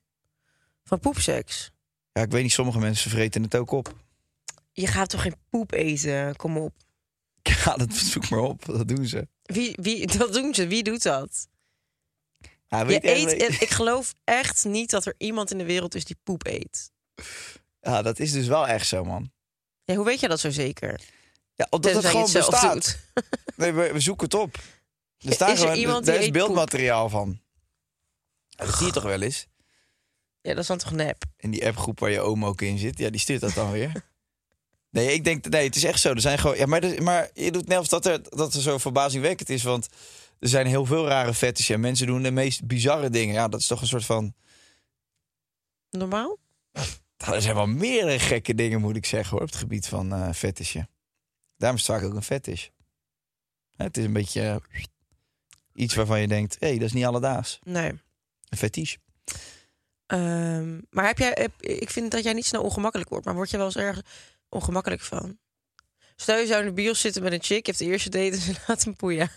Van 0.83 0.99
poepseks. 0.99 1.71
Ja, 2.11 2.21
ik 2.21 2.31
weet 2.31 2.43
niet, 2.43 2.51
sommige 2.51 2.79
mensen 2.79 3.11
vreten 3.11 3.43
het 3.43 3.55
ook 3.55 3.71
op. 3.71 3.95
Je 4.71 4.87
gaat 4.87 5.09
toch 5.09 5.21
geen 5.21 5.35
poep 5.49 5.71
eten? 5.71 6.35
Kom 6.35 6.57
op. 6.57 6.73
Ja, 7.65 7.75
dat 7.75 7.93
zoek 7.93 8.29
maar 8.29 8.39
op. 8.39 8.65
Dat 8.65 8.87
doen 8.87 9.05
ze. 9.05 9.27
Wie, 9.43 9.77
wie, 9.81 10.07
dat 10.17 10.33
doen 10.33 10.53
ze. 10.53 10.67
Wie 10.67 10.83
doet 10.83 11.03
dat? 11.03 11.47
Ja, 12.67 12.79
Je 12.79 12.85
weet 12.85 13.03
ik 13.03 13.09
eet, 13.41 13.61
ik 13.61 13.69
geloof 13.69 14.13
echt 14.23 14.65
niet 14.65 14.89
dat 14.89 15.05
er 15.05 15.13
iemand 15.17 15.51
in 15.51 15.57
de 15.57 15.65
wereld 15.65 15.95
is 15.95 16.05
die 16.05 16.17
poep 16.23 16.45
eet. 16.45 16.91
ja, 17.81 18.01
dat 18.01 18.19
is 18.19 18.31
dus 18.31 18.47
wel 18.47 18.67
echt 18.67 18.87
zo, 18.87 19.03
man. 19.03 19.31
Ja, 19.83 19.95
hoe 19.95 20.05
weet 20.05 20.19
je 20.19 20.27
dat 20.27 20.39
zo 20.39 20.49
zeker? 20.49 21.01
Ja, 21.53 21.67
omdat 21.69 21.93
het 21.93 22.01
Tenzij 22.01 22.21
je 22.21 22.27
gewoon 22.27 22.43
het 22.43 22.43
zelf 22.43 22.49
bestaat. 22.49 22.99
doet. 23.13 23.55
Nee, 23.55 23.71
we, 23.71 23.93
we 23.93 23.99
zoeken 23.99 24.25
het 24.25 24.33
op. 24.33 24.55
Er, 24.55 24.63
Is 25.29 25.35
staat 25.35 25.49
er 25.49 25.57
gewoon, 25.57 25.75
iemand 25.75 26.05
die 26.05 26.15
is 26.15 26.29
beeldmateriaal 26.31 27.09
van. 27.09 27.39
Ja, 28.55 28.65
dat 28.65 28.75
zie 28.75 28.85
je 28.85 28.91
toch 28.91 29.03
wel 29.03 29.21
eens? 29.21 29.47
Ja, 30.41 30.49
dat 30.51 30.59
is 30.59 30.67
dan 30.67 30.77
toch 30.77 30.91
nep? 30.91 31.23
In 31.37 31.51
die 31.51 31.65
appgroep 31.67 31.99
waar 31.99 32.09
je 32.09 32.19
oom 32.19 32.45
ook 32.45 32.61
in 32.61 32.77
zit. 32.77 32.97
Ja, 32.97 33.09
die 33.09 33.19
stuurt 33.19 33.41
dat 33.41 33.53
dan 33.53 33.71
weer. 33.71 33.91
Nee, 34.89 35.13
ik 35.13 35.23
denk, 35.23 35.49
nee, 35.49 35.65
het 35.65 35.75
is 35.75 35.83
echt 35.83 35.99
zo. 35.99 36.09
Er 36.11 36.21
zijn 36.21 36.37
gewoon, 36.37 36.57
ja, 36.57 36.65
maar, 36.65 36.83
er- 36.83 37.03
maar 37.03 37.29
je 37.33 37.51
doet 37.51 37.67
net 37.67 37.79
of 37.79 37.87
dat 37.87 38.05
er, 38.05 38.21
dat 38.29 38.53
er 38.53 38.61
zo 38.61 38.77
verbazingwekkend 38.77 39.49
is. 39.49 39.63
Want 39.63 39.87
er 40.39 40.47
zijn 40.47 40.67
heel 40.67 40.85
veel 40.85 41.07
rare 41.07 41.33
fetishen. 41.33 41.75
En 41.75 41.81
mensen 41.81 42.07
doen 42.07 42.21
de 42.23 42.31
meest 42.31 42.65
bizarre 42.67 43.09
dingen. 43.09 43.33
Ja, 43.33 43.47
dat 43.47 43.59
is 43.59 43.67
toch 43.67 43.81
een 43.81 43.87
soort 43.87 44.05
van... 44.05 44.33
Normaal? 45.89 46.37
Nou, 47.17 47.33
er 47.35 47.41
zijn 47.41 47.55
wel 47.55 47.65
meerdere 47.67 48.19
gekke 48.19 48.55
dingen, 48.55 48.81
moet 48.81 48.95
ik 48.95 49.05
zeggen, 49.05 49.31
hoor, 49.31 49.41
op 49.41 49.47
het 49.47 49.57
gebied 49.57 49.87
van 49.87 50.13
eh 50.13 50.31
fetishen. 50.33 50.89
Daarom 51.57 51.79
is 51.79 51.87
het 51.87 51.95
vaak 51.95 52.05
ook 52.09 52.15
een 52.15 52.23
fetish. 52.23 52.67
Het 53.75 53.97
is 53.97 54.05
een 54.05 54.13
beetje 54.13 54.41
eh, 54.41 54.55
iets 55.73 55.95
waarvan 55.95 56.21
je 56.21 56.27
denkt, 56.27 56.57
hé, 56.59 56.67
hey, 56.67 56.77
dat 56.77 56.87
is 56.87 56.93
niet 56.93 57.05
alledaags. 57.05 57.59
Nee. 57.63 57.93
Een 58.49 58.57
fetish. 58.57 58.95
Ehm, 60.05 60.79
maar 60.89 61.05
heb 61.05 61.17
jij, 61.17 61.31
heb- 61.33 61.61
ik 61.61 61.89
vind 61.89 62.11
dat 62.11 62.23
jij 62.23 62.33
niet 62.33 62.45
snel 62.45 62.61
ongemakkelijk 62.63 63.09
wordt, 63.09 63.25
maar 63.25 63.35
word 63.35 63.49
je 63.49 63.57
wel 63.57 63.65
eens 63.65 63.75
erg 63.75 64.01
ongemakkelijk 64.49 65.01
van? 65.01 65.37
Stel 66.15 66.37
je 66.37 66.45
zou 66.45 66.59
in 66.61 66.67
de 66.67 66.73
bios 66.73 66.99
zitten 66.99 67.23
met 67.23 67.31
een 67.33 67.43
chick, 67.43 67.65
je 67.65 67.71
hebt 67.71 67.77
de 67.83 67.85
eerste 67.85 68.09
date 68.09 68.31
en 68.35 68.41
ze 68.41 68.53
laat 68.67 68.83
hem 68.83 68.95
poeien. 68.95 69.29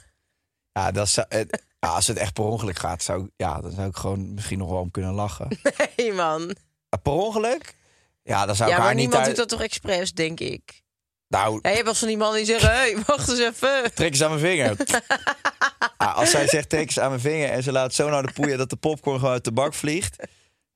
Ja, 0.72 0.90
dat 0.90 1.08
zou, 1.08 1.26
eh, 1.28 1.40
ja, 1.80 1.88
als 1.88 2.06
het 2.06 2.16
echt 2.16 2.32
per 2.32 2.44
ongeluk 2.44 2.78
gaat, 2.78 3.02
zou, 3.02 3.30
ja, 3.36 3.60
dan 3.60 3.70
zou 3.72 3.88
ik 3.88 3.96
gewoon 3.96 4.34
misschien 4.34 4.58
nog 4.58 4.70
wel 4.70 4.80
om 4.80 4.90
kunnen 4.90 5.12
lachen. 5.14 5.58
Nee 5.96 6.12
man. 6.12 6.56
Ah, 6.88 7.02
per 7.02 7.12
ongeluk? 7.12 7.74
Ja, 8.22 8.46
dan 8.46 8.56
zou 8.56 8.68
Ja, 8.70 8.74
ik 8.74 8.80
haar 8.82 8.86
maar 8.90 8.94
niet 9.00 9.04
niemand 9.08 9.26
uit... 9.26 9.36
doet 9.36 9.48
dat 9.48 9.58
toch 9.58 9.66
expres, 9.66 10.12
denk 10.12 10.40
ik. 10.40 10.82
Nou, 11.28 11.58
Ja, 11.62 11.70
je 11.70 11.84
wel 11.84 11.94
van 11.94 12.08
die 12.08 12.16
man 12.16 12.34
die 12.34 12.54
hé, 12.54 12.66
hey, 12.66 12.96
wacht 13.06 13.28
eens 13.28 13.38
even. 13.38 13.94
trek 13.94 14.10
eens 14.10 14.22
aan 14.22 14.28
mijn 14.28 14.40
vinger. 14.40 14.76
Ah, 15.96 16.16
als 16.16 16.30
zij 16.30 16.46
zegt, 16.48 16.68
trek 16.68 16.80
eens 16.86 16.98
aan 16.98 17.08
mijn 17.08 17.20
vinger... 17.20 17.50
en 17.50 17.62
ze 17.62 17.72
laat 17.72 17.94
zo 17.94 18.08
naar 18.08 18.26
de 18.26 18.32
poeien 18.32 18.58
dat 18.58 18.70
de 18.70 18.76
popcorn 18.76 19.18
gewoon 19.18 19.32
uit 19.32 19.44
de 19.44 19.52
bak 19.52 19.74
vliegt... 19.74 20.16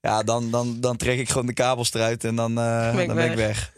ja, 0.01 0.23
dan, 0.23 0.51
dan, 0.51 0.81
dan 0.81 0.97
trek 0.97 1.19
ik 1.19 1.29
gewoon 1.29 1.47
de 1.47 1.53
kabels 1.53 1.95
eruit 1.95 2.25
en 2.25 2.37
dan, 2.37 2.59
eh, 2.59 2.91
Ben 2.91 3.01
ik 3.01 3.07
dan 3.07 3.17
ben 3.17 3.31
ik 3.31 3.37
weg. 3.37 3.73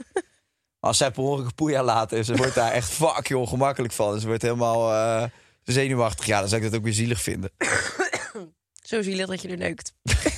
Als 0.80 0.96
zij 0.96 1.10
per 1.10 1.22
ongeluk 1.22 1.54
poeia 1.54 1.82
laat 1.82 2.12
en 2.12 2.24
ze 2.24 2.36
wordt 2.36 2.54
daar 2.54 2.72
echt 2.72 2.90
fucking 2.90 3.38
ongemakkelijk 3.38 3.92
van... 3.92 4.14
en 4.14 4.20
ze 4.20 4.26
wordt 4.26 4.42
helemaal 4.42 4.92
eh, 4.92 5.28
zenuwachtig... 5.62 6.26
ja, 6.26 6.40
dan 6.40 6.48
zou 6.48 6.62
ik 6.62 6.70
dat 6.70 6.78
ook 6.78 6.84
weer 6.84 6.94
zielig 6.94 7.20
vinden. 7.20 7.50
Zo 8.82 9.02
zielig 9.02 9.26
dat 9.26 9.42
je 9.42 9.48
er 9.48 9.56
neukt. 9.56 9.92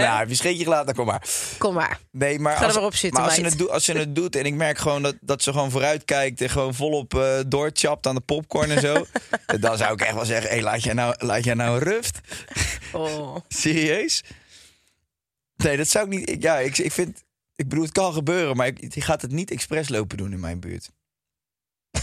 Nou, 0.00 0.18
heb 0.18 0.28
je 0.28 0.34
scheetje 0.34 0.64
gelaten, 0.64 0.94
kom 0.94 1.06
maar. 1.06 1.28
Kom 1.58 1.74
maar. 1.74 2.00
Nee, 2.10 2.38
maar, 2.38 2.52
Ga 2.52 2.60
er 2.60 2.64
als, 2.66 2.74
maar 2.74 2.84
op 2.84 2.94
zitten, 2.94 3.20
maar 3.20 3.28
als, 3.30 3.38
ze 3.38 3.44
het 3.44 3.58
doet, 3.58 3.70
als 3.70 3.84
ze 3.84 3.92
het 3.92 4.14
doet 4.14 4.36
en 4.36 4.44
ik 4.44 4.54
merk 4.54 4.78
gewoon 4.78 5.02
dat, 5.02 5.16
dat 5.20 5.42
ze 5.42 5.52
gewoon 5.52 5.70
vooruit 5.70 6.04
kijkt 6.04 6.40
en 6.40 6.50
gewoon 6.50 6.74
volop 6.74 7.14
eh 7.14 7.38
doorchapt 7.46 8.06
aan 8.06 8.14
de 8.14 8.20
popcorn 8.20 8.70
en 8.70 8.80
zo, 8.80 9.06
dan 9.60 9.76
zou 9.76 9.92
ik 9.92 10.00
echt 10.00 10.14
wel 10.14 10.24
zeggen: 10.24 10.50
hey, 10.50 10.62
laat 10.62 10.82
jij 10.82 10.94
nou, 10.94 11.14
laat 11.18 11.44
jij 11.44 11.54
nou 11.54 11.78
rust? 11.78 12.20
Oh. 12.92 13.36
Serieus? 13.48 14.22
Nee, 15.56 15.76
dat 15.76 15.88
zou 15.88 16.04
ik 16.04 16.10
niet. 16.18 16.30
ik- 16.30 16.42
Ja, 16.42 16.58
ik, 16.58 16.78
ik 16.78 16.92
vind. 16.92 17.22
Ik 17.56 17.68
bedoel, 17.68 17.84
het 17.84 17.92
kan 17.92 18.12
gebeuren, 18.12 18.56
maar 18.56 18.66
ik, 18.66 18.94
je 18.94 19.00
gaat 19.00 19.22
het 19.22 19.30
niet 19.32 19.50
expres 19.50 19.88
lopen 19.88 20.16
doen 20.16 20.32
in 20.32 20.40
mijn 20.40 20.60
buurt. 20.60 20.90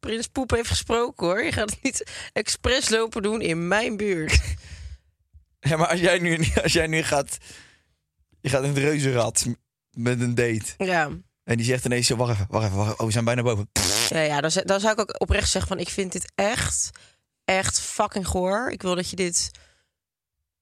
Prins 0.00 0.26
Poep 0.26 0.50
heeft 0.50 0.68
gesproken 0.68 1.26
hoor. 1.26 1.44
Je 1.44 1.52
gaat 1.52 1.70
het 1.70 1.82
niet 1.82 2.10
expres 2.32 2.88
lopen 2.88 3.22
doen 3.22 3.40
in 3.40 3.68
mijn 3.68 3.96
buurt. 3.96 4.40
Ja, 5.68 5.76
maar 5.76 5.88
als 5.88 6.00
jij 6.00 6.18
nu, 6.18 6.38
als 6.62 6.72
jij 6.72 6.86
nu 6.86 7.02
gaat. 7.02 7.38
Je 8.40 8.48
gaat 8.48 8.62
in 8.62 8.68
het 8.68 8.78
reuzenrad 8.78 9.46
met 9.90 10.20
een 10.20 10.34
date. 10.34 10.74
Ja. 10.78 11.10
En 11.44 11.56
die 11.56 11.66
zegt 11.66 11.84
ineens: 11.84 12.06
zo, 12.06 12.16
wacht 12.16 12.32
even, 12.32 12.46
wacht 12.48 12.64
even, 12.64 12.76
wacht 12.76 12.88
even. 12.88 13.00
Oh, 13.00 13.06
we 13.06 13.12
zijn 13.12 13.24
bijna 13.24 13.42
boven. 13.42 13.70
Ja, 14.08 14.20
ja 14.20 14.40
dan, 14.40 14.50
dan 14.64 14.80
zou 14.80 14.92
ik 14.92 15.00
ook 15.00 15.20
oprecht 15.20 15.50
zeggen 15.50 15.70
van... 15.70 15.78
ik 15.78 15.88
vind 15.88 16.12
dit 16.12 16.32
echt, 16.34 16.90
echt 17.44 17.80
fucking 17.80 18.26
goor. 18.26 18.70
Ik 18.70 18.82
wil 18.82 18.94
dat 18.94 19.10
je 19.10 19.16
dit... 19.16 19.50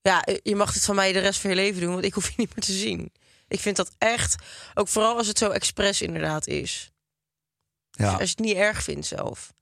Ja, 0.00 0.26
je 0.42 0.56
mag 0.56 0.72
dit 0.72 0.84
van 0.84 0.94
mij 0.94 1.12
de 1.12 1.18
rest 1.18 1.40
van 1.40 1.50
je 1.50 1.56
leven 1.56 1.80
doen... 1.80 1.92
want 1.92 2.04
ik 2.04 2.14
hoef 2.14 2.28
je 2.28 2.34
niet 2.36 2.54
meer 2.54 2.64
te 2.64 2.72
zien. 2.72 3.12
Ik 3.48 3.60
vind 3.60 3.76
dat 3.76 3.90
echt... 3.98 4.34
ook 4.74 4.88
vooral 4.88 5.16
als 5.16 5.26
het 5.26 5.38
zo 5.38 5.50
expres 5.50 6.02
inderdaad 6.02 6.46
is. 6.46 6.90
Ja. 7.90 8.10
Als 8.10 8.20
je 8.20 8.28
het 8.28 8.38
niet 8.38 8.56
erg 8.56 8.82
vindt 8.82 9.06
zelf. 9.06 9.54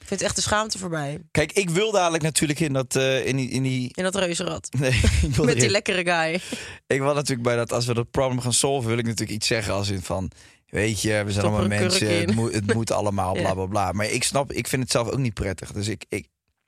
Ik 0.00 0.06
vind 0.06 0.22
echt 0.22 0.36
de 0.36 0.42
schaamte 0.42 0.78
voorbij. 0.78 1.20
Kijk, 1.30 1.52
ik 1.52 1.70
wil 1.70 1.92
dadelijk 1.92 2.22
natuurlijk 2.22 2.60
in 2.60 2.72
dat... 2.72 2.96
eh, 2.96 3.26
in, 3.26 3.36
die, 3.36 3.48
in 3.50 3.62
die... 3.62 3.90
In 3.94 4.02
dat 4.04 4.14
reuzenrad. 4.14 4.68
Nee, 4.78 4.90
ik 5.22 5.34
wil 5.34 5.44
Met 5.44 5.54
die 5.54 5.56
erin. 5.62 5.70
lekkere 5.70 6.04
guy. 6.04 6.40
Ik 6.96 7.00
wil 7.00 7.14
natuurlijk 7.14 7.42
bij 7.42 7.56
dat, 7.56 7.72
als 7.72 7.86
we 7.86 7.94
dat 7.94 8.10
probleem 8.10 8.40
gaan 8.40 8.52
solven, 8.52 8.88
wil 8.88 8.98
ik 8.98 9.04
natuurlijk 9.04 9.30
iets 9.30 9.46
zeggen 9.46 9.72
als 9.74 9.88
in 9.88 10.02
van, 10.02 10.30
weet 10.68 11.00
je, 11.02 11.08
we 11.08 11.16
zijn 11.16 11.32
Stop 11.32 11.44
allemaal 11.44 11.66
mensen, 11.68 12.08
in. 12.10 12.26
het 12.26 12.34
moet, 12.34 12.54
het 12.54 12.74
moet 12.74 12.90
allemaal, 13.00 13.34
Ja. 13.36 13.40
bla 13.42 13.54
bla 13.54 13.66
bla. 13.66 13.92
Maar 13.92 14.06
ik 14.10 14.24
snap, 14.24 14.52
ik 14.52 14.68
vind 14.68 14.82
het 14.82 14.90
zelf 14.90 15.08
ook 15.08 15.18
niet 15.18 15.34
prettig. 15.34 15.72
Dus 15.72 15.88
ik, 15.88 16.04
ik 16.08 16.26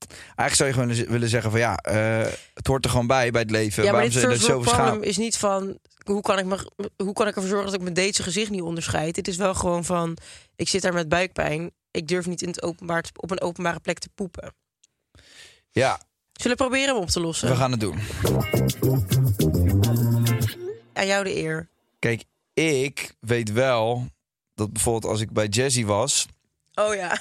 eigenlijk 0.09 0.55
zou 0.55 0.69
je 0.69 0.75
gewoon 0.75 1.13
willen 1.13 1.29
zeggen 1.29 1.51
van 1.51 1.61
ja, 1.61 1.77
eh, 1.77 2.33
het 2.55 2.67
hoort 2.67 2.85
er 2.85 2.91
gewoon 2.91 3.07
bij 3.07 3.31
bij 3.31 3.41
het 3.41 3.51
leven. 3.51 3.85
Ja, 3.85 3.93
maar 3.93 4.01
Waarom 4.01 4.21
dit 4.21 4.41
first 4.41 4.63
problem 4.63 5.03
is 5.03 5.17
niet 5.17 5.37
van... 5.37 5.79
Hoe 6.05 6.21
kan, 6.21 6.39
ik 6.39 6.45
me, 6.45 6.71
hoe 6.97 7.13
kan 7.13 7.27
ik 7.27 7.35
ervoor 7.35 7.51
zorgen 7.51 7.67
dat 7.67 7.75
ik 7.75 7.81
mijn 7.83 7.95
Deense 7.95 8.23
gezicht 8.23 8.51
niet 8.51 8.63
onderscheid? 8.63 9.17
Het 9.17 9.29
is 9.29 9.37
wel 9.37 9.55
gewoon 9.55 9.85
van... 9.85 10.17
Ik 10.57 10.69
zit 10.69 10.83
daar 10.83 10.93
met 10.93 11.09
buikpijn. 11.09 11.71
Ik 11.91 12.09
durf 12.09 12.27
niet 12.27 12.43
in 12.43 12.49
het 12.49 12.63
openbaar, 12.63 13.05
op 13.17 13.31
een 13.31 13.41
openbare 13.41 13.81
plek 13.81 13.99
te 13.99 14.09
poepen. 14.15 14.55
Ja, 15.71 16.01
Zullen 16.33 16.57
we 16.57 16.63
proberen 16.63 16.95
hem 16.95 17.03
op 17.03 17.09
te 17.09 17.21
lossen? 17.21 17.49
we 17.49 17.57
gaan 17.57 17.71
het 17.71 17.81
doen. 17.81 17.99
Aan 20.93 21.07
jou 21.07 21.25
de 21.25 21.37
eer. 21.37 21.69
Kijk, 21.99 22.25
ik 22.55 23.15
weet 23.21 23.53
wel 23.53 24.07
dat 24.55 24.73
bijvoorbeeld 24.73 25.13
als 25.13 25.21
ik 25.21 25.31
bij 25.33 25.47
Jazzy 25.47 25.85
was, 25.85 26.27
Oh 26.75 26.95
ja, 26.95 27.19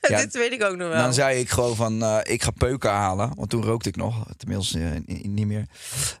Ja, 0.00 0.18
dit 0.24 0.32
weet 0.32 0.52
ik 0.52 0.62
ook 0.62 0.76
nog 0.76 0.88
wel. 0.88 1.02
dan 1.02 1.14
zei 1.14 1.40
ik 1.40 1.48
gewoon 1.50 1.76
van 1.76 2.02
eh, 2.02 2.18
ik 2.22 2.42
ga 2.42 2.50
peuken 2.50 2.90
halen, 2.90 3.32
want 3.34 3.50
toen 3.50 3.64
rookte 3.64 3.88
ik 3.88 3.96
nog, 3.96 4.26
tenminste 4.36 5.02
eh, 5.06 5.22
niet 5.22 5.46
meer. 5.46 5.66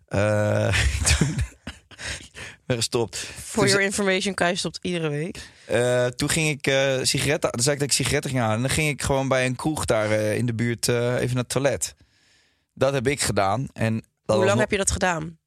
Eh, 0.06 0.74
toen 1.18 1.36
ben 2.66 2.76
gestopt. 2.76 3.16
For 3.16 3.58
Toen 3.62 3.68
your 3.68 3.84
information, 3.84 4.34
Kai 4.34 4.56
stopt 4.56 4.78
iedere 4.82 5.08
week. 5.08 5.38
Toen 6.16 6.30
ging 6.30 6.48
ik 6.48 6.74
sigaretten. 7.06 7.50
Dan 7.50 7.60
zei 7.62 7.74
ik 7.74 7.80
dat 7.80 7.88
ik 7.90 7.94
sigaretten 7.94 8.30
ging 8.30 8.42
halen. 8.42 8.56
En 8.56 8.62
dan 8.62 8.70
ging 8.70 8.88
ik 8.88 9.02
gewoon 9.02 9.28
bij 9.28 9.46
een 9.46 9.56
kroeg 9.56 9.84
daar 9.84 10.10
in 10.12 10.46
de 10.46 10.54
buurt 10.54 10.88
even 10.88 11.18
naar 11.18 11.36
het 11.36 11.48
toilet. 11.48 11.94
Dat 12.74 12.92
heb 12.92 13.06
ik 13.06 13.20
gedaan. 13.20 13.66
En 13.72 13.92
Hoe 14.24 14.36
lang 14.36 14.48
nog- 14.48 14.58
heb 14.58 14.70
je 14.70 14.76
dat 14.76 14.90
gedaan? 14.90 15.38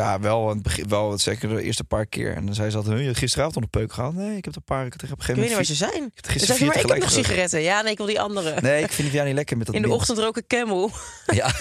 Ja, 0.00 0.20
wel, 0.20 0.48
het 0.48 0.62
begin, 0.62 0.88
wel 0.88 1.18
zeker 1.18 1.48
de 1.48 1.62
eerste 1.62 1.84
paar 1.84 2.06
keer. 2.06 2.34
En 2.34 2.46
dan 2.46 2.54
zei 2.54 2.70
ze 2.70 2.76
altijd, 2.76 2.96
"Huh, 2.98 3.06
je 3.06 3.14
gisteravond 3.14 3.54
nog 3.54 3.64
een 3.64 3.70
peuk 3.80 3.92
gehad? 3.92 4.14
Nee, 4.14 4.36
ik 4.36 4.44
heb 4.44 4.54
er 4.54 4.58
een 4.58 4.64
paar. 4.64 4.86
Ik 4.86 4.92
heb 4.92 5.02
op 5.02 5.08
een 5.10 5.14
Ik 5.16 5.20
gegeven 5.24 5.34
weet 5.40 5.44
niet 5.48 5.54
waar 5.56 5.64
ze 5.64 5.74
zijn. 5.74 6.12
heb 6.14 6.24
zei 6.26 6.38
ze, 6.38 6.54
vier 6.54 6.66
maar 6.66 6.76
ik 6.80 6.86
heb 6.88 6.98
nog 6.98 7.10
sigaretten. 7.10 7.60
Ja, 7.62 7.82
nee, 7.82 7.90
ik 7.92 7.96
wil 7.98 8.06
die 8.06 8.20
andere. 8.20 8.60
Nee, 8.60 8.82
ik 8.82 8.92
vind 8.92 9.10
die 9.12 9.22
niet 9.22 9.34
lekker 9.34 9.56
met 9.56 9.66
dat 9.66 9.74
In 9.74 9.82
de 9.82 9.88
mint. 9.88 10.00
ochtend 10.00 10.18
roken 10.18 10.46
Camel. 10.46 10.90
Ja. 11.26 11.54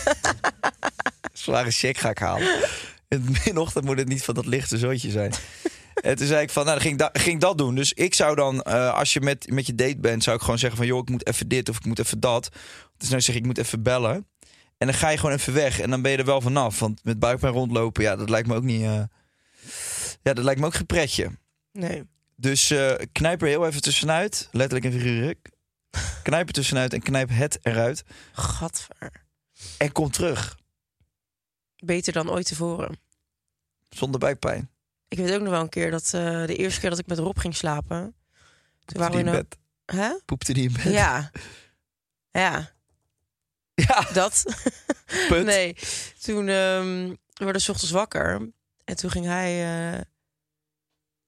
Zware 1.34 1.72
check 1.72 1.98
ga 1.98 2.10
ik 2.10 2.18
halen. 2.18 2.56
In 3.08 3.36
de 3.44 3.60
ochtend 3.60 3.86
moet 3.86 3.98
het 3.98 4.08
niet 4.08 4.24
van 4.24 4.34
dat 4.34 4.46
lichte 4.46 4.78
zooitje 4.78 5.10
zijn. 5.12 5.34
En 6.02 6.16
toen 6.16 6.28
zei 6.28 6.42
ik 6.42 6.50
van, 6.50 6.64
nou, 6.66 6.76
dan 6.76 6.86
ging, 6.88 6.94
ik 6.94 7.00
da- 7.14 7.20
ging 7.22 7.36
ik 7.36 7.42
dat 7.42 7.58
doen. 7.58 7.76
Dus 7.76 7.94
ik 7.94 8.14
zou 8.14 8.36
dan, 8.36 8.62
eh, 8.62 8.94
als 8.94 9.14
je 9.14 9.22
met, 9.22 9.52
met 9.52 9.66
je 9.68 9.76
date 9.76 9.98
bent, 9.98 10.24
zou 10.24 10.36
ik 10.36 10.42
gewoon 10.42 10.60
zeggen 10.60 10.78
van, 10.78 10.88
joh, 10.88 11.00
ik 11.00 11.10
moet 11.10 11.28
even 11.28 11.48
dit 11.48 11.70
of 11.70 11.76
ik 11.78 11.86
moet 11.86 12.00
even 12.00 12.20
dat. 12.20 12.50
Dus 12.98 13.10
nou 13.10 13.22
zeg 13.22 13.36
ik, 13.36 13.42
ik 13.42 13.48
moet 13.48 13.58
even 13.58 13.84
bellen. 13.84 14.28
En 14.78 14.88
dan 14.88 14.96
ga 14.96 15.10
je 15.10 15.18
gewoon 15.18 15.36
even 15.36 15.54
weg 15.54 15.80
en 15.80 15.90
dan 15.90 16.02
ben 16.02 16.12
je 16.12 16.18
er 16.18 16.26
wel 16.26 16.42
vanaf. 16.42 16.80
Want 16.80 17.04
met 17.04 17.20
buikpijn 17.20 17.54
rondlopen, 17.54 18.04
ja, 18.04 18.16
dat 18.16 18.30
lijkt 18.30 18.48
me 18.48 18.56
ook 18.56 18.64
niet, 18.64 18.82
eh, 18.82 19.04
ja, 20.22 20.34
dat 20.34 20.44
lijkt 20.44 20.60
me 20.60 20.66
ook 20.66 20.74
geen 20.74 20.86
pretje. 20.86 21.32
Nee. 21.72 22.04
Dus 22.36 22.70
eh, 22.72 22.94
knijp 23.12 23.42
er 23.42 23.48
heel 23.48 23.66
even 23.68 23.82
tussenuit, 23.82 24.48
letterlijk 24.52 24.86
en 24.94 25.00
figuurlijk. 25.00 25.50
Knijp 26.24 26.48
er 26.48 26.54
tussenuit 26.54 26.94
en 26.94 27.02
knijp 27.02 27.30
het 27.32 27.60
eruit. 27.62 28.04
Gadver. 28.32 29.12
En 29.78 29.92
kom 29.92 30.12
terug, 30.12 30.58
Beter 31.76 32.14
dan 32.14 32.30
ooit 32.30 32.46
tevoren. 32.48 32.98
zonder 33.90 34.20
buikpijn. 34.20 34.70
Ik 35.08 35.18
weet 35.18 35.34
ook 35.34 35.42
nog 35.42 35.50
wel 35.50 35.62
een 35.62 35.70
keer 35.70 35.92
dat 35.92 36.04
eh, 36.14 36.46
de 36.46 36.56
eerste 36.56 36.80
keer 36.80 36.90
dat 36.90 37.00
ik 37.00 37.08
met 37.08 37.20
Rob 37.20 37.38
ging 37.40 37.56
slapen. 37.56 37.98
Toen 38.00 38.16
Poepte 38.86 38.98
waren 39.00 39.16
we 39.18 39.24
die 39.24 39.32
in 39.32 39.38
een- 39.38 39.46
bed? 39.50 39.58
Hè? 39.96 40.20
Poepte 40.26 40.54
die 40.54 40.68
in 40.68 40.74
bed? 40.74 40.84
Ja. 40.94 41.32
Ja, 42.32 42.72
Ja, 43.76 44.08
dat. 44.14 44.44
put. 45.30 45.46
Nee, 45.46 45.76
toen 46.22 46.46
we 46.46 47.16
werden 47.36 47.62
s 47.62 47.70
ochtends 47.70 47.92
wakker. 47.92 48.50
En 48.84 48.96
toen 48.96 49.12
ging 49.12 49.26
hij... 49.26 49.64
eh, 49.94 50.02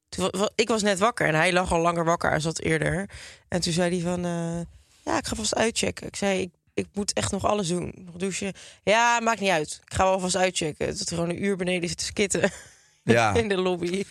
toen, 0.09 0.31
ik 0.55 0.67
was 0.67 0.81
net 0.81 0.99
wakker 0.99 1.27
en 1.27 1.35
hij 1.35 1.53
lag 1.53 1.71
al 1.71 1.79
langer 1.79 2.03
wakker 2.05 2.33
als 2.33 2.43
dat 2.43 2.59
eerder. 2.59 3.09
En 3.47 3.61
toen 3.61 3.73
zei 3.73 3.91
hij 3.91 4.11
van... 4.11 4.25
eh, 4.25 4.59
ja, 5.03 5.17
ik 5.17 5.27
ga 5.27 5.35
vast 5.35 5.55
uitchecken. 5.55 6.07
Ik 6.07 6.15
zei, 6.15 6.41
ik, 6.41 6.51
ik 6.73 6.87
moet 6.93 7.13
echt 7.13 7.31
nog 7.31 7.45
alles 7.45 7.67
doen. 7.67 7.93
Nog 7.95 8.15
douchen. 8.15 8.53
Ja, 8.83 9.19
maakt 9.19 9.39
niet 9.39 9.49
uit. 9.49 9.79
Ik 9.85 9.93
ga 9.93 10.03
wel 10.03 10.19
vast 10.19 10.35
uitchecken. 10.35 10.87
Dat 10.97 10.99
er 11.09 11.15
gewoon 11.15 11.29
een 11.29 11.43
uur 11.43 11.55
beneden 11.57 11.89
zit 11.89 11.97
te 11.97 12.05
skitten 12.05 12.51
Ja, 13.03 13.33
in 13.33 13.47
de 13.47 13.57
lobby. 13.57 14.03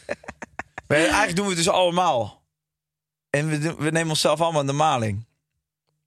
maar 0.87 0.99
eigenlijk 0.99 1.37
doen 1.37 1.45
we 1.45 1.55
het 1.55 1.65
dus 1.65 1.73
allemaal. 1.73 2.43
En 3.31 3.49
we, 3.49 3.75
we 3.75 3.91
nemen 3.91 4.09
onszelf 4.11 4.41
allemaal 4.41 4.61
in 4.61 4.67
de 4.67 4.73
maling. 4.73 5.25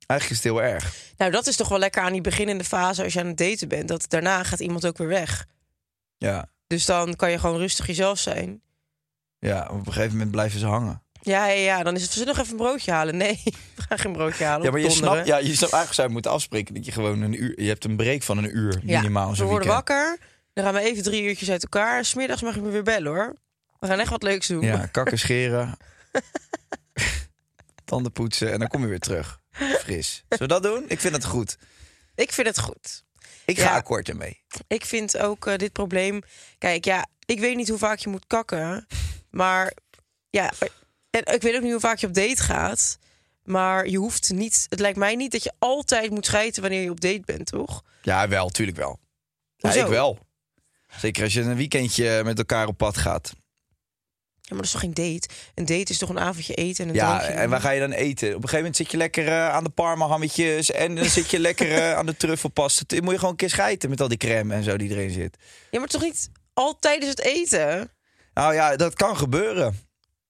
Eigenlijk 0.10 0.39
is 0.39 0.45
het 0.45 0.54
heel 0.56 0.63
erg. 0.72 0.93
Nou, 1.17 1.32
dat 1.32 1.48
is 1.48 1.56
toch 1.56 1.67
wel 1.69 1.80
lekker 1.80 2.02
aan 2.02 2.12
die 2.12 2.22
beginnende 2.22 2.63
fase 2.63 3.04
als 3.04 3.13
je 3.13 3.19
aan 3.19 3.28
het 3.28 3.38
daten 3.38 3.67
bent. 3.67 3.88
Dat 3.88 4.06
daarna 4.10 4.43
gaat 4.43 4.60
iemand 4.60 4.86
ook 4.88 4.98
weer 4.98 5.08
weg. 5.08 5.45
Ja, 6.17 6.50
Dus 6.67 6.86
dan 6.86 7.15
kan 7.15 7.32
je 7.32 7.39
gewoon 7.39 7.58
rustig 7.58 7.88
jezelf 7.88 8.19
zijn. 8.19 8.62
ja 9.39 9.67
op 9.72 9.86
een 9.88 9.93
gegeven 9.93 10.12
moment 10.12 10.32
blijven 10.32 10.60
ze 10.60 10.65
hangen. 10.65 11.02
Ja, 11.22 11.45
ja, 11.48 11.54
ja. 11.62 11.84
Dan 11.84 11.95
is 11.95 12.02
het, 12.02 12.12
zullen 12.12 12.28
nog 12.28 12.38
even 12.38 12.52
een 12.52 12.58
broodje 12.58 12.91
halen. 12.91 13.17
Nee, 13.17 13.41
we 13.76 13.82
gaan 13.88 14.00
geen 14.00 14.12
broodje 14.13 14.43
halen. 14.43 14.65
Ja, 14.65 14.72
maar 14.72 14.80
je 14.80 14.89
snapt, 14.89 15.28
ja, 15.28 15.38
je 15.38 15.43
snapt 15.43 15.60
eigenlijk 15.62 15.93
zou 15.93 16.08
je 16.08 16.13
moeten 16.13 16.32
afspreken 16.32 16.74
dat 16.74 16.86
je 16.86 16.91
gewoon 16.91 17.22
een 17.22 17.43
uur, 17.43 17.62
je 17.62 17.67
hebt 17.67 17.84
een 17.86 17.95
break 17.95 18.24
van 18.24 18.38
een 18.38 18.58
uur 18.58 18.80
Ja, 18.84 18.98
minimaal. 19.00 19.36
we 19.36 19.43
worden 19.43 19.67
wakker. 19.67 20.17
Dan 20.54 20.63
gaan 20.63 20.74
we 20.74 20.80
even 20.80 21.04
drie 21.04 21.24
uurtjes 21.24 21.50
uit 21.52 21.63
elkaar. 21.63 22.06
Smiddags 22.06 22.41
mag 22.41 22.56
je 22.56 22.62
me 22.62 22.69
weer 22.69 22.84
bellen 22.84 23.12
hoor. 23.12 23.36
We 23.80 23.88
gaan 23.88 24.00
echt 24.00 24.10
wat 24.10 24.24
leuks 24.24 24.48
doen. 24.48 24.62
Ja, 24.62 24.86
kakken 24.86 25.19
scheren, 25.26 25.78
tanden 27.86 28.12
poetsen 28.12 28.52
en 28.52 28.60
dan 28.60 28.67
kom 28.67 28.82
je 28.82 28.88
weer 28.88 29.00
terug. 29.00 29.38
Fris. 29.60 30.24
Zullen 30.30 30.48
we 30.48 30.48
dat 30.48 30.63
doen? 30.63 30.86
Ik 30.88 31.00
vind 31.00 31.13
het 31.15 31.26
goed. 31.26 31.58
Ik 32.15 32.32
vind 32.32 32.48
het 32.48 32.60
goed. 32.60 33.04
Ik 33.45 33.58
ga 33.60 33.63
Ja. 33.69 33.76
akkoord 33.76 34.10
ermee. 34.10 34.41
Ik 34.67 34.86
vind 34.86 35.17
ook 35.17 35.48
eh, 35.48 35.56
dit 35.58 35.72
probleem. 35.72 36.22
Kijk, 36.58 36.86
ja, 36.86 37.08
ik 37.26 37.39
weet 37.39 37.56
niet 37.56 37.69
hoe 37.69 37.78
vaak 37.78 38.00
je 38.00 38.10
moet 38.10 38.28
kakken. 38.28 38.88
Maar 39.30 39.74
ja, 40.30 40.52
en 41.10 41.34
ik 41.34 41.41
weet 41.41 41.56
ook 41.56 41.62
niet 41.62 41.72
hoe 41.72 41.80
vaak 41.80 41.98
je 41.98 42.08
op 42.08 42.13
date 42.13 42.41
gaat. 42.43 42.98
Maar 43.43 43.88
je 43.88 43.98
hoeft 43.98 44.32
niet. 44.34 44.65
Het 44.69 44.80
lijkt 44.80 44.98
mij 44.98 45.15
niet 45.15 45.32
dat 45.32 45.43
je 45.43 45.54
altijd 45.60 46.12
moet 46.12 46.26
schijten 46.26 46.62
wanneer 46.62 46.82
je 46.82 46.89
op 46.89 47.02
date 47.02 47.22
bent, 47.26 47.45
toch? 47.45 47.84
Ja, 48.02 48.28
wel, 48.28 48.50
tuurlijk 48.50 48.78
wel. 48.78 49.00
Ja, 49.56 49.69
Hoezo? 49.69 49.84
ik 49.84 49.89
wel. 49.91 50.19
Zeker 50.98 51.24
als 51.24 51.34
je 51.34 51.41
een 51.41 51.56
weekendje 51.56 52.22
met 52.24 52.38
elkaar 52.38 52.67
op 52.67 52.78
pad 52.78 52.98
gaat. 52.98 53.34
Ja, 54.49 54.55
maar 54.55 54.65
dat 54.65 54.65
is 54.65 54.71
toch 54.71 54.81
geen 54.81 54.93
date? 55.13 55.27
Een 55.55 55.65
date 55.65 55.91
is 55.91 55.97
toch 55.97 56.09
een 56.09 56.19
avondje 56.19 56.53
eten 56.53 56.83
en 56.83 56.89
een 56.89 56.95
Ja, 56.95 57.17
drankje 57.17 57.39
en 57.39 57.49
waar 57.49 57.62
ga 57.62 57.69
je 57.69 57.79
dan 57.79 57.91
eten? 57.91 58.27
Op 58.27 58.33
een 58.33 58.39
gegeven 58.41 58.57
moment 58.57 58.75
zit 58.75 58.91
je 58.91 58.97
lekker 58.97 59.27
eh, 59.27 59.49
aan 59.49 59.63
de 59.63 59.69
parmahammetjes 59.69 60.71
en 60.71 60.95
dan 60.95 61.05
zit 61.05 61.29
je 61.31 61.39
lekker 61.49 61.71
eh, 61.71 61.93
aan 61.95 62.05
de 62.05 62.17
truffelpasta. 62.17 62.83
Dan 62.88 63.03
moet 63.03 63.12
je 63.12 63.15
gewoon 63.15 63.31
een 63.31 63.38
keer 63.39 63.49
schijten 63.49 63.89
met 63.89 64.01
al 64.01 64.07
die 64.07 64.17
crème 64.17 64.53
en 64.53 64.63
zo 64.63 64.77
die 64.77 64.89
erin 64.89 65.09
zit. 65.12 65.38
Ja, 65.71 65.79
maar 65.79 65.88
toch 65.88 66.01
niet 66.01 66.29
altijd 66.53 66.81
tijdens 66.81 67.09
het 67.09 67.19
eten? 67.21 67.91
Nou 68.33 68.53
ja, 68.53 68.75
dat 68.75 68.93
kan 68.93 69.17
gebeuren. 69.17 69.88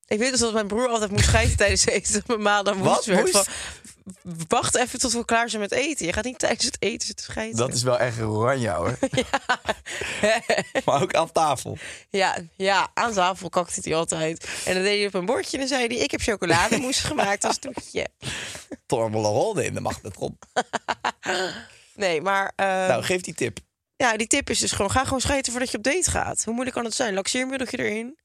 Ik 0.07 0.19
weet 0.19 0.31
dus 0.31 0.39
dat 0.39 0.53
mijn 0.53 0.67
broer 0.67 0.87
altijd 0.87 1.11
moest 1.11 1.23
schijten 1.25 1.57
tijdens 1.57 1.85
het 1.85 1.93
eten. 1.93 2.23
Mijn 2.27 2.41
ma 2.41 2.63
dan 2.63 2.77
Wat? 2.79 2.93
moest. 2.95 3.05
werd 3.05 3.21
Moest? 3.21 3.33
van, 3.33 3.45
Wacht 4.47 4.75
even 4.75 4.99
tot 4.99 5.13
we 5.13 5.25
klaar 5.25 5.49
zijn 5.49 5.61
met 5.61 5.71
eten. 5.71 6.05
Je 6.05 6.13
gaat 6.13 6.23
niet 6.23 6.39
tijdens 6.39 6.65
het 6.65 6.77
eten 6.79 7.07
zitten 7.07 7.25
schijten. 7.25 7.57
Dat 7.57 7.73
is 7.73 7.83
wel 7.83 7.99
echt 7.99 8.21
oranje 8.21 8.69
hoor. 8.69 8.97
maar 10.85 11.01
ook 11.01 11.13
aan 11.13 11.31
tafel. 11.31 11.77
Ja, 12.09 12.37
ja, 12.55 12.87
aan 12.93 13.13
tafel 13.13 13.49
kakte 13.49 13.79
hij 13.83 13.95
altijd. 13.95 14.47
En 14.65 14.73
dan 14.73 14.83
deed 14.83 14.97
hij 14.97 15.07
op 15.07 15.13
een 15.13 15.25
bordje 15.25 15.51
en 15.51 15.59
dan 15.59 15.67
zei 15.67 15.87
hij... 15.87 15.97
ik 15.97 16.11
heb 16.11 16.21
chocolademousse 16.21 17.05
gemaakt 17.11 17.43
als 17.43 17.57
toetje. 17.57 18.07
Tormelrol 18.85 19.53
neem 19.53 19.73
de 19.73 19.81
magnetron. 19.81 20.37
Nee, 21.95 22.21
maar 22.21 22.51
eh, 22.55 22.65
Nou, 22.65 23.03
geef 23.03 23.21
die 23.21 23.33
tip. 23.33 23.59
ja, 23.95 24.17
die 24.17 24.27
tip 24.27 24.49
is 24.49 24.59
dus 24.59 24.71
gewoon... 24.71 24.91
ga 24.91 25.03
gewoon 25.03 25.21
schijten 25.21 25.51
voordat 25.51 25.71
je 25.71 25.77
op 25.77 25.83
date 25.83 26.11
gaat. 26.11 26.43
Hoe 26.43 26.53
moeilijk 26.53 26.75
kan 26.75 26.85
het 26.85 26.93
zijn? 26.95 27.13
Laxeermiddeltje 27.13 27.77
erin. 27.77 28.17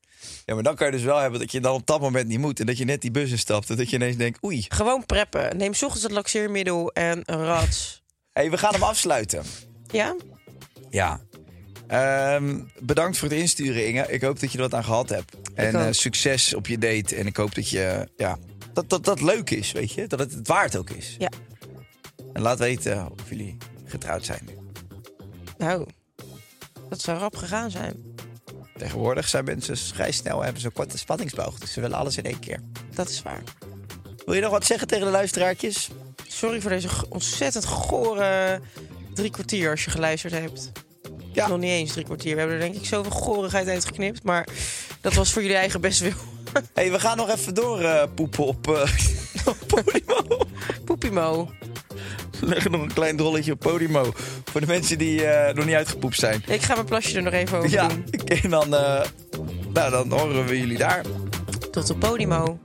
Ja, 0.44 0.54
maar 0.54 0.62
dan 0.62 0.74
kan 0.74 0.86
je 0.86 0.92
dus 0.92 1.02
wel 1.02 1.18
hebben 1.18 1.40
dat 1.40 1.52
je 1.52 1.60
dan 1.60 1.74
op 1.74 1.86
dat 1.86 2.00
moment 2.00 2.28
niet 2.28 2.38
moet. 2.38 2.60
En 2.60 2.66
dat 2.66 2.78
je 2.78 2.84
net 2.84 3.00
die 3.00 3.10
bus 3.10 3.30
instapt. 3.30 3.70
En 3.70 3.76
dat 3.76 3.90
je 3.90 3.96
ineens 3.96 4.16
denkt, 4.16 4.44
oei. 4.44 4.64
Gewoon 4.68 5.06
preppen. 5.06 5.56
Neem 5.56 5.70
ochtends 5.70 6.02
het 6.02 6.12
laxeermiddel 6.12 6.92
en 6.92 7.22
een 7.24 7.44
rats. 7.44 8.02
Hé, 8.32 8.40
hey, 8.40 8.50
we 8.50 8.58
gaan 8.58 8.72
hem 8.72 8.82
afsluiten. 8.82 9.44
Ja? 9.90 10.16
Ja. 10.90 11.20
Ehm, 11.86 12.60
bedankt 12.78 13.18
voor 13.18 13.28
het 13.28 13.38
insturen, 13.38 13.86
Inge. 13.86 14.12
Ik 14.12 14.22
hoop 14.22 14.40
dat 14.40 14.52
je 14.52 14.56
er 14.56 14.64
wat 14.64 14.74
aan 14.74 14.84
gehad 14.84 15.08
hebt. 15.08 15.36
En 15.54 15.74
eh, 15.74 15.86
succes 15.90 16.54
op 16.54 16.66
je 16.66 16.78
date. 16.78 17.16
En 17.16 17.26
ik 17.26 17.36
hoop 17.36 17.54
dat 17.54 17.68
je, 17.68 18.08
ja, 18.16 18.38
dat, 18.72 18.88
dat 18.88 19.04
dat 19.04 19.20
leuk 19.20 19.50
is, 19.50 19.72
weet 19.72 19.92
je. 19.92 20.06
Dat 20.06 20.18
het 20.18 20.32
het 20.32 20.48
waard 20.48 20.76
ook 20.76 20.90
is. 20.90 21.16
Ja. 21.18 21.30
En 22.32 22.42
laat 22.42 22.58
weten 22.58 23.10
of 23.10 23.28
jullie 23.28 23.56
getrouwd 23.84 24.24
zijn. 24.24 24.48
Nou, 25.58 25.86
dat 26.88 27.00
zou 27.00 27.18
rap 27.18 27.36
gegaan 27.36 27.70
zijn. 27.70 28.14
Tegenwoordig 28.76 29.28
zijn 29.28 29.44
mensen 29.44 29.76
vrij 29.76 30.12
snel 30.12 30.42
hebben 30.42 30.60
ze 30.60 30.66
een 30.66 30.72
korte 30.72 30.98
spanningsboog. 30.98 31.58
Dus 31.58 31.72
ze 31.72 31.80
willen 31.80 31.98
alles 31.98 32.16
in 32.16 32.24
één 32.24 32.38
keer. 32.38 32.60
Dat 32.94 33.08
is 33.08 33.22
waar. 33.22 33.42
Wil 34.24 34.34
je 34.34 34.40
nog 34.40 34.50
wat 34.50 34.64
zeggen 34.64 34.88
tegen 34.88 35.04
de 35.04 35.10
luisteraartjes? 35.10 35.90
Sorry 36.28 36.60
voor 36.60 36.70
deze 36.70 36.88
ontzettend 37.08 37.64
gore 37.64 38.60
drie 39.14 39.30
kwartier 39.30 39.70
als 39.70 39.84
je 39.84 39.90
geluisterd 39.90 40.32
hebt. 40.32 40.72
Ja. 41.32 41.48
Nog 41.48 41.58
niet 41.58 41.70
eens 41.70 41.92
drie 41.92 42.04
kwartier. 42.04 42.32
We 42.32 42.38
hebben 42.38 42.56
er 42.56 42.62
denk 42.62 42.74
ik 42.74 42.84
zoveel 42.84 43.12
gorigheid 43.12 43.68
uitgeknipt. 43.68 44.22
Maar 44.22 44.48
dat 45.00 45.14
was 45.14 45.32
voor 45.32 45.42
jullie 45.42 45.56
eigen 45.56 45.80
best 45.80 46.00
wil. 46.00 46.12
hey, 46.74 46.90
we 46.90 47.00
gaan 47.00 47.16
nog 47.16 47.30
even 47.30 47.54
door 47.54 47.80
eh, 47.80 48.02
poepen 48.14 48.44
op, 48.44 48.68
eh. 48.68 48.88
Poepimo. 50.84 51.50
We 52.44 52.50
leggen 52.50 52.70
nog 52.70 52.80
een 52.82 52.92
klein 52.92 53.16
drolletje 53.16 53.52
op 53.52 53.58
Podimo. 53.58 54.12
Voor 54.44 54.60
de 54.60 54.66
mensen 54.66 54.98
die 54.98 55.24
eh, 55.26 55.54
nog 55.54 55.64
niet 55.64 55.74
uitgepoept 55.74 56.18
zijn. 56.18 56.42
Ik 56.46 56.62
ga 56.62 56.74
mijn 56.74 56.86
plasje 56.86 57.16
er 57.16 57.22
nog 57.22 57.32
even 57.32 57.58
over 57.58 57.70
Ja, 57.70 57.88
doen. 57.88 58.04
en 58.42 58.50
dan, 58.50 58.74
eh, 58.74 59.04
nou, 59.72 59.90
dan 59.90 60.10
horen 60.12 60.46
we 60.46 60.58
jullie 60.58 60.78
daar. 60.78 61.04
Tot 61.70 61.90
op 61.90 62.00
Podimo. 62.00 62.58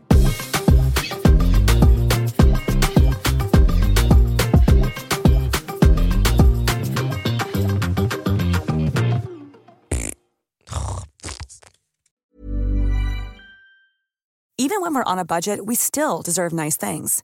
Even 14.56 14.82
when 14.82 14.94
we're 14.94 15.04
on 15.04 15.18
a 15.20 15.26
budget, 15.26 15.66
we 15.66 15.76
still 15.76 16.22
deserve 16.22 16.54
nice 16.54 16.78
things. 16.78 17.24